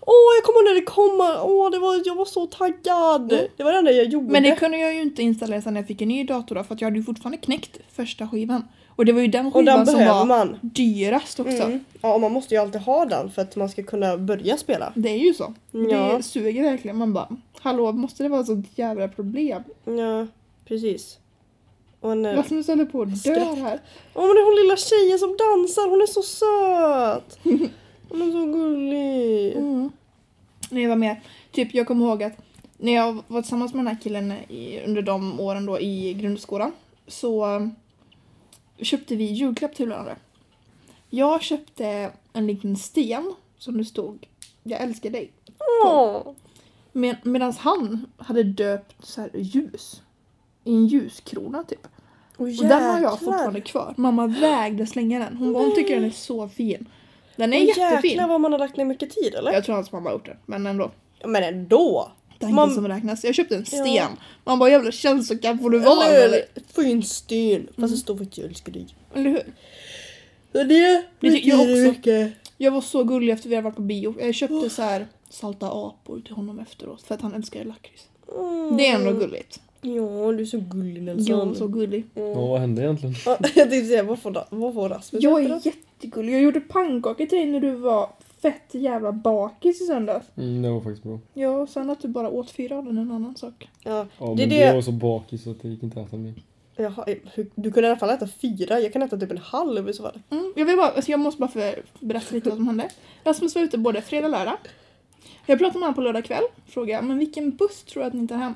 Åh, 0.00 0.30
jag 0.36 0.44
kommer 0.44 0.58
ihåg 0.60 0.68
när 0.68 0.74
det 0.74 0.86
kom. 0.86 1.50
Åh, 1.50 1.70
det 1.70 1.78
var, 1.78 2.02
jag 2.04 2.14
var 2.14 2.24
så 2.24 2.46
taggad. 2.46 3.28
Det 3.56 3.64
var 3.64 3.72
det 3.72 3.78
enda 3.78 3.90
jag 3.90 4.06
gjorde. 4.06 4.24
Mm. 4.24 4.32
Men 4.32 4.42
det 4.42 4.56
kunde 4.56 4.78
jag 4.78 4.94
ju 4.94 5.02
inte 5.02 5.22
installera 5.22 5.62
sen 5.62 5.74
när 5.74 5.80
jag 5.80 5.88
fick 5.88 6.02
en 6.02 6.08
ny 6.08 6.24
dator 6.24 6.54
då 6.54 6.64
för 6.64 6.74
att 6.74 6.80
jag 6.80 6.86
hade 6.86 6.98
ju 6.98 7.04
fortfarande 7.04 7.38
knäckt 7.38 7.78
första 7.92 8.28
skivan. 8.28 8.64
Och 8.96 9.04
det 9.04 9.12
var 9.12 9.20
ju 9.20 9.26
den 9.26 9.52
skivan 9.52 9.86
som 9.86 10.06
var 10.06 10.24
man. 10.24 10.58
dyrast 10.60 11.40
också. 11.40 11.62
Mm. 11.62 11.84
Ja, 12.00 12.14
och 12.14 12.20
man 12.20 12.32
måste 12.32 12.54
ju 12.54 12.60
alltid 12.60 12.80
ha 12.80 13.04
den 13.04 13.30
för 13.30 13.42
att 13.42 13.56
man 13.56 13.68
ska 13.68 13.82
kunna 13.82 14.16
börja 14.16 14.56
spela. 14.56 14.92
Det 14.94 15.08
är 15.10 15.18
ju 15.18 15.34
så. 15.34 15.54
Ja. 15.70 16.16
Det 16.16 16.22
suger 16.22 16.62
verkligen. 16.62 16.96
Man 16.96 17.12
bara, 17.12 17.28
hallå 17.60 17.92
måste 17.92 18.22
det 18.22 18.28
vara 18.28 18.44
så 18.44 18.62
jävla 18.74 19.08
problem? 19.08 19.62
Ja, 19.84 20.26
precis. 20.64 21.18
Och 22.00 22.08
Vad 22.08 22.46
som 22.46 22.62
du 22.62 22.72
håller 22.72 22.84
på 22.84 23.02
att 23.02 23.24
dö 23.24 23.54
här. 23.54 23.80
Åh 24.14 24.26
men 24.26 24.34
det 24.34 24.40
är 24.40 24.44
hon 24.44 24.62
lilla 24.62 24.76
tjejen 24.76 25.18
som 25.18 25.36
dansar, 25.36 25.90
hon 25.90 26.02
är 26.02 26.06
så 26.06 26.22
söt! 26.22 27.38
Hon 28.08 28.22
är 28.22 28.32
så 28.32 28.46
gullig. 28.52 29.56
Mm. 29.56 29.90
När 30.70 30.80
jag 30.80 30.88
var 30.88 30.96
med, 30.96 31.20
typ 31.52 31.74
jag 31.74 31.86
kommer 31.86 32.06
ihåg 32.06 32.22
att 32.22 32.32
när 32.78 32.94
jag 32.94 33.22
var 33.26 33.42
tillsammans 33.42 33.74
med 33.74 33.84
den 33.84 33.94
här 33.94 34.02
killen 34.02 34.32
i, 34.32 34.82
under 34.86 35.02
de 35.02 35.40
åren 35.40 35.66
då 35.66 35.80
i 35.80 36.14
grundskolan 36.14 36.72
så 37.06 37.46
um, 37.46 37.74
köpte 38.78 39.16
vi 39.16 39.24
julklapp 39.24 39.74
till 39.74 39.88
varandra. 39.88 40.16
Jag 41.10 41.42
köpte 41.42 42.12
en 42.32 42.46
liten 42.46 42.76
sten 42.76 43.34
som 43.58 43.78
det 43.78 43.84
stod 43.84 44.26
Jag 44.62 44.80
älskar 44.80 45.10
dig. 45.10 45.30
Åh. 45.84 46.32
Med, 46.92 47.16
Medan 47.22 47.52
han 47.52 48.06
hade 48.16 48.42
döpt 48.42 49.06
så 49.06 49.20
här 49.20 49.30
ljus. 49.34 50.02
I 50.64 50.70
en 50.74 50.86
ljuskrona 50.86 51.62
typ. 51.64 51.86
Och 52.36 52.46
Och 52.46 52.52
den 52.68 52.82
har 52.82 53.00
jag 53.00 53.18
fortfarande 53.20 53.60
kvar. 53.60 53.94
Mamma 53.96 54.26
vägde 54.26 54.86
slänga 54.86 55.18
den. 55.18 55.36
Hon 55.36 55.52
bara, 55.52 55.64
hon 55.64 55.74
tycker 55.74 55.94
den 55.94 56.04
är 56.04 56.10
så 56.10 56.48
fin. 56.48 56.88
Den 57.36 57.52
är 57.52 57.56
Åh, 57.60 57.66
jättefin. 57.68 58.10
Jäklar 58.10 58.28
vad 58.28 58.40
man 58.40 58.52
har 58.52 58.58
lagt 58.58 58.76
ner 58.76 58.84
mycket 58.84 59.10
tid 59.10 59.34
eller? 59.34 59.52
Jag 59.52 59.64
tror 59.64 59.74
hans 59.74 59.92
mamma 59.92 60.08
har 60.10 60.14
gjort 60.14 60.26
den, 60.26 60.36
men 60.46 60.66
ändå. 60.66 60.90
Men 61.24 61.42
ändå! 61.44 62.12
Tanken 62.38 62.54
Man- 62.56 62.74
som 62.74 62.88
räknas. 62.88 63.24
Jag 63.24 63.34
köpte 63.34 63.56
en 63.56 63.66
sten. 63.66 63.94
Ja. 63.94 64.08
Man 64.44 64.58
bara 64.58 64.70
jävla 64.70 64.90
känslokall 64.92 65.58
får 65.58 65.70
du 65.70 65.78
vara 65.78 66.04
Eller, 66.04 66.26
eller? 66.26 66.42
fin 66.74 67.02
sten. 67.02 67.68
Fast 67.78 67.94
det 67.94 67.98
står 67.98 68.22
att 68.22 68.38
jag 68.38 68.46
älskar 68.46 68.72
dig. 68.72 68.86
Eller 69.14 69.30
hur? 69.30 69.42
Så 70.52 70.64
det 70.64 71.04
Det 71.20 71.30
tycker 71.30 71.48
jag 71.48 71.60
också. 71.60 71.72
mycket. 71.72 72.32
Jag 72.56 72.70
var 72.70 72.80
så 72.80 73.04
gullig 73.04 73.32
efter 73.32 73.48
vi 73.48 73.54
hade 73.54 73.64
varit 73.64 73.76
på 73.76 73.82
bio. 73.82 74.14
Jag 74.20 74.34
köpte 74.34 74.70
så 74.70 74.82
här 74.82 75.06
salta 75.30 75.66
apor 75.66 76.20
till 76.20 76.34
honom 76.34 76.58
efteråt 76.58 77.02
för 77.02 77.14
att 77.14 77.20
han 77.22 77.34
älskar 77.34 77.64
lakrits. 77.64 78.08
Mm. 78.38 78.76
Det 78.76 78.86
är 78.88 78.94
ändå 78.94 79.12
gulligt. 79.12 79.60
Ja, 79.82 80.32
du 80.32 80.40
är 80.40 80.44
så 80.44 80.58
gullig 80.60 81.02
Nelson. 81.02 81.26
Jag 81.38 81.50
är 81.50 81.54
så 81.54 81.68
gullig. 81.68 82.04
Ja, 82.14 82.34
vad 82.34 82.60
hände 82.60 82.82
egentligen? 82.82 83.14
Ja, 83.26 83.36
jag 83.40 83.52
tänkte 83.54 83.84
säga, 83.84 84.02
vad 84.02 84.18
får, 84.18 84.44
vad 84.50 84.74
får 84.74 84.88
Rasmus 84.88 85.22
Jag 85.22 85.44
är 85.44 85.48
då? 85.48 85.60
jättegullig. 85.62 86.34
Jag 86.34 86.42
gjorde 86.42 86.60
pannkakor 86.60 87.26
till 87.26 87.38
dig 87.38 87.46
när 87.46 87.60
du 87.60 87.70
var 87.74 88.10
fett 88.42 88.74
jävla 88.74 89.12
bakis 89.12 89.80
i 89.80 89.84
söndags. 89.84 90.26
Mm, 90.36 90.62
det 90.62 90.70
var 90.70 90.80
faktiskt 90.80 91.02
bra. 91.02 91.18
Ja, 91.34 91.50
och 91.50 91.68
sen 91.68 91.90
att 91.90 92.00
du 92.00 92.08
bara 92.08 92.30
åt 92.30 92.50
fyra 92.50 92.78
av 92.78 92.84
den 92.84 92.98
är 92.98 93.02
en 93.02 93.10
annan 93.12 93.36
sak. 93.36 93.68
Ja, 93.84 94.06
Ja, 94.18 94.26
det 94.26 94.34
men 94.36 94.48
det... 94.48 94.56
jag 94.56 94.74
var 94.74 94.82
så 94.82 94.92
bakis 94.92 95.42
så 95.44 95.50
att 95.50 95.62
det 95.62 95.68
gick 95.68 95.82
inte 95.82 96.00
att 96.00 96.08
äta 96.08 96.16
mer. 96.16 96.34
Jaha, 96.76 97.04
du 97.54 97.72
kunde 97.72 97.88
i 97.88 97.90
alla 97.90 97.98
fall 97.98 98.10
äta 98.10 98.28
fyra, 98.28 98.80
jag 98.80 98.92
kan 98.92 99.02
äta 99.02 99.16
typ 99.18 99.30
en 99.30 99.38
halv 99.38 99.88
i 99.88 99.92
så 99.92 100.02
fall. 100.02 100.20
Mm, 100.30 100.52
jag, 100.56 100.64
vill 100.66 100.76
bara, 100.76 100.88
alltså 100.90 101.10
jag 101.10 101.20
måste 101.20 101.40
bara 101.40 101.50
för, 101.50 101.82
berätta 102.00 102.34
lite 102.34 102.48
vad 102.48 102.56
som 102.58 102.66
hände. 102.66 102.88
Rasmus 103.24 103.54
var 103.54 103.62
ute 103.62 103.78
både 103.78 104.02
fredag 104.02 104.26
och 104.26 104.30
lördag. 104.32 104.56
Jag 105.46 105.58
pratade 105.58 105.78
med 105.78 105.82
honom 105.82 105.94
på 105.94 106.00
lördag 106.00 106.24
kväll. 106.24 106.42
Frågade 106.66 107.06
men 107.06 107.18
vilken 107.18 107.50
buss 107.50 107.82
tror 107.84 108.02
du 108.02 108.06
att 108.06 108.14
ni 108.14 108.28
tar 108.28 108.36
hem? 108.36 108.54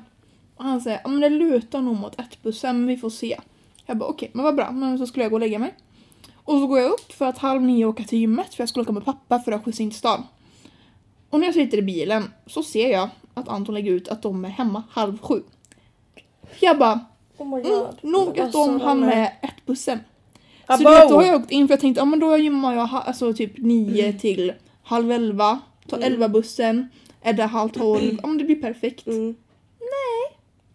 Och 0.55 0.63
han 0.63 0.81
säger 0.81 1.01
ja 1.03 1.09
men 1.09 1.21
det 1.21 1.29
lutar 1.29 1.81
nog 1.81 1.95
mot 1.95 2.19
ett 2.19 2.43
bussen 2.43 2.87
vi 2.87 2.97
får 2.97 3.09
se. 3.09 3.39
Jag 3.85 3.97
bara 3.97 4.09
okej, 4.09 4.31
men 4.33 4.45
vad 4.45 4.55
bra. 4.55 4.71
Men 4.71 4.97
så 4.97 5.07
skulle 5.07 5.25
jag 5.25 5.31
gå 5.31 5.35
och 5.35 5.39
lägga 5.39 5.59
mig. 5.59 5.73
Och 6.35 6.59
så 6.59 6.67
går 6.67 6.79
jag 6.79 6.91
upp 6.91 7.11
för 7.13 7.25
att 7.25 7.37
halv 7.37 7.61
nio 7.61 7.85
åka 7.85 8.03
till 8.03 8.19
gymmet 8.19 8.53
för 8.53 8.61
jag 8.61 8.69
skulle 8.69 8.83
åka 8.83 8.91
med 8.91 9.05
pappa 9.05 9.39
för 9.39 9.51
att 9.51 9.65
skjutsa 9.65 9.83
in 9.83 9.89
till 9.89 9.99
stan. 9.99 10.23
Och 11.29 11.39
när 11.39 11.47
jag 11.47 11.53
sitter 11.53 11.77
i 11.77 11.81
bilen 11.81 12.23
så 12.47 12.63
ser 12.63 12.91
jag 12.91 13.09
att 13.33 13.47
Anton 13.49 13.75
lägger 13.75 13.91
ut 13.91 14.07
att 14.07 14.21
de 14.21 14.45
är 14.45 14.49
hemma 14.49 14.83
halv 14.91 15.17
sju. 15.21 15.41
Jag 16.59 16.77
bara, 16.77 16.99
Oh 17.37 17.59
mm, 17.59 17.85
nog 18.01 18.39
att 18.39 18.51
de 18.51 18.81
hann 18.81 18.99
med 18.99 19.31
ett 19.41 19.65
bussen. 19.65 19.99
Så 20.67 20.77
du 20.77 20.83
vet, 20.83 21.09
då 21.09 21.15
har 21.15 21.23
jag 21.23 21.41
åkt 21.41 21.51
in 21.51 21.67
för 21.67 21.73
jag 21.73 21.79
tänkte, 21.81 22.01
ja 22.01 22.05
men 22.05 22.19
då 22.19 22.37
gymmar 22.37 22.75
jag 22.75 22.89
alltså 22.91 23.33
typ 23.33 23.57
nio 23.57 24.13
till 24.13 24.53
halv 24.83 25.11
elva, 25.11 25.59
tar 25.87 25.97
Mm. 25.97 26.13
elva 26.13 26.29
bussen, 26.29 26.89
är 27.21 27.33
där 27.33 27.47
halv 27.47 27.69
tolv, 27.69 28.19
ja 28.21 28.27
men 28.27 28.37
det 28.37 28.43
blir 28.43 28.61
perfekt. 28.61 29.07
Mm. 29.07 29.35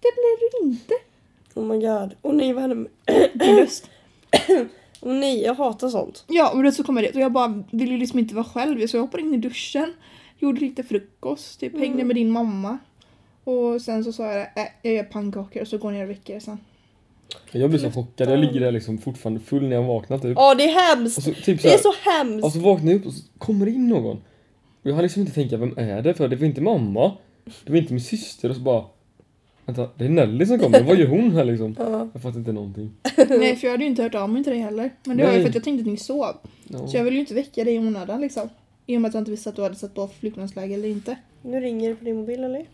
Det 0.01 0.13
blir 0.15 0.51
det 0.51 0.67
inte. 0.67 0.95
Oh 1.55 1.65
my 1.65 1.79
god. 1.87 2.15
Åh 2.23 2.35
nej 2.35 2.53
vad 2.53 2.63
hände 2.63 2.91
röst. 3.35 3.91
Åh 5.03 5.13
nej, 5.15 5.43
jag 5.43 5.55
hatar 5.55 5.89
sånt. 5.89 6.25
Ja, 6.29 6.53
men 6.55 6.65
då 6.65 6.71
så 6.73 6.85
kommer 6.85 7.03
det 7.03 7.09
och 7.11 7.21
jag 7.21 7.33
bara 7.33 7.63
vill 7.71 7.91
ju 7.91 7.99
liksom 7.99 8.19
inte 8.19 8.35
vara 8.35 8.45
själv 8.45 8.87
så 8.87 8.97
jag 8.97 9.03
hoppade 9.03 9.23
in 9.23 9.35
i 9.35 9.37
duschen, 9.37 9.93
gjorde 10.39 10.61
lite 10.61 10.83
frukost, 10.83 11.61
typ 11.61 11.73
Mm. 11.75 11.83
hängde 11.89 12.05
med 12.05 12.17
din 12.17 12.31
mamma. 12.31 12.79
Och 13.45 13.83
sen 13.83 14.05
så 14.05 14.13
sa 14.13 14.33
jag, 14.33 14.41
äh, 14.41 14.65
jag 14.83 14.95
gör 14.95 15.03
pannkakor 15.05 15.63
och 15.63 15.69
så 15.69 15.79
går 15.79 15.93
jag 15.93 15.99
ner 15.99 16.05
och 16.05 16.11
väcker 16.11 16.41
sen. 16.41 16.59
Jag 17.53 17.71
blir 17.71 17.79
så 17.81 17.91
chockad. 17.91 18.31
Jag 18.31 18.39
ligger 18.39 18.61
där 18.61 18.73
liksom 18.73 18.99
fortfarande 18.99 19.41
full 19.41 19.69
när 19.69 19.77
jag 19.77 19.83
vaknar 19.83 20.19
typ. 20.19 20.33
Ja 20.37 20.55
det 20.55 20.65
är 20.65 20.97
hemskt. 20.97 21.23
Så, 21.23 21.33
typ 21.35 21.61
så 21.61 21.69
Det 21.69 21.75
är 21.75 21.79
så 21.79 21.93
hemskt. 22.11 22.45
Och 22.45 22.53
så 22.53 22.59
vaknar 22.59 22.93
jag 22.93 23.01
upp 23.01 23.07
och 23.07 23.13
så 23.13 23.23
kommer 23.39 23.67
det 23.67 23.73
in 23.73 23.89
någon. 23.89 24.17
Och 24.83 24.91
jag 24.91 24.95
har 24.95 25.03
liksom 25.03 25.21
inte 25.21 25.35
tänkt, 25.35 25.53
vem 25.53 25.79
är 25.79 26.03
det? 26.03 26.15
För 26.15 26.29
det 26.29 26.37
var 26.37 26.47
inte 26.47 26.61
mamma. 26.61 27.13
Det 27.65 27.73
var 27.73 27.79
inte 27.79 27.93
min 27.93 28.01
syster 28.03 28.49
och 28.51 28.57
så 28.57 28.63
bara... 28.63 28.85
Vänta, 29.77 29.93
det 29.97 30.05
är 30.05 30.09
Nelly 30.09 30.47
som 30.47 30.59
kommer. 30.59 30.83
Vad 30.83 30.97
gör 30.97 31.07
hon 31.07 31.31
här 31.31 31.45
liksom? 31.45 31.77
Ja. 31.79 32.09
Jag 32.13 32.23
fattar 32.23 32.39
inte 32.39 32.53
någonting. 32.53 32.91
Nej, 33.29 33.57
för 33.57 33.67
jag 33.67 33.73
hade 33.73 33.85
ju 33.85 33.91
inte 33.91 34.03
hört 34.03 34.15
av 34.15 34.31
mig 34.31 34.45
till 34.45 34.53
dig 34.53 34.63
heller. 34.63 34.91
Men 35.05 35.17
det 35.17 35.23
var 35.25 35.31
ju 35.31 35.37
Nej. 35.37 35.43
för 35.43 35.49
att 35.49 35.55
jag 35.55 35.65
tänkte 35.65 35.81
att 35.83 35.87
ni 35.87 35.97
sov. 35.97 36.37
Ja. 36.69 36.87
Så 36.87 36.97
jag 36.97 37.05
ville 37.05 37.15
ju 37.15 37.21
inte 37.21 37.35
väcka 37.35 37.65
dig 37.65 37.75
i 37.75 37.79
onödan 37.79 38.21
liksom. 38.21 38.49
I 38.87 38.97
och 38.97 39.01
med 39.01 39.09
att 39.09 39.15
jag 39.15 39.21
inte 39.21 39.31
visste 39.31 39.51
att 39.51 39.57
du 39.57 39.63
hade 39.63 39.75
satt 39.75 39.95
på 39.95 40.09
flygplansläge 40.09 40.75
eller 40.75 40.89
inte. 40.89 41.17
Nu 41.43 41.61
ringer 41.61 41.89
det 41.89 41.95
på 41.95 42.05
din 42.05 42.17
mobil 42.17 42.45
eller? 42.45 42.67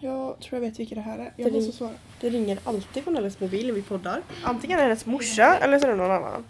Jag 0.00 0.40
tror 0.40 0.62
jag 0.62 0.68
vet 0.68 0.80
vilka 0.80 0.94
det 0.94 1.00
här 1.00 1.18
är. 1.18 1.24
Det 1.36 1.42
Jag 1.42 1.48
är 1.48 1.52
måste 1.54 1.72
svara. 1.72 1.90
Det 2.20 2.28
ringer 2.30 2.58
alltid 2.64 3.04
på 3.04 3.10
Nelles 3.10 3.40
mobil 3.40 3.66
när 3.66 3.74
vi 3.74 3.82
poddar. 3.82 4.22
Antingen 4.42 4.78
är 4.78 4.82
det 4.82 4.88
hennes 4.88 5.06
morsa 5.06 5.56
eller 5.56 5.78
så 5.78 5.86
är 5.86 5.90
det 5.90 5.96
någon 5.96 6.10
annan. 6.10 6.44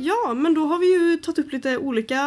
Ja, 0.00 0.34
men 0.34 0.54
då 0.54 0.64
har 0.64 0.78
vi 0.78 0.92
ju 0.92 1.16
tagit 1.16 1.38
upp 1.38 1.52
lite 1.52 1.76
olika 1.78 2.20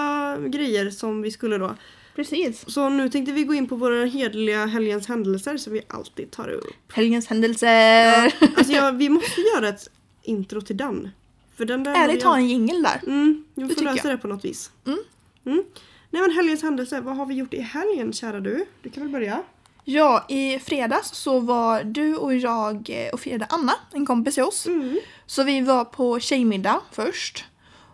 grejer 0.47 0.89
som 0.89 1.21
vi 1.21 1.31
skulle 1.31 1.57
då. 1.57 1.75
Precis. 2.15 2.63
Så 2.67 2.89
nu 2.89 3.09
tänkte 3.09 3.31
vi 3.31 3.43
gå 3.43 3.53
in 3.53 3.67
på 3.67 3.75
våra 3.75 4.05
hederliga 4.05 4.65
helgens 4.65 5.07
händelser 5.07 5.57
som 5.57 5.73
vi 5.73 5.81
alltid 5.87 6.31
tar 6.31 6.49
upp. 6.49 6.93
Helgens 6.93 7.27
händelser. 7.27 8.33
Alltså 8.57 8.73
jag, 8.73 8.91
vi 8.91 9.09
måste 9.09 9.41
göra 9.41 9.69
ett 9.69 9.89
intro 10.23 10.61
till 10.61 10.77
den. 10.77 11.09
För 11.57 11.65
den 11.65 11.83
där 11.83 11.95
Ärligt 11.95 12.21
ta 12.21 12.35
en 12.35 12.49
jingel 12.49 12.83
där. 12.83 13.01
Mm, 13.07 13.45
Det 13.55 13.75
får 13.75 13.81
lösa 13.83 14.07
jag. 14.07 14.17
det 14.17 14.21
på 14.21 14.27
något 14.27 14.45
vis. 14.45 14.71
Mm. 14.85 14.99
Mm. 15.45 15.63
Nej 16.09 16.21
men 16.21 16.31
helgens 16.31 16.61
händelse, 16.63 17.01
vad 17.01 17.17
har 17.17 17.25
vi 17.25 17.33
gjort 17.33 17.53
i 17.53 17.61
helgen 17.61 18.13
kära 18.13 18.39
du? 18.39 18.65
Du 18.81 18.89
kan 18.89 19.03
väl 19.03 19.11
börja? 19.11 19.43
Ja, 19.83 20.25
i 20.29 20.59
fredags 20.59 21.09
så 21.15 21.39
var 21.39 21.83
du 21.83 22.15
och 22.15 22.35
jag 22.35 23.09
och 23.13 23.19
firade 23.19 23.45
Anna, 23.49 23.73
en 23.91 24.05
kompis 24.05 24.33
till 24.33 24.43
oss. 24.43 24.65
Mm. 24.67 24.99
Så 25.25 25.43
vi 25.43 25.61
var 25.61 25.85
på 25.85 26.19
tjejmiddag 26.19 26.81
först. 26.91 27.45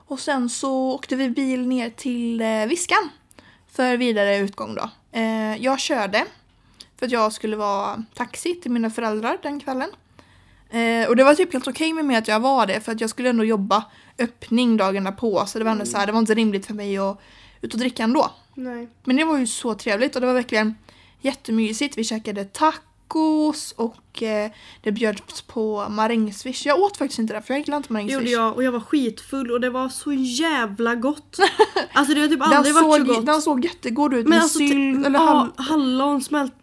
Och 0.10 0.20
sen 0.20 0.50
så 0.50 0.92
åkte 0.92 1.16
vi 1.16 1.30
bil 1.30 1.68
ner 1.68 1.90
till 1.90 2.42
eh, 2.42 2.66
Viskan 2.66 3.10
för 3.72 3.98
vidare 3.98 4.38
utgång 4.38 4.76
då. 4.76 4.90
Eh, 5.12 5.56
jag 5.64 5.80
körde 5.80 6.26
för 6.98 7.06
att 7.06 7.12
jag 7.12 7.34
skulle 7.34 7.56
vara 7.56 8.04
taxi 8.14 8.56
till 8.56 8.72
mina 8.72 8.90
föräldrar 8.90 9.38
den 9.44 9.60
kvällen. 9.60 9.90
Eh, 10.70 11.10
och 11.10 11.16
det 11.16 11.24
var 11.24 11.36
typ 11.36 11.54
helt 11.54 11.68
okej 11.68 11.94
med 11.94 12.06
mig 12.06 12.16
att 12.16 12.28
jag 12.28 12.40
var 12.40 12.68
det 12.68 12.80
för 12.80 12.92
att 12.92 13.02
jag 13.02 13.10
skulle 13.10 13.30
ändå 13.30 13.44
jobba 13.44 13.86
öppning 14.20 14.78
dagen 14.78 15.04
därpå 15.04 15.46
så 15.46 15.58
det 15.58 15.64
var 15.66 15.72
ändå 15.72 15.86
så 15.86 15.98
här, 15.98 16.06
det 16.06 16.12
var 16.12 16.20
inte 16.20 16.36
rimligt 16.36 16.66
för 16.66 16.74
mig 16.74 16.98
att 16.98 17.22
ut 17.62 17.74
och 17.74 17.80
dricka 17.80 18.04
ändå. 18.04 18.32
Nej. 18.54 18.90
Men 19.04 19.16
det 19.16 19.24
var 19.24 19.38
ju 19.38 19.48
så 19.48 19.74
trevligt 19.74 20.16
och 20.16 20.22
det 20.22 20.28
var 20.28 20.34
verkligen 20.34 20.76
jättemysigt. 21.22 21.98
Vi 21.98 22.04
käkade 22.04 22.46
tacos 23.10 23.72
och 23.72 24.24
eh, 24.24 24.52
det 24.82 24.92
bjöds 24.92 25.42
på 25.42 25.90
marängsviss. 25.90 26.66
Jag 26.66 26.80
åt 26.80 26.98
faktiskt 26.98 27.20
inte 27.20 27.34
det 27.34 27.42
för 27.42 27.54
jag 27.54 27.62
gillar 27.62 27.78
inte 27.78 27.90
Det 27.90 27.94
marängsviss. 27.94 28.14
gjorde 28.20 28.32
jag 28.32 28.56
och 28.56 28.64
jag 28.64 28.72
var 28.72 28.80
skitfull 28.80 29.52
och 29.52 29.62
det 29.62 29.70
var 29.70 29.90
så 29.90 30.14
jävla 30.14 30.96
gott. 30.96 31.38
Alltså 31.94 32.14
det 32.14 32.22
har 32.22 32.28
typ 32.28 32.40
Den 32.40 32.54
aldrig 32.54 32.76
varit 32.76 33.08
så 33.08 33.14
gott. 33.14 33.26
den 33.26 33.42
såg 33.42 33.66
jättegod 33.66 34.14
ut 34.14 34.24
Men 34.26 34.30
med 34.30 34.42
alltså, 34.44 34.58
sylt 34.58 35.02
t- 35.04 35.08
eller 35.08 35.20
hall... 35.20 35.48
hallon 35.56 36.22
smält... 36.22 36.54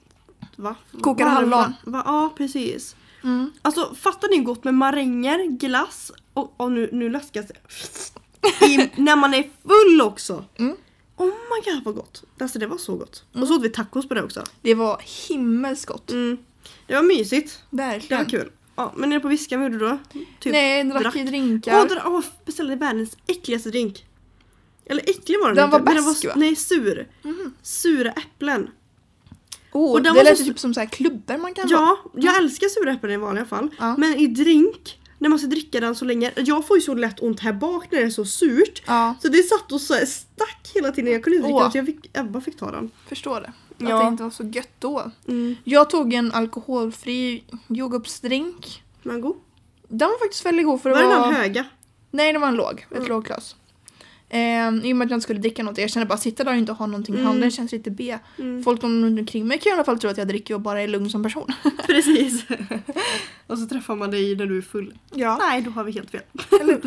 Va? 0.57 0.75
Kokade 1.03 1.31
det? 1.31 1.35
hallon. 1.35 1.73
Ja 1.85 2.33
precis. 2.37 2.97
Mm. 3.25 3.51
Alltså 3.63 3.95
fattar 3.95 4.29
ni 4.29 4.39
gott 4.39 4.65
med 4.65 4.75
maränger, 4.75 5.45
glass 5.59 6.13
och, 6.35 6.55
och 6.57 6.73
nu, 6.73 6.89
nu 6.93 7.09
läskas 7.09 7.47
det. 7.47 8.67
I, 8.67 8.91
när 8.97 9.17
man 9.17 9.35
är 9.35 9.43
full 9.43 10.01
också. 10.03 10.45
Mm. 10.59 10.77
Oh 11.17 11.27
my 11.27 11.73
god 11.73 11.85
vad 11.85 11.95
gott. 11.95 12.25
Alltså 12.41 12.59
det 12.59 12.67
var 12.67 12.79
så 12.79 12.97
gott. 12.97 13.25
Och 13.33 13.49
så 13.49 13.55
åt 13.57 13.65
vi 13.65 13.69
tacos 13.69 14.09
på 14.09 14.15
det 14.15 14.23
också. 14.23 14.45
Det 14.63 14.75
var 14.75 15.03
himmelskt 15.29 15.87
gott. 15.87 16.11
Mm. 16.11 16.39
Det 16.87 16.95
var 16.95 17.03
mysigt. 17.03 17.63
Det 17.71 17.77
Verkligen. 17.77 18.23
var 18.25 18.31
kul. 18.31 18.51
Ja, 18.77 18.93
men 18.97 19.11
nere 19.11 19.21
på 19.21 19.29
Viskan, 19.29 19.61
vad 19.61 19.73
gjorde 19.73 19.85
du 19.85 19.91
då? 19.91 19.99
Typ 20.41 20.53
Nej, 20.53 20.85
drack, 20.85 21.03
drack. 21.03 21.17
i 21.17 21.21
Åh, 21.21 21.27
drinkar. 21.27 21.87
dra- 21.89 22.03
åh, 22.07 22.25
beställde 22.45 22.77
världens 22.77 23.17
äckligaste 23.27 23.71
drink. 23.71 24.07
Eller 24.87 25.03
äcklig 25.11 25.37
var 25.41 25.47
den, 25.47 25.57
Den 25.57 25.65
inte, 25.65 25.79
var 25.79 25.85
men 25.95 26.05
besk, 26.05 26.25
va? 26.25 26.33
Nej, 26.37 26.57
sur. 26.57 27.09
Sura 27.63 28.11
äpplen. 28.13 28.71
oh, 29.73 29.93
och 29.93 30.03
den 30.03 30.15
det 30.15 30.19
var 30.21 30.25
lät 30.25 30.39
så- 30.39 30.45
typ 30.45 30.59
som 30.59 30.75
så 30.75 30.81
här 30.81 30.87
klubbor 30.87 31.39
man 31.39 31.55
kan. 31.55 31.69
Ja, 31.69 31.99
jag 32.15 32.37
älskar 32.37 32.69
sura 32.69 32.93
äpplen 32.93 33.13
i 33.13 33.17
vanliga 33.17 33.45
fall. 33.45 33.69
Ja. 33.79 33.95
Men 33.99 34.15
i 34.15 34.27
drink, 34.27 34.99
när 35.19 35.29
man 35.29 35.39
ska 35.39 35.49
dricka 35.49 35.81
den 35.81 35.95
så 35.95 36.05
länge. 36.05 36.33
Jag 36.37 36.67
får 36.67 36.77
ju 36.77 36.81
så 36.81 36.95
lätt 36.95 37.21
ont 37.23 37.41
här 37.41 37.53
bak 37.53 37.87
när 37.91 37.99
det 38.01 38.05
är 38.07 38.11
så 38.11 38.25
surt. 38.25 38.83
Ja, 38.87 39.15
Så 39.23 39.29
det 39.29 39.43
satt 39.43 39.73
och 39.73 39.81
så 39.81 39.95
stack 40.07 40.71
hela 40.75 40.93
tiden. 40.93 41.13
Jag 41.13 41.25
kunde 41.25 41.37
inte 41.37 41.47
dricka 41.49 41.57
Åh. 41.57 41.63
den 41.63 41.73
så 41.73 41.79
jag 41.79 41.87
fick, 41.87 42.17
Ebba 42.17 42.41
fick 42.41 42.59
ta 42.59 42.71
den. 42.71 42.91
förstår 43.09 43.41
det. 43.41 43.53
Ja. 43.79 43.95
Att 43.95 44.03
det 44.03 44.09
inte 44.09 44.23
var 44.23 44.31
så 44.31 44.45
gött 44.45 44.71
då. 44.79 45.11
Mm. 45.29 45.57
Jag 45.65 45.91
tog 45.91 46.15
en 46.15 46.33
alkoholfri 46.33 47.45
jordgubbsdrink. 47.67 48.83
Men 49.03 49.21
god. 49.21 49.37
Den 49.89 50.09
var 50.09 50.19
faktiskt 50.19 50.47
väldigt 50.47 50.67
god 50.67 50.83
för 50.83 50.89
det 50.91 50.95
Var 50.95 51.03
det 51.03 51.09
den 51.09 51.35
höga? 51.35 51.65
Nej, 52.11 52.33
det 52.33 52.39
var 52.39 52.49
en 52.49 52.55
låg. 52.55 52.87
Ett 52.91 52.97
Mm. 52.97 53.09
Ehm, 54.29 54.85
I 54.85 54.93
och 54.93 54.97
med 54.97 55.05
att 55.07 55.11
jag 55.11 55.17
inte 55.17 55.23
skulle 55.25 55.39
dricka 55.41 55.63
något. 55.63 55.79
Jag 55.79 55.91
kände 55.91 56.07
bara 56.07 56.19
sitta 56.19 56.45
där 56.45 56.51
och 56.53 56.59
inte 56.59 56.73
ha 56.73 56.87
någonting 56.87 57.15
i 57.15 57.19
Mm. 57.19 57.27
handen 57.27 57.51
känns 57.51 57.73
lite 57.73 57.91
B. 57.91 58.19
Mm. 58.39 58.65
Folk 58.65 58.83
runt 58.83 59.19
omkring 59.21 59.47
mig 59.49 59.59
kan 59.59 59.71
i 59.71 59.75
alla 59.75 59.85
fall 59.85 59.99
tro 59.99 60.11
att 60.11 60.19
jag 60.19 60.29
dricker 60.29 60.55
och 60.55 60.61
bara 60.61 60.83
är 60.83 60.89
lugn 60.89 61.11
som 61.11 61.23
person. 61.23 61.53
Precis. 61.87 62.45
och 63.47 63.59
så 63.59 63.67
träffar 63.67 63.97
man 63.97 64.11
dig 64.11 64.37
när 64.37 64.47
du 64.47 64.59
är 64.59 64.63
full. 64.63 64.95
Ja. 65.15 65.37
Nej, 65.41 65.63
då 65.63 65.71
har 65.71 65.85
vi 65.85 65.93
helt 65.93 66.11
fel. 66.11 66.21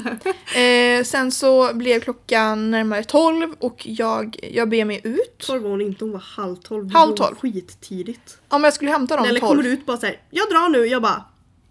Eh, 0.56 1.04
sen 1.04 1.32
så 1.32 1.74
blev 1.74 2.00
klockan 2.00 2.72
närmare 2.72 3.04
12 3.04 3.54
och 3.60 3.82
jag, 3.88 4.38
jag 4.54 4.70
ber 4.70 4.86
mig 4.86 5.02
ut. 5.04 5.38
Tolv 5.48 5.64
var 5.64 5.70
hon 5.70 5.82
inte, 5.82 6.04
hon 6.06 6.12
var 6.12 6.20
halv 6.20 6.56
tolv. 6.56 6.92
Halv 6.94 7.14
tolv. 7.16 7.36
Skittidigt. 7.36 8.38
Om 8.48 8.64
jag 8.64 8.74
skulle 8.74 8.92
hämta 8.92 9.16
dem 9.16 9.26
Eller 9.26 9.40
12. 9.40 9.50
kommer 9.50 9.64
du 9.64 9.70
ut 9.70 9.86
bara 9.86 9.98
såhär, 9.98 10.22
jag 10.30 10.50
drar 10.50 10.70
nu. 10.70 10.86
Jag 10.86 11.02
bara, 11.02 11.24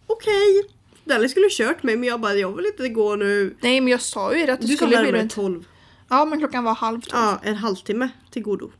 okej. 0.06 0.64
Nelly 1.08 1.28
skulle 1.28 1.48
kört 1.50 1.82
mig 1.82 1.96
men 1.96 2.08
jag 2.08 2.20
bara, 2.20 2.34
jag 2.34 2.56
vill 2.56 2.66
inte 2.66 2.88
gå 2.88 3.16
nu. 3.16 3.56
Nej 3.60 3.80
men 3.80 3.90
jag 3.90 4.00
sa 4.00 4.34
ju 4.34 4.46
det 4.46 4.52
att 4.52 4.60
Du 4.60 4.66
sa 4.68 4.76
skulle 4.76 4.98
bli 4.98 5.12
runt. 5.12 5.34
tolv. 5.34 5.64
Ja 6.08 6.24
men 6.24 6.38
klockan 6.38 6.64
var 6.64 6.74
halv 6.74 7.00
12. 7.00 7.10
Ja, 7.12 7.40
en 7.42 7.54
halvtimme 7.54 8.08
till 8.30 8.42
godo. 8.42 8.70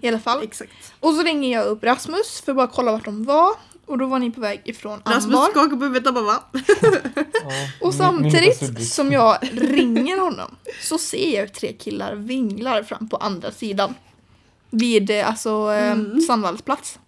I 0.00 0.08
alla 0.08 0.18
fall. 0.20 0.42
Exakt. 0.42 0.72
Och 1.00 1.14
så 1.14 1.22
ringer 1.22 1.52
jag 1.58 1.66
upp 1.66 1.84
Rasmus 1.84 2.40
för 2.44 2.52
att 2.52 2.56
bara 2.56 2.66
kolla 2.66 2.92
vart 2.92 3.04
de 3.04 3.24
var. 3.24 3.50
Och 3.86 3.98
då 3.98 4.06
var 4.06 4.18
ni 4.18 4.30
på 4.30 4.40
väg 4.40 4.62
ifrån 4.64 5.00
Rasmus 5.06 5.24
Ambar. 5.24 5.50
skakar 5.50 5.76
på 5.76 5.84
huvudet 5.84 6.06
och 6.08 6.14
bara 6.14 6.24
va? 6.24 6.44
Ja, 6.52 6.60
Och 7.80 7.94
samtidigt 7.94 8.88
som 8.92 9.12
jag 9.12 9.38
ringer 9.52 10.18
honom 10.18 10.56
så 10.80 10.98
ser 10.98 11.40
jag 11.40 11.54
tre 11.54 11.72
killar 11.72 12.14
vinglar 12.14 12.82
fram 12.82 13.08
på 13.08 13.16
andra 13.16 13.52
sidan. 13.52 13.94
Vid 14.70 15.10
eh, 15.10 15.28
alltså 15.28 15.50
eh, 15.72 15.92
Mm. 15.92 16.20
Sandvalls 16.20 16.62
plats. 16.62 16.98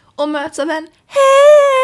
Och 0.00 0.28
möts 0.28 0.58
av 0.58 0.70
en 0.70 0.86
Hej! 1.06 1.77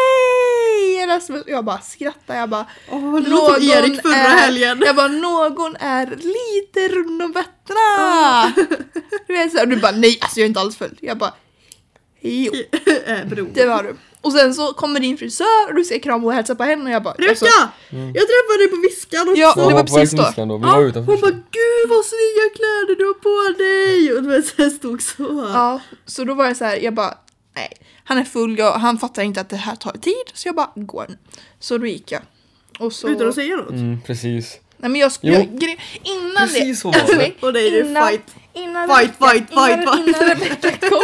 Rasmus! 1.07 1.41
Och 1.43 1.49
jag 1.49 1.65
bara 1.65 1.79
skrattar. 1.81 2.35
Jag 2.35 2.49
bara 2.49 2.65
Åh, 2.91 3.19
det 3.19 3.29
som 3.29 3.55
Erik 3.61 4.01
förra 4.01 4.15
är, 4.15 4.37
helgen. 4.37 4.83
Jag 4.85 4.95
bara 4.95 5.07
någon 5.07 5.75
är 5.75 6.05
lite 6.07 6.95
rund 6.95 7.21
om 7.21 7.33
fötterna. 7.33 8.53
Och 9.61 9.67
du 9.69 9.75
bara 9.75 9.91
nej 9.91 10.17
alltså 10.21 10.39
jag 10.39 10.43
är 10.45 10.47
inte 10.47 10.59
alls 10.59 10.77
full. 10.77 10.97
Jag 11.01 11.17
bara 11.17 11.33
jo 12.21 12.51
bror. 13.29 13.49
det 13.53 13.65
var 13.65 13.83
du. 13.83 13.95
Och 14.21 14.31
sen 14.33 14.53
så 14.53 14.73
kommer 14.73 14.99
din 14.99 15.17
frisör 15.17 15.67
och 15.69 15.75
du 15.75 15.83
ska 15.83 15.99
krama 15.99 16.27
och 16.27 16.33
hälsa 16.33 16.55
på 16.55 16.63
henne 16.63 16.83
och 16.83 16.89
jag 16.89 17.03
bara 17.03 17.13
Rebecka! 17.13 17.29
alltså, 17.31 17.47
Mm. 17.91 18.07
Jag 18.07 18.23
träffade 18.27 18.57
dig 18.57 18.67
på 18.67 18.75
Viskan 18.81 19.29
också. 19.29 19.41
Ja, 19.41 19.53
det 19.69 19.73
var 19.73 19.83
precis 19.83 20.11
då. 20.11 20.23
Viskan 20.27 20.47
då. 20.47 20.57
Vi 20.57 20.63
Ja, 20.67 20.75
var 20.75 20.83
utanför. 20.83 21.11
hon 21.11 21.21
bara 21.21 21.31
gud 21.31 21.89
vad 21.89 22.05
snygga 22.05 22.49
kläder 22.55 22.95
du 22.99 23.05
har 23.05 23.13
på 23.13 23.57
dig! 23.57 24.13
Och 24.13 24.23
du 24.23 24.29
vet 24.29 24.45
så 24.47 24.53
här 24.63 24.69
stod 24.69 25.01
så. 25.01 25.49
Ja, 25.53 25.79
så 26.05 26.23
då 26.23 26.33
var 26.33 26.45
jag 26.45 26.57
så 26.57 26.65
här, 26.65 26.77
jag 26.77 26.93
bara 26.93 27.17
nej, 27.55 27.69
han 28.05 28.17
är 28.17 28.23
full, 28.23 28.57
jag, 28.57 28.71
han 28.73 28.97
fattar 28.97 29.23
inte 29.23 29.41
att 29.41 29.49
det 29.49 29.55
här 29.55 29.75
tar 29.75 29.91
tid 29.91 30.25
så 30.33 30.47
jag 30.47 30.55
bara 30.55 30.71
går 30.75 31.05
nu. 31.09 31.17
Så 31.59 31.77
då 31.77 31.85
gick 31.85 32.11
jag. 32.11 32.21
Och 32.79 32.93
så, 32.93 33.09
Utan 33.09 33.29
att 33.29 33.35
säga 33.35 33.55
något. 33.55 33.69
Mm, 33.69 34.01
precis. 34.05 34.59
nej 34.77 34.91
men 34.91 35.01
jag, 35.01 35.11
gre- 35.11 35.79
innan 36.03 36.35
Precis 36.47 36.63
det, 36.63 36.75
så 36.75 36.87
var 36.91 36.99
alltså, 36.99 37.15
det. 37.17 37.31
Och 37.41 37.53
det 37.53 37.61
är 37.67 37.71
det 37.71 37.79
innan- 37.89 38.07
fight. 38.07 38.35
Innan 38.53 38.87
Fight, 38.89 39.11
Rebecca, 39.19 39.25
fight, 39.31 39.49
fight, 39.49 39.79
innan, 39.79 39.95
fight. 39.95 40.07
innan 40.17 40.29
Rebecca 40.29 40.89
kom 40.89 41.01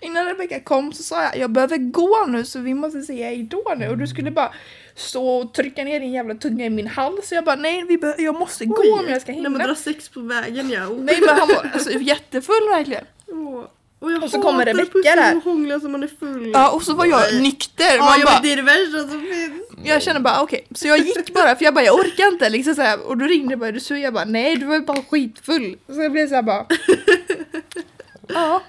Innan 0.00 0.26
Rebecca 0.26 0.60
kom 0.60 0.92
så 0.92 1.02
sa 1.02 1.22
jag 1.22 1.36
jag 1.36 1.50
behöver 1.50 1.76
gå 1.76 2.24
nu 2.28 2.44
så 2.44 2.58
vi 2.60 2.74
måste 2.74 3.02
säga 3.02 3.26
hejdå 3.26 3.74
nu 3.76 3.88
och 3.88 3.98
du 3.98 4.06
skulle 4.06 4.30
bara 4.30 4.52
stå 4.94 5.28
och 5.28 5.54
trycka 5.54 5.84
ner 5.84 6.00
din 6.00 6.12
jävla 6.12 6.34
tunga 6.34 6.64
i 6.66 6.70
min 6.70 6.86
hals 6.86 7.28
så 7.28 7.34
jag 7.34 7.44
bara 7.44 7.56
nej 7.56 7.84
vi 7.88 7.98
jag 8.24 8.34
måste 8.34 8.64
gå 8.64 8.98
om 8.98 9.08
jag 9.08 9.22
ska 9.22 9.32
Nej 9.32 9.40
men 9.42 9.52
hinna. 9.52 9.66
dra 9.66 9.74
sex 9.74 10.08
på 10.08 10.20
vägen 10.20 10.70
ja. 10.70 10.86
Oh. 10.86 11.00
Nej 11.00 11.18
men 11.20 11.28
han 11.38 11.48
var 11.48 11.70
alltså, 11.74 11.90
jättefull 11.90 12.68
verkligen. 12.70 13.04
Åh. 13.26 13.64
Och, 14.04 14.12
jag 14.12 14.22
Och 14.22 14.30
så 14.30 14.42
kommer 14.42 14.64
pussel 14.64 15.02
där. 15.02 15.36
och 15.36 15.42
hångla 15.44 15.80
som 15.80 15.92
man 15.92 16.02
är 16.02 16.10
full. 16.20 16.50
Ja 16.54 16.70
och 16.70 16.82
så 16.82 16.94
var 16.94 17.06
jag 17.06 17.42
nykter. 17.42 17.96
Ja, 17.96 18.04
Man 18.04 18.18
jag 18.20 18.26
bara, 18.28 18.40
det 18.40 18.52
är 18.52 18.56
det 18.56 18.62
värsta 18.62 18.98
som 19.10 19.20
finns. 19.20 19.62
Jag 19.84 20.02
kände 20.02 20.20
bara 20.20 20.40
okej, 20.40 20.66
så 20.74 20.86
jag 20.88 20.98
gick 20.98 21.34
bara 21.34 21.56
för 21.56 21.64
jag 21.64 21.74
bara 21.74 21.84
jag 21.84 21.94
orkar 21.94 22.28
inte 22.32 22.48
liksom 22.48 22.74
så 22.74 22.82
här, 22.82 23.00
och 23.08 23.16
då 23.18 23.24
ringde 23.24 23.56
bara 23.56 23.72
du 23.72 23.80
så 23.80 23.96
jag 23.96 24.14
bara 24.14 24.24
nej 24.24 24.56
du 24.56 24.66
var 24.66 24.74
ju 24.74 24.80
bara 24.80 25.02
skitfull. 25.10 25.76
Så 25.88 26.02
jag 26.02 26.12
blev 26.12 26.28
så 26.28 26.34
här 26.34 26.42
bara 26.42 26.66
Ja. 28.28 28.62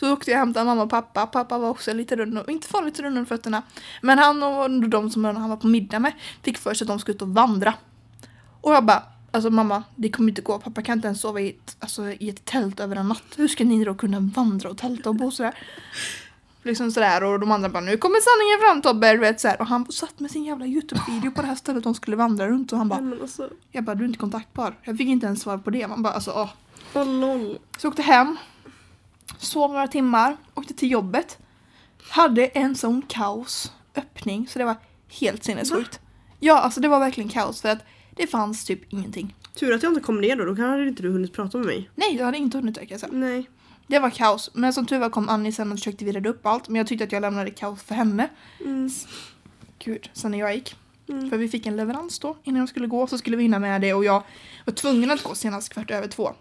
Så 0.00 0.12
åkte 0.12 0.30
jag 0.30 0.36
och 0.36 0.46
hämtade 0.46 0.66
mamma 0.66 0.82
och 0.82 0.90
pappa. 0.90 1.26
Pappa 1.26 1.58
var 1.58 1.68
också 1.70 1.92
lite 1.92 2.16
rund, 2.16 2.38
och- 2.38 2.48
inte 2.50 2.68
farligt 2.68 3.00
rund 3.00 3.18
om 3.18 3.26
fötterna. 3.26 3.62
Men 4.00 4.18
han 4.18 4.42
och 4.42 4.88
de 4.88 5.10
som 5.10 5.24
han 5.24 5.48
var 5.48 5.56
på 5.56 5.66
middag 5.66 5.98
med 5.98 6.12
fick 6.42 6.58
för 6.58 6.74
sig 6.74 6.84
att 6.84 6.88
de 6.88 6.98
skulle 6.98 7.14
ut 7.14 7.22
och 7.22 7.28
vandra. 7.28 7.74
Och 8.60 8.74
jag 8.74 8.84
bara 8.84 9.02
Alltså 9.34 9.50
mamma, 9.50 9.82
det 9.96 10.08
kommer 10.08 10.28
inte 10.28 10.42
gå. 10.42 10.58
Pappa 10.58 10.82
kan 10.82 10.98
inte 10.98 11.06
ens 11.06 11.20
sova 11.20 11.40
i 11.40 11.48
ett, 11.50 11.76
alltså, 11.78 12.10
i 12.10 12.28
ett 12.28 12.44
tält 12.44 12.80
över 12.80 12.96
en 12.96 13.08
natt. 13.08 13.24
Hur 13.36 13.48
ska 13.48 13.64
ni 13.64 13.84
då 13.84 13.94
kunna 13.94 14.20
vandra 14.20 14.70
och 14.70 14.78
tälta 14.78 15.08
och 15.08 15.16
bo 15.16 15.30
sådär? 15.30 15.54
Liksom 16.62 16.90
sådär 16.90 17.24
och 17.24 17.40
de 17.40 17.50
andra 17.50 17.68
bara 17.68 17.80
nu 17.80 17.96
kommer 17.96 18.16
sanningen 18.20 18.68
fram 18.68 18.82
Tobbe, 18.82 19.12
du 19.12 19.18
vet 19.18 19.40
sådär. 19.40 19.60
Och 19.60 19.66
han 19.66 19.92
satt 19.92 20.20
med 20.20 20.30
sin 20.30 20.44
jävla 20.44 20.66
Youtube-video 20.66 21.30
på 21.30 21.40
det 21.40 21.46
här 21.46 21.54
stället 21.54 21.84
de 21.84 21.94
skulle 21.94 22.16
vandra 22.16 22.48
runt 22.48 22.72
och 22.72 22.78
han 22.78 22.88
bara 22.88 23.00
Nej, 23.00 23.18
alltså, 23.22 23.50
Jag 23.70 23.84
bara 23.84 23.94
du 23.94 24.04
är 24.04 24.08
inte 24.08 24.18
kontaktbar. 24.18 24.78
Jag 24.82 24.96
fick 24.96 25.08
inte 25.08 25.26
ens 25.26 25.42
svar 25.42 25.58
på 25.58 25.70
det. 25.70 25.88
Man 25.88 26.02
bara 26.02 26.12
alltså 26.12 26.30
åh. 26.30 26.50
åh 26.94 27.06
lol. 27.06 27.58
Så 27.78 27.86
jag 27.86 27.90
åkte 27.90 28.02
hem. 28.02 28.36
Sov 29.38 29.72
några 29.72 29.88
timmar. 29.88 30.36
Åkte 30.54 30.74
till 30.74 30.90
jobbet. 30.90 31.38
Hade 32.10 32.46
en 32.46 32.74
sån 32.74 33.02
kaos 33.08 33.72
öppning 33.94 34.48
så 34.48 34.58
det 34.58 34.64
var 34.64 34.76
helt 35.20 35.44
sinnessjukt. 35.44 36.00
Ja 36.40 36.58
alltså 36.58 36.80
det 36.80 36.88
var 36.88 36.98
verkligen 36.98 37.30
kaos 37.30 37.62
för 37.62 37.68
att 37.68 37.84
det 38.16 38.26
fanns 38.26 38.64
typ 38.64 38.92
ingenting. 38.92 39.34
Tur 39.54 39.74
att 39.74 39.82
jag 39.82 39.90
inte 39.90 40.00
kom 40.00 40.20
ner 40.20 40.36
då, 40.36 40.44
då 40.44 40.62
hade 40.62 40.88
inte 40.88 41.02
du 41.02 41.10
hunnit 41.10 41.32
prata 41.32 41.58
med 41.58 41.66
mig. 41.66 41.90
Nej 41.94 42.16
jag 42.16 42.24
hade 42.24 42.38
inte 42.38 42.58
hunnit 42.58 42.78
öka 42.78 42.98
sen. 42.98 43.10
Nej. 43.12 43.50
Det 43.86 43.98
var 43.98 44.10
kaos. 44.10 44.50
Men 44.54 44.72
som 44.72 44.86
tur 44.86 44.98
var 44.98 45.10
kom 45.10 45.28
Annie 45.28 45.52
sen 45.52 45.72
och 45.72 45.78
försökte 45.78 46.04
vi 46.04 46.12
reda 46.12 46.30
upp 46.30 46.46
allt. 46.46 46.68
Men 46.68 46.76
jag 46.76 46.86
tyckte 46.86 47.04
att 47.04 47.12
jag 47.12 47.20
lämnade 47.20 47.50
kaos 47.50 47.82
för 47.82 47.94
henne. 47.94 48.28
Mm. 48.60 48.90
Gud, 49.78 50.10
sen 50.12 50.30
när 50.30 50.38
jag 50.38 50.54
gick. 50.54 50.76
Mm. 51.08 51.30
För 51.30 51.36
vi 51.38 51.48
fick 51.48 51.66
en 51.66 51.76
leverans 51.76 52.18
då 52.18 52.36
innan 52.44 52.60
jag 52.60 52.68
skulle 52.68 52.86
gå 52.86 53.06
så 53.06 53.18
skulle 53.18 53.36
vi 53.36 53.42
hinna 53.42 53.58
med 53.58 53.80
det 53.80 53.94
och 53.94 54.04
jag 54.04 54.22
var 54.64 54.74
tvungen 54.74 55.10
att 55.10 55.22
gå 55.22 55.34
senast 55.34 55.68
kvart 55.68 55.90
över 55.90 56.08
två. 56.08 56.32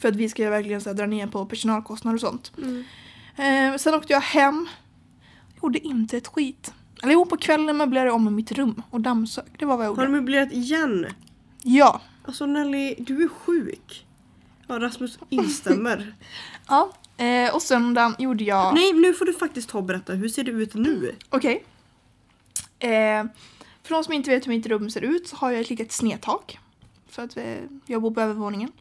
För 0.00 0.08
att 0.08 0.16
vi 0.16 0.28
ska 0.28 0.50
verkligen 0.50 0.80
så 0.80 0.88
här, 0.88 0.96
dra 0.96 1.06
ner 1.06 1.26
på 1.26 1.46
personalkostnader 1.46 2.14
och 2.14 2.20
sånt. 2.20 2.52
Mm. 2.58 2.84
Eh, 3.36 3.78
sen 3.78 3.94
åkte 3.94 4.12
jag 4.12 4.20
hem. 4.20 4.68
Gjorde 5.62 5.78
inte 5.78 6.16
ett 6.16 6.28
skit. 6.28 6.72
Eller 7.02 7.12
jo, 7.12 7.24
på 7.26 7.36
kvällen 7.36 7.76
möblerade 7.76 8.08
jag 8.08 8.14
om 8.16 8.28
i 8.28 8.30
mitt 8.30 8.52
rum 8.52 8.82
och 8.90 9.00
dammsög. 9.00 9.44
Det 9.58 9.64
var 9.64 9.76
vad 9.76 9.86
jag 9.86 9.90
Har 9.90 9.96
du 9.96 10.02
gjorde. 10.02 10.20
möblerat 10.20 10.52
igen? 10.52 11.06
Ja. 11.62 12.00
Alltså 12.24 12.46
Nelly, 12.46 12.94
du 12.98 13.22
är 13.24 13.28
sjuk. 13.28 14.06
Ja, 14.66 14.78
Rasmus 14.80 15.18
instämmer. 15.28 16.14
ja. 16.68 16.90
Eh, 17.16 17.54
och 17.54 17.62
söndagen 17.62 18.14
gjorde 18.18 18.44
jag... 18.44 18.74
Nej, 18.74 18.92
nu 18.92 19.14
får 19.14 19.24
du 19.24 19.32
faktiskt 19.34 19.68
ta 19.68 19.78
och 19.78 19.84
berätta. 19.84 20.12
Hur 20.12 20.28
ser 20.28 20.44
det 20.44 20.50
ut 20.50 20.74
nu? 20.74 21.14
Okej. 21.28 21.64
Eh, 22.78 23.24
för 23.82 23.94
de 23.94 24.04
som 24.04 24.12
inte 24.14 24.30
vet 24.30 24.46
hur 24.46 24.50
mitt 24.52 24.66
rum 24.66 24.90
ser 24.90 25.00
ut 25.00 25.28
så 25.28 25.36
har 25.36 25.50
jag 25.50 25.60
ett 25.60 25.70
litet 25.70 25.92
snedtak. 25.92 26.58
För 27.08 27.22
att 27.22 27.36
eh, 27.36 27.56
jag 27.86 28.02
bor 28.02 28.10
på 28.10 28.20
övervåningen. 28.20 28.72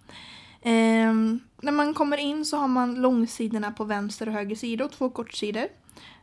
Eh, 0.61 1.13
när 1.61 1.71
man 1.71 1.93
kommer 1.93 2.17
in 2.17 2.45
så 2.45 2.57
har 2.57 2.67
man 2.67 2.95
långsidorna 2.95 3.71
på 3.71 3.83
vänster 3.83 4.27
och 4.27 4.33
höger 4.33 4.55
sida 4.55 4.85
och 4.85 4.91
två 4.91 5.09
kortsidor. 5.09 5.67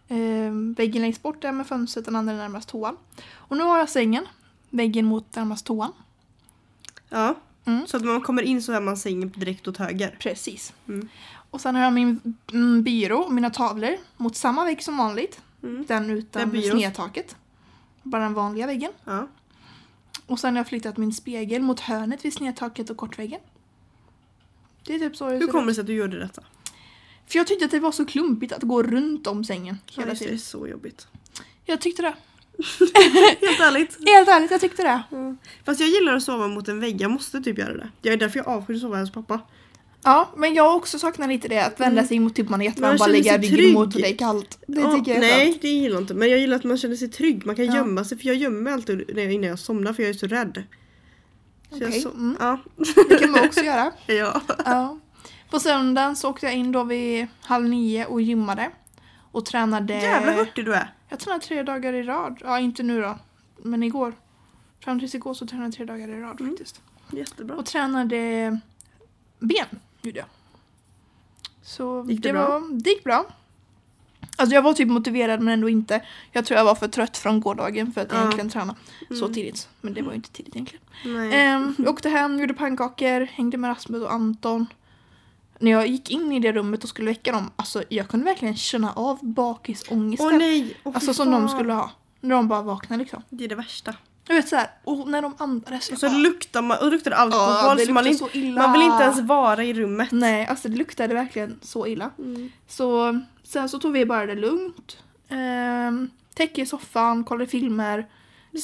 Eh, 0.08 0.52
väggen 0.76 1.02
längst 1.02 1.22
bort 1.22 1.44
är 1.44 1.52
med 1.52 1.66
fönstret, 1.66 2.04
den 2.04 2.16
andra 2.16 2.32
är 2.32 2.36
närmast 2.36 2.68
toan. 2.68 2.96
Och 3.32 3.56
nu 3.56 3.62
har 3.62 3.78
jag 3.78 3.88
sängen, 3.88 4.26
väggen 4.70 5.04
mot 5.04 5.36
närmast 5.36 5.66
toan. 5.66 5.92
Ja. 7.08 7.34
Mm. 7.64 7.86
Så 7.86 7.96
att 7.96 8.02
när 8.02 8.12
man 8.12 8.20
kommer 8.20 8.42
in 8.42 8.62
så 8.62 8.72
är 8.72 8.80
man 8.80 8.96
sängen 8.96 9.32
direkt 9.36 9.68
åt 9.68 9.76
höger. 9.76 10.16
Precis. 10.20 10.72
Mm. 10.88 11.08
Och 11.50 11.60
sen 11.60 11.74
har 11.74 11.82
jag 11.82 11.92
min 11.92 12.34
mm, 12.52 12.82
byrå 12.82 13.18
och 13.18 13.32
mina 13.32 13.50
tavlor 13.50 13.96
mot 14.16 14.36
samma 14.36 14.64
vägg 14.64 14.82
som 14.82 14.96
vanligt. 14.96 15.40
Mm. 15.62 15.84
Den 15.88 16.10
utan 16.10 16.62
snedtaket. 16.62 17.36
Bara 18.02 18.22
den 18.22 18.34
vanliga 18.34 18.66
väggen. 18.66 18.92
Ja. 19.04 19.28
Och 20.26 20.38
sen 20.38 20.54
har 20.54 20.60
jag 20.60 20.68
flyttat 20.68 20.96
min 20.96 21.12
spegel 21.12 21.62
mot 21.62 21.80
hörnet 21.80 22.24
vid 22.24 22.32
snedtaket 22.32 22.90
och 22.90 22.96
kortväggen. 22.96 23.40
Det 24.86 24.94
är 24.94 24.98
typ 24.98 25.16
så 25.16 25.28
Hur 25.28 25.46
kommer 25.46 25.66
det 25.66 25.74
sig 25.74 25.80
att 25.80 25.86
du 25.86 25.94
gjorde 25.94 26.18
detta? 26.18 26.42
För 27.26 27.38
jag 27.38 27.46
tyckte 27.46 27.64
att 27.64 27.70
det 27.70 27.80
var 27.80 27.92
så 27.92 28.04
klumpigt 28.04 28.52
att 28.52 28.62
gå 28.62 28.82
runt 28.82 29.26
om 29.26 29.44
sängen 29.44 29.78
Ja, 29.86 29.92
hela 30.02 30.06
det 30.06 30.12
är 30.12 30.24
tiden. 30.24 30.38
så 30.38 30.68
jobbigt. 30.68 31.06
Jag 31.64 31.80
tyckte 31.80 32.02
det. 32.02 32.14
Helt 33.46 33.60
ärligt. 33.60 33.98
Helt 34.06 34.28
ärligt, 34.28 34.50
jag 34.50 34.60
tyckte 34.60 34.82
det. 34.82 35.02
Fast 35.64 35.80
jag 35.80 35.88
gillar 35.88 36.14
att 36.16 36.22
sova 36.22 36.48
mot 36.48 36.68
en 36.68 36.80
vägg. 36.80 37.00
Jag 37.00 37.10
måste 37.10 37.40
typ 37.40 37.58
göra 37.58 37.76
det. 37.76 37.88
Jag 38.02 38.12
är 38.12 38.16
därför 38.16 38.38
jag 38.38 38.48
avskyr 38.48 38.74
att 38.74 38.80
sova 38.80 39.00
hos 39.00 39.12
pappa. 39.12 39.40
Ja, 40.06 40.30
men 40.36 40.54
jag 40.54 40.76
också 40.76 40.98
saknat 40.98 41.28
lite 41.28 41.48
det. 41.48 41.64
Att 41.66 41.80
vända 41.80 42.04
sig 42.06 42.18
mot 42.18 42.34
typ 42.34 42.48
man 42.48 42.60
är 42.60 42.64
jättevarm, 42.64 42.90
Man 42.90 42.98
bara 42.98 43.22
sig 43.22 43.38
ryggen 43.38 43.72
mot 43.74 43.94
och 43.94 44.00
det 44.00 44.10
är 44.12 44.16
kallt. 44.16 44.58
Det 44.66 44.80
Ja, 44.80 44.96
tycker 44.96 45.14
jag 45.14 45.16
är 45.24 45.36
Nej, 45.36 45.46
skönt. 45.50 45.62
det 45.62 45.68
gillar 45.68 45.94
jag 45.94 46.02
inte. 46.02 46.14
Men 46.14 46.30
jag 46.30 46.38
gillar 46.38 46.56
att 46.56 46.64
man 46.64 46.78
känner 46.78 46.96
sig 46.96 47.08
trygg. 47.08 47.46
Man 47.46 47.56
kan 47.56 47.64
Ja. 47.66 47.74
gömma 47.76 48.04
sig. 48.04 48.18
För 48.18 48.26
jag 48.26 48.36
gömmer 48.36 48.60
mig 48.60 48.72
alltid 48.72 49.10
när 49.14 49.22
jag, 49.22 49.32
innan 49.32 49.50
jag 49.50 49.58
somnar 49.58 49.92
för 49.92 50.02
jag 50.02 50.10
är 50.10 50.14
så 50.14 50.26
rädd. 50.26 50.62
Okej, 51.70 52.00
så, 52.00 52.10
mm. 52.10 52.36
ja. 52.40 52.58
Det 53.08 53.18
kan 53.18 53.30
man 53.30 53.44
också 53.44 53.60
göra. 53.60 53.92
ja. 54.06 54.40
Ja. 54.64 54.98
På 55.50 55.60
söndagen 55.60 56.16
så 56.16 56.30
åkte 56.30 56.46
jag 56.46 56.54
in 56.54 56.72
då 56.72 56.84
vid 56.84 57.26
halv 57.42 57.68
nio 57.68 58.06
och 58.06 58.20
gymmade. 58.20 58.70
Och 59.32 59.44
tränade... 59.46 59.94
Jävlar 59.94 60.32
hurtig 60.32 60.64
du 60.64 60.74
är. 60.74 60.94
Jag 61.08 61.18
tränade 61.20 61.44
tre 61.44 61.62
dagar 61.62 61.92
i 61.92 62.02
rad. 62.02 62.38
Ja, 62.44 62.58
inte 62.60 62.82
nu 62.82 63.00
då. 63.02 63.18
Men 63.62 63.82
igår. 63.82 64.12
Fram 64.80 65.00
tills 65.00 65.14
igår 65.14 65.34
så 65.34 65.46
tränade 65.46 65.66
jag 65.66 65.74
tre 65.74 65.84
dagar 65.84 66.08
i 66.08 66.20
rad 66.20 66.40
Mm. 66.40 66.52
faktiskt. 66.52 66.80
Jättebra. 67.12 67.56
Och 67.56 67.66
tränade 67.66 68.58
ben, 69.38 69.66
gjorde 70.02 70.18
jag. 70.18 70.26
Så 71.62 72.06
Gick 72.08 72.22
det 72.22 72.32
bra? 72.32 72.48
Var, 72.48 72.68
det 72.82 72.90
gick 72.90 73.04
bra. 73.04 73.26
Alltså 74.36 74.54
jag 74.54 74.62
var 74.62 74.72
typ 74.74 74.88
motiverad 74.88 75.40
men 75.40 75.54
ändå 75.54 75.68
inte. 75.68 76.02
Jag 76.32 76.44
tror 76.44 76.58
jag 76.58 76.64
var 76.64 76.74
för 76.74 76.88
trött 76.88 77.16
från 77.16 77.40
gårdagen 77.40 77.92
för 77.92 78.00
att 78.00 78.08
Ja. 78.12 78.18
egentligen 78.18 78.50
träna 78.50 78.76
så 79.08 79.24
Mm. 79.24 79.34
tidigt. 79.34 79.68
Men 79.80 79.94
det 79.94 80.02
var 80.02 80.10
ju 80.10 80.16
inte 80.16 80.30
tidigt 80.30 80.54
egentligen. 80.56 80.84
Nej. 81.04 81.74
Jag 81.78 81.88
åkte 81.88 82.08
hem, 82.08 82.40
gjorde 82.40 82.54
pannkakor, 82.54 83.20
hängde 83.26 83.56
med 83.58 83.70
Rasmus 83.70 84.02
och 84.02 84.12
Anton. 84.12 84.66
När 85.64 85.70
jag 85.70 85.86
gick 85.86 86.10
in 86.10 86.32
i 86.32 86.40
det 86.40 86.52
rummet 86.52 86.82
och 86.82 86.88
skulle 86.88 87.10
väcka 87.10 87.32
dem, 87.32 87.50
alltså 87.56 87.84
jag 87.88 88.08
kunde 88.08 88.24
verkligen 88.24 88.56
känna 88.56 88.92
av 88.92 89.18
bakisångesten. 89.22 90.26
Åh 90.26 90.38
nej! 90.38 90.76
Åh, 90.84 90.92
alltså 90.94 91.14
som 91.14 91.30
de 91.30 91.48
skulle 91.48 91.72
ha. 91.72 91.90
När 92.20 92.34
de 92.34 92.48
bara 92.48 92.62
vaknade 92.62 93.02
liksom. 93.02 93.22
Det 93.28 93.44
är 93.44 93.48
det 93.48 93.54
värsta. 93.54 93.94
Jag 94.28 94.34
vet 94.34 94.48
såhär, 94.48 94.70
och 94.84 95.08
när 95.08 95.22
de 95.22 95.34
andades. 95.38 95.90
Och 95.90 95.98
så 95.98 96.08
bara, 96.08 96.16
luktar 96.18 96.62
man, 96.62 96.78
och 96.82 96.90
luktar 96.90 97.10
det 97.10 97.16
alkohol 97.16 97.44
"Åh, 97.66 97.74
det 97.76 97.86
så 97.86 97.92
man, 97.92 98.14
så 98.14 98.28
illa. 98.32 98.62
man 98.62 98.72
vill 98.72 98.82
inte 98.82 99.02
ens 99.04 99.20
vara 99.20 99.64
i 99.64 99.74
rummet. 99.74 100.08
Nej, 100.12 100.46
alltså 100.46 100.68
det 100.68 100.76
luktade 100.76 101.14
verkligen 101.14 101.58
så 101.62 101.86
illa. 101.86 102.10
Mm. 102.18 102.52
Så 102.68 103.20
sen 103.42 103.68
så 103.68 103.78
tog 103.78 103.92
vi 103.92 104.06
bara 104.06 104.26
det 104.26 104.34
lugnt. 104.34 104.98
Ehm, 105.28 106.10
täcke 106.34 106.60
i 106.62 106.66
soffan, 106.66 107.24
kollade 107.24 107.46
filmer, 107.46 108.06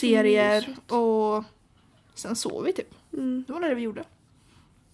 serier 0.01 0.61
mysigt. 0.61 0.91
och 0.93 1.45
sen 2.15 2.37
sov 2.37 2.65
vi 2.65 2.73
typ. 2.73 2.95
Mm. 3.13 3.45
Det 3.47 3.53
var 3.53 3.61
det 3.61 3.75
vi 3.75 3.83
gjorde. 3.83 4.05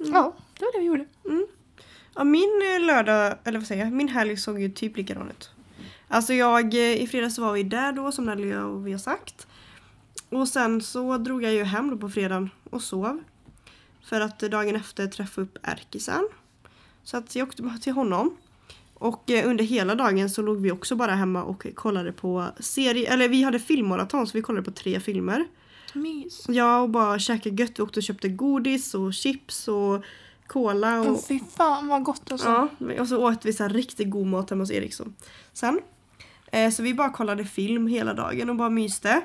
Mm. 0.00 0.12
Ja, 0.14 0.32
det 0.59 0.64
var 0.64 0.72
det 0.72 0.78
vi 0.78 0.84
gjorde. 0.84 1.04
Ja, 2.17 2.25
min 2.25 2.62
eh, 2.75 2.87
lördag, 2.87 3.39
eller 3.45 3.59
vad 3.59 3.69
säger 3.69 3.85
jag, 3.85 3.93
min 3.93 4.09
helg 4.09 4.37
såg 4.37 4.61
ju 4.61 4.69
typ 4.69 4.97
likadan 4.97 5.31
ut. 5.31 5.51
Alltså 6.09 6.35
jag, 6.35 6.75
eh, 6.75 7.03
i 7.03 7.07
fredags 7.07 7.39
var 7.39 7.53
vi 7.53 7.62
där 7.62 7.93
då 7.93 8.12
som 8.12 8.25
Nelly 8.25 8.55
och 8.55 8.87
vi 8.87 8.93
har 8.93 8.99
sagt. 8.99 9.47
Och 10.29 10.49
sen 10.49 10.83
så 10.83 11.19
drog 11.19 11.43
jag 11.43 11.53
ju 11.53 11.64
hem 11.64 11.91
då 11.91 11.97
på 11.97 12.09
fredagen 12.09 12.51
och 12.71 12.83
sov. 12.83 13.23
För 14.05 14.21
att 14.21 14.39
dagen 14.39 14.77
efter 14.77 15.07
träffa 15.07 15.41
upp 15.41 15.59
Erkisen. 15.62 16.29
Så 17.05 17.17
att 17.17 17.37
jag 17.37 17.49
åkte 17.49 17.62
bara 17.62 17.79
till 17.79 17.93
honom. 17.93 18.37
Och 18.95 19.31
eh, 19.31 19.49
under 19.49 19.64
hela 19.64 19.95
dagen 19.95 20.31
så 20.31 20.43
låg 20.43 20.61
vi 20.61 20.71
också 20.71 20.97
bara 20.97 21.14
hemma 21.14 21.43
och 21.43 21.67
kollade 21.75 22.12
på 22.12 22.47
serie, 22.61 23.12
eller 23.12 23.29
vi 23.29 23.43
hade 23.43 23.59
filmmaraton 23.59 24.27
så 24.27 24.39
vi 24.39 24.43
kollade 24.43 24.64
på 24.64 24.71
tre 24.71 25.01
filmer. 25.01 25.45
Mys. 25.95 26.45
Ja 26.49 26.81
och 26.81 26.91
bara 26.91 27.19
käkade 27.19 27.62
gött, 27.62 27.79
vi 27.79 27.83
åkte 27.83 28.01
och 28.01 28.05
köpte 28.05 28.29
godis 28.29 28.95
och 28.95 29.14
chips 29.14 29.69
och 29.69 30.05
cola 30.49 31.01
och 31.01 31.07
Åh 31.07 31.20
fy 31.28 31.40
fan 31.57 31.88
vad 31.88 32.03
gott 32.03 32.32
alltså. 32.32 32.68
Ja, 32.78 33.01
och 33.01 33.09
så 33.09 33.28
åt 33.28 33.44
vi 33.44 33.53
så 33.53 33.68
riktigt 33.68 34.11
god 34.11 34.26
mat 34.26 34.51
hemma 34.51 34.62
hos 34.62 34.70
Eriksson. 34.70 35.14
Sen, 35.53 35.80
eh, 36.53 36.70
så 36.70 36.82
vi 36.82 36.94
bara 36.94 37.11
kollade 37.11 37.44
film 37.44 37.86
hela 37.86 38.14
dagen 38.14 38.51
och 38.51 38.57
bara 38.57 38.70
myste. 38.70 39.22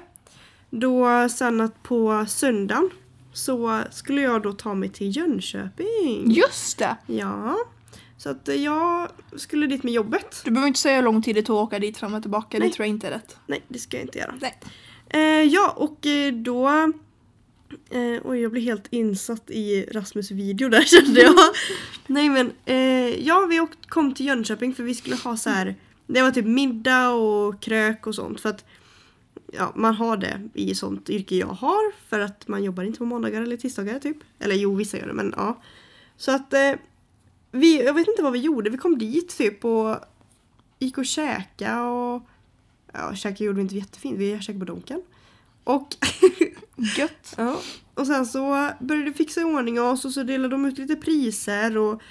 Då 0.70 1.30
sen 1.30 1.62
att 1.62 1.84
på 1.84 2.26
söndagen 2.28 2.90
så 3.34 3.82
skulle 3.92 4.22
jag 4.22 4.42
då 4.42 4.54
ta 4.54 4.74
mig 4.74 4.90
till 4.90 5.18
Jönköping. 5.18 6.32
Just 6.32 6.78
det! 6.78 6.98
Ja. 7.08 7.58
Så 8.18 8.30
att 8.30 8.48
jag 8.48 9.08
skulle 9.36 9.68
dit 9.68 9.84
med 9.84 9.94
jobbet. 9.94 10.42
Du 10.46 10.52
behöver 10.52 10.68
inte 10.68 10.80
säga 10.80 10.96
hur 10.96 11.04
lång 11.04 11.22
tid 11.22 11.36
det 11.36 11.44
tog 11.44 11.58
att 11.58 11.68
åka 11.68 11.80
dit 11.80 11.98
fram 11.98 12.14
och 12.14 12.22
tillbaka. 12.22 12.60
Nej. 12.60 12.68
Det 12.68 12.76
tror 12.76 12.86
jag 12.86 12.90
inte 12.90 13.08
är 13.08 13.12
rätt. 13.12 13.38
Nej, 13.48 13.62
det 13.68 13.80
ska 13.80 13.98
jag 13.98 14.04
inte 14.04 14.20
göra. 14.20 14.34
Nej. 14.42 14.60
Eh, 15.10 15.44
ja, 15.44 15.74
och 15.78 16.06
eh, 16.06 16.34
då... 16.34 16.70
Eh, 17.90 18.22
oj, 18.24 18.40
jag 18.40 18.52
blev 18.52 18.64
helt 18.64 18.88
insatt 18.90 19.50
i 19.50 19.86
Rasmus 19.92 20.32
video 20.32 20.70
där 20.70 20.82
kände 20.86 21.22
jag. 21.22 21.36
Nej 22.08 22.30
men, 22.30 22.52
eh, 22.66 23.28
ja 23.28 23.48
vi 23.50 23.60
åkt, 23.60 23.90
kom 23.90 24.14
till 24.14 24.26
Jönköping 24.26 24.76
för 24.76 24.84
vi 24.84 24.96
skulle 24.96 25.16
ha 25.16 25.38
så 25.38 25.50
här. 25.50 25.76
Det 26.08 26.22
var 26.22 26.32
typ 26.32 26.46
middag 26.46 27.10
och 27.10 27.62
krök 27.62 28.08
och 28.08 28.16
sånt 28.16 28.42
för 28.42 28.50
att 28.50 28.66
ja, 29.52 29.74
man 29.76 29.96
har 29.96 30.18
det 30.18 30.50
i 30.54 30.76
sånt 30.76 31.10
yrke 31.10 31.36
jag 31.36 31.48
har 31.48 32.10
för 32.10 32.20
att 32.20 32.48
man 32.48 32.64
jobbar 32.64 32.84
inte 32.84 33.00
på 33.00 33.06
måndagar 33.06 33.42
eller 33.42 33.58
tisdagar 33.58 34.00
typ. 34.00 34.18
Eller 34.40 34.56
jo, 34.56 34.76
vissa 34.76 34.98
gör 34.98 35.08
det 35.08 35.14
men 35.14 35.34
ja. 35.38 35.62
Så 36.18 36.32
att 36.32 36.54
eh, 36.54 36.74
vi, 37.52 37.84
jag 37.84 37.94
vet 37.94 38.08
inte 38.08 38.24
vad 38.24 38.34
vi 38.34 38.40
gjorde, 38.40 38.70
vi 38.70 38.78
kom 38.78 38.98
dit 38.98 39.38
typ 39.38 39.66
och 39.66 39.96
gick 40.80 40.98
och 40.98 41.06
käka 41.06 41.84
och 41.84 42.22
ja, 42.94 43.16
käka 43.16 43.44
gjorde 43.44 43.56
vi 43.56 43.62
inte 43.62 43.76
jättefint, 43.76 44.20
vi 44.20 44.40
käkade 44.40 44.60
på 44.60 44.66
Donken. 44.66 45.02
Och 45.76 45.96
Gött. 46.98 47.34
Ja, 47.38 47.62
och 47.94 48.08
sen 48.08 48.26
så 48.26 48.72
började 48.80 49.10
vi 49.10 49.14
fixa 49.14 49.42
i 49.42 49.44
ordning 49.44 49.82
oss 49.82 50.06
och 50.06 50.12
så 50.12 50.24
delade 50.24 50.54
de 50.54 50.66
ut 50.66 50.78
lite 50.78 50.96
priser 50.96 51.78
och 51.78 52.02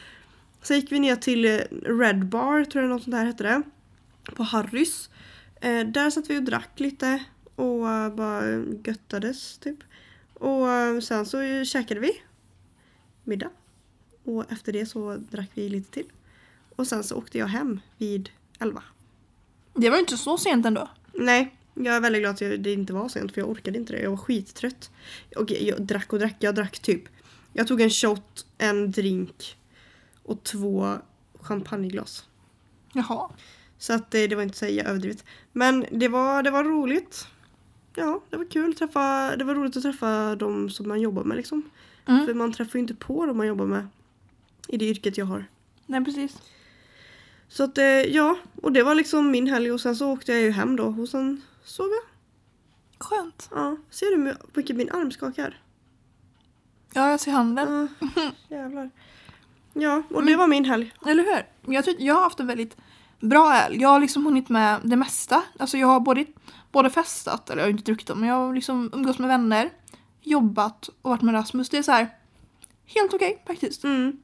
sen 0.62 0.76
gick 0.76 0.92
vi 0.92 0.98
ner 1.00 1.16
till 1.16 1.44
eh, 1.44 1.58
Red 1.82 2.26
Bar, 2.26 2.64
tror 2.64 2.84
jag 2.84 2.90
något 2.90 3.02
sånt 3.02 3.16
där 3.16 3.24
hette 3.24 3.42
det. 3.42 3.62
På 4.34 4.42
Harrys. 4.42 5.10
Eh, 5.60 5.86
där 5.86 6.10
satt 6.10 6.30
vi 6.30 6.38
och 6.38 6.42
drack 6.42 6.80
lite 6.80 7.24
och 7.54 8.12
bara 8.12 8.42
göttades 8.84 9.58
typ. 9.58 9.78
Och 10.34 10.66
sen 11.02 11.26
så 11.26 11.64
käkade 11.64 12.00
vi 12.00 12.22
middag. 13.24 13.50
Och 14.24 14.52
efter 14.52 14.72
det 14.72 14.86
så 14.86 15.16
drack 15.16 15.50
vi 15.54 15.68
lite 15.68 15.90
till. 15.90 16.06
Och 16.76 16.86
sen 16.86 17.04
så 17.04 17.16
åkte 17.16 17.38
jag 17.38 17.46
hem 17.46 17.80
vid 17.98 18.30
11. 18.58 18.82
Det 19.74 19.90
var 19.90 19.98
inte 19.98 20.16
så 20.16 20.38
sent 20.38 20.66
ändå. 20.66 20.88
Nej, 21.12 21.56
jag 21.74 21.96
är 21.96 22.00
väldigt 22.00 22.22
glad 22.22 22.32
att 22.32 22.64
det 22.64 22.72
inte 22.72 22.92
var 22.92 23.08
sent 23.08 23.34
för 23.34 23.40
jag 23.40 23.50
orkade 23.50 23.78
inte 23.78 23.92
det. 23.92 24.00
Jag 24.00 24.10
var 24.10 24.16
skittrött. 24.16 24.90
Och 25.36 25.50
jag 25.50 25.82
drack 25.82 26.12
och 26.12 26.18
drack. 26.18 26.36
Jag 26.38 26.54
drack 26.54 26.78
typ. 26.78 27.02
Jag 27.52 27.66
tog 27.66 27.80
en 27.80 27.90
shot, 27.90 28.46
en 28.58 28.90
drink 28.90 29.56
och 30.22 30.42
två 30.42 30.98
champagneglas. 31.40 32.24
Jaha. 32.92 33.30
Så 33.78 33.92
att 33.92 34.10
det, 34.10 34.26
det 34.26 34.36
var 34.36 34.42
inte 34.42 34.58
så 34.58 34.66
överdrivet. 34.66 35.24
Men 35.52 35.86
det 35.90 36.08
var, 36.08 36.42
det 36.42 36.50
var 36.50 36.64
roligt. 36.64 37.26
Ja, 37.94 38.22
det 38.30 38.36
var 38.36 38.50
kul. 38.50 38.74
Träffa, 38.74 39.36
det 39.36 39.44
var 39.44 39.54
roligt 39.54 39.76
att 39.76 39.82
träffa 39.82 40.36
de 40.36 40.70
som 40.70 40.88
man 40.88 41.00
jobbar 41.00 41.24
med 41.24 41.36
liksom. 41.36 41.70
Mm. 42.06 42.26
För 42.26 42.34
man 42.34 42.52
träffar 42.52 42.78
ju 42.78 42.80
inte 42.80 42.94
på 42.94 43.26
dem 43.26 43.36
man 43.36 43.46
jobbar 43.46 43.66
med 43.66 43.88
i 44.68 44.76
det 44.76 44.84
yrket 44.84 45.18
jag 45.18 45.26
har. 45.26 45.44
Nej 45.86 46.04
precis. 46.04 46.38
Så 47.48 47.64
att 47.64 47.78
eh, 47.78 47.84
ja, 47.84 48.38
och 48.62 48.72
det 48.72 48.82
var 48.82 48.94
liksom 48.94 49.30
min 49.30 49.46
helg 49.46 49.72
och 49.72 49.80
sen 49.80 49.96
så 49.96 50.12
åkte 50.12 50.32
jag 50.32 50.42
ju 50.42 50.50
hem 50.50 50.76
då 50.76 50.84
och 50.84 51.08
sen 51.08 51.42
sov 51.64 51.86
jag. 51.86 52.02
Skönt. 53.06 53.48
Ja, 53.54 53.76
ser 53.90 54.06
du 54.06 54.16
hur 54.16 54.36
mycket 54.54 54.76
min 54.76 54.90
arm 54.90 55.10
skakar? 55.10 55.62
Ja, 56.92 57.10
jag 57.10 57.20
ser 57.20 57.32
handen. 57.32 57.88
Ja, 58.00 58.32
jävlar. 58.56 58.90
Ja, 59.72 60.02
och 60.10 60.24
det 60.24 60.36
var 60.36 60.46
min 60.46 60.64
helg. 60.64 60.92
Eller 61.06 61.24
hur? 61.24 61.72
Jag, 61.74 61.84
tycker, 61.84 62.04
jag 62.04 62.14
har 62.14 62.22
haft 62.22 62.40
en 62.40 62.46
väldigt 62.46 62.76
bra 63.20 63.48
helg. 63.48 63.80
Jag 63.80 63.88
har 63.88 64.00
liksom 64.00 64.26
hunnit 64.26 64.48
med 64.48 64.80
det 64.84 64.96
mesta. 64.96 65.42
Alltså 65.58 65.78
jag 65.78 65.86
har 65.86 66.00
både, 66.00 66.26
både 66.72 66.90
festat, 66.90 67.50
eller 67.50 67.62
jag 67.62 67.66
har 67.66 67.70
inte 67.70 67.84
druckit 67.84 68.06
dem, 68.06 68.20
men 68.20 68.28
jag 68.28 68.36
har 68.36 68.54
liksom 68.54 68.90
umgås 68.92 69.18
med 69.18 69.28
vänner, 69.28 69.70
jobbat 70.22 70.88
och 71.02 71.10
varit 71.10 71.22
med 71.22 71.34
Rasmus. 71.34 71.68
Det 71.68 71.78
är 71.78 71.82
så 71.82 71.92
här 71.92 72.08
helt 72.84 73.14
okej 73.14 73.42
faktiskt. 73.46 73.84
Mm. 73.84 74.22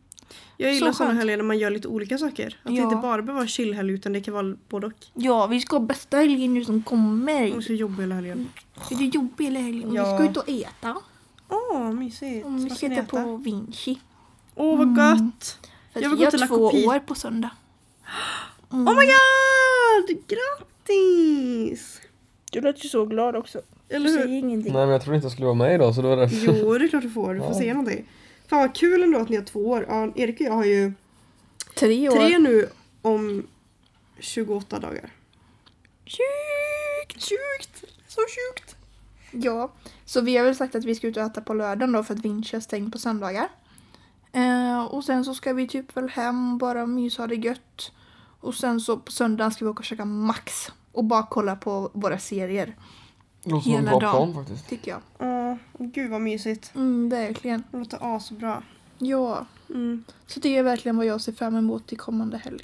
Jag 0.57 0.74
gillar 0.74 0.89
Så 0.93 0.97
sådana 0.97 1.14
helger 1.14 1.37
när 1.37 1.45
man 1.45 1.59
gör 1.59 1.70
lite 1.70 1.89
olika 1.89 2.18
saker. 2.18 2.47
Att 2.62 2.70
det 2.70 2.77
Ja. 2.79 2.83
inte 2.85 2.97
bara 2.97 3.22
behöver 3.22 3.33
vara 3.41 3.47
chillhelg 3.47 3.93
utan 3.93 4.12
det 4.12 4.20
kan 4.20 4.35
vara 4.35 4.57
både 4.68 4.87
och. 4.87 4.93
Ja, 5.14 5.47
vi 5.47 5.61
ska 5.61 5.77
ha 5.77 5.81
bästa 5.87 6.16
helgen 6.16 6.55
nu 6.55 6.64
som 6.64 6.83
kommer. 6.83 7.57
Och 7.57 7.64
så 7.64 7.72
jobbig 7.72 8.03
hela 8.03 8.14
helgen. 8.14 8.49
Det 8.89 8.95
är 8.95 8.99
jobbigt 9.14 9.47
hela 9.47 9.59
helgen. 9.61 9.93
Ja. 9.95 10.11
Vi 10.12 10.18
ska 10.18 10.31
ut 10.31 10.37
och 10.37 10.49
äta. 10.49 10.97
Åh, 11.49 11.93
mysigt. 11.93 12.47
Mm, 12.47 12.64
vi 12.64 12.70
ska 12.70 12.87
äta 12.87 13.03
på 13.24 13.37
Vinci. 13.37 13.99
Åh, 14.55 14.79
vad 14.79 14.89
gott! 14.97 15.59
För 15.93 16.01
Jag 16.01 16.09
vill 16.11 16.18
vi 16.18 16.24
gå 16.24 16.31
till 16.31 16.41
har 16.41 16.49
La 16.49 16.57
två 16.57 16.64
år 16.89 16.99
på 16.99 17.14
söndag. 17.14 17.51
Mm. 18.72 18.89
Oh 18.89 18.95
my 18.99 19.07
god! 19.07 20.18
Grattis! 20.29 22.01
Du 22.53 22.61
låter 22.61 22.83
ju 22.83 22.89
så 22.89 23.07
glad 23.07 23.37
också. 23.37 23.61
Eller 23.89 24.11
hur? 24.11 24.27
ingenting. 24.29 24.72
Nej 24.72 24.83
men 24.83 24.89
jag 24.93 25.03
trodde 25.03 25.16
inte 25.16 25.24
jag 25.24 25.33
skulle 25.33 25.47
vara 25.47 25.55
med 25.55 25.74
idag 25.74 25.95
så 25.95 26.03
det 26.03 26.09
var 26.09 26.16
därför. 26.16 26.37
Jo, 26.62 26.79
det 26.79 26.85
är 26.85 26.89
klart 26.89 27.03
du 27.03 27.11
får. 27.11 27.35
Du 27.35 27.41
får 27.41 27.49
Ja. 27.53 27.55
säga 27.55 27.74
någonting. 27.74 28.05
Fan 28.49 28.59
vad 28.59 28.74
kul 28.76 29.03
ändå 29.03 29.18
att 29.18 29.28
ni 29.28 29.36
har 29.36 29.44
två 29.44 29.68
år. 29.68 29.84
Ja, 29.88 30.12
Erik 30.16 30.34
och 30.40 30.47
jag 30.47 30.53
har 30.53 30.64
ju 30.64 30.92
Tre 31.74 32.09
år. 32.09 32.16
tre 32.16 32.38
nu 32.38 32.68
om 33.03 33.47
28 34.18 34.78
dagar. 34.78 35.11
Sjukt, 36.05 37.22
sjukt. 37.28 37.84
Så 38.09 38.20
sjukt. 38.20 38.76
Ja, 39.30 39.72
så 40.05 40.20
vi 40.20 40.36
har 40.36 40.44
väl 40.44 40.57
sagt 40.57 40.74
att 40.74 40.84
vi 40.84 40.94
ska 40.94 41.07
ut 41.07 41.16
och 41.16 41.22
äta 41.22 41.40
på 41.40 41.55
lördagen 41.55 41.92
då 41.92 42.05
för 42.05 42.14
att 42.14 42.20
Vinci 42.24 42.57
är 42.57 42.61
stängd 42.61 42.92
på 42.92 42.99
söndagar. 42.99 43.49
Eh, 44.32 44.84
och 44.84 45.05
sen 45.05 45.24
så 45.24 45.34
ska 45.34 45.53
vi 45.53 45.68
typ 45.68 45.97
väl 45.97 46.09
hem, 46.09 46.59
bara 46.59 46.86
mysa 46.86 47.22
ha 47.22 47.26
det 47.26 47.34
gött. 47.34 47.92
Och 48.40 48.55
sen 48.55 48.80
så 48.80 48.97
på 48.97 49.12
söndagen 49.12 49.51
ska 49.53 49.64
vi 49.64 49.70
åka 49.70 49.78
och 49.78 49.84
käka 49.84 50.05
Max. 50.05 50.53
Och 50.92 51.05
bara 51.05 51.26
kolla 51.30 51.57
på 51.57 51.90
våra 51.94 52.18
serier, 52.18 52.76
låter 53.51 53.70
Hela 53.70 53.82
bra 53.90 54.01
dagen. 54.01 54.32
plan 54.32 54.34
faktiskt. 54.34 54.68
tycker 54.68 54.90
jag. 54.90 55.01
Ja, 55.28 55.59
gud 55.78 56.11
vad 56.11 56.20
mysigt. 56.20 56.72
Mm, 56.74 57.09
verkligen. 57.09 57.64
Det 57.70 57.78
låter 57.78 57.99
asbra. 58.16 58.62
Ja, 58.99 59.47
Mm. 59.70 60.05
så 60.26 60.40
det 60.40 60.57
är 60.57 60.62
verkligen 60.62 60.97
vad 60.97 61.07
jag 61.07 61.20
ser 61.20 61.32
fram 61.32 61.57
emot 61.57 61.86
till 61.86 61.99
kommande 61.99 62.38
helg. 62.38 62.61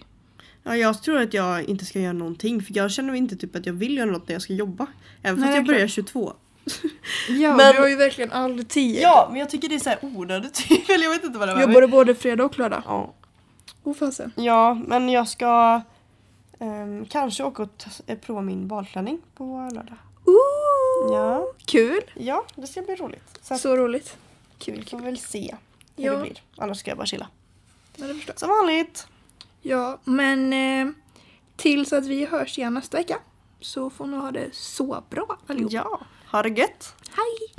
Ja, 0.62 0.76
jag 0.76 1.02
tror 1.02 1.20
att 1.20 1.34
jag 1.34 1.64
inte 1.64 1.84
ska 1.84 1.98
göra 2.00 2.12
någonting 2.12 2.62
för 2.62 2.76
jag 2.76 2.90
känner 2.90 3.14
inte 3.14 3.36
typ 3.36 3.56
att 3.56 3.66
jag 3.66 3.72
vill 3.72 3.96
göra 3.96 4.10
något 4.10 4.28
när 4.28 4.34
jag 4.34 4.42
ska 4.42 4.52
jobba. 4.52 4.86
Även 5.22 5.40
Nej, 5.40 5.46
fast 5.48 5.56
jag 5.56 5.66
börjar 5.66 5.80
klart. 5.80 5.90
22. 5.90 6.32
Ja, 7.28 7.56
Men- 7.56 7.74
du 7.74 7.80
har 7.80 7.88
ju 7.88 7.96
verkligen 7.96 8.32
all 8.32 8.64
tid. 8.64 8.98
Ja, 9.02 9.28
men 9.30 9.40
jag 9.40 9.50
tycker 9.50 9.68
det 9.68 9.74
är 9.74 9.78
så 9.78 9.88
här 9.90 9.98
onödigt 10.02 10.54
typ. 10.68 10.88
Jag 10.88 11.10
vet 11.10 11.24
inte 11.24 11.38
vad 11.38 11.48
det 11.48 11.54
var. 11.54 11.62
Jobbar 11.62 11.80
du 11.80 11.86
både 11.86 12.14
fredag 12.14 12.44
och 12.44 12.58
lördag? 12.58 12.82
Ja. 12.86 13.14
Oh 13.84 13.94
fasen. 13.94 14.32
ja, 14.36 14.74
men 14.86 15.08
jag 15.08 15.28
ska 15.28 15.80
ehm, 16.58 17.04
kanske 17.06 17.44
åka 17.44 17.62
och 17.62 17.70
prova 18.20 18.40
min 18.40 18.68
badklänning 18.68 19.18
på 19.34 19.68
lördag. 19.74 19.96
Ooh, 20.24 20.34
Ja, 21.11 21.46
Kul! 21.66 22.03
ja 22.14 22.44
det 22.57 22.66
ska 22.66 22.82
bli 22.82 22.94
roligt. 22.94 23.38
Så, 23.42 23.59
Så 23.59 23.76
roligt. 23.76 24.16
vi 24.59 24.64
Kul, 24.64 24.84
får 24.84 24.90
kul. 24.98 25.00
väl 25.05 25.18
se 25.18 25.57
hur 25.96 26.05
Ja. 26.05 26.12
det 26.12 26.22
blir. 26.22 26.42
Annars 26.57 26.78
ska 26.78 26.90
jag 26.90 26.98
bara 26.98 27.07
chilla. 27.07 27.28
Ja, 27.96 28.07
det 28.07 28.14
förstår. 28.14 28.34
Som 28.36 28.48
vanligt. 28.48 29.07
Ja, 29.62 29.98
men 30.05 30.53
eh, 30.53 30.92
tills 31.57 31.92
att 31.92 32.07
vi 32.07 32.24
hörs 32.26 32.59
igen 32.59 32.74
nästa 32.74 32.96
vecka 32.96 33.18
så 33.61 33.90
får 33.90 34.07
ni 34.07 34.16
ha 34.16 34.30
det 34.30 34.48
så 34.55 35.05
bra 35.11 35.38
allihop. 35.46 35.72
Ja, 35.72 36.00
ha 36.30 36.42
det 36.42 36.48
gött. 36.48 36.94
Hej! 37.11 37.55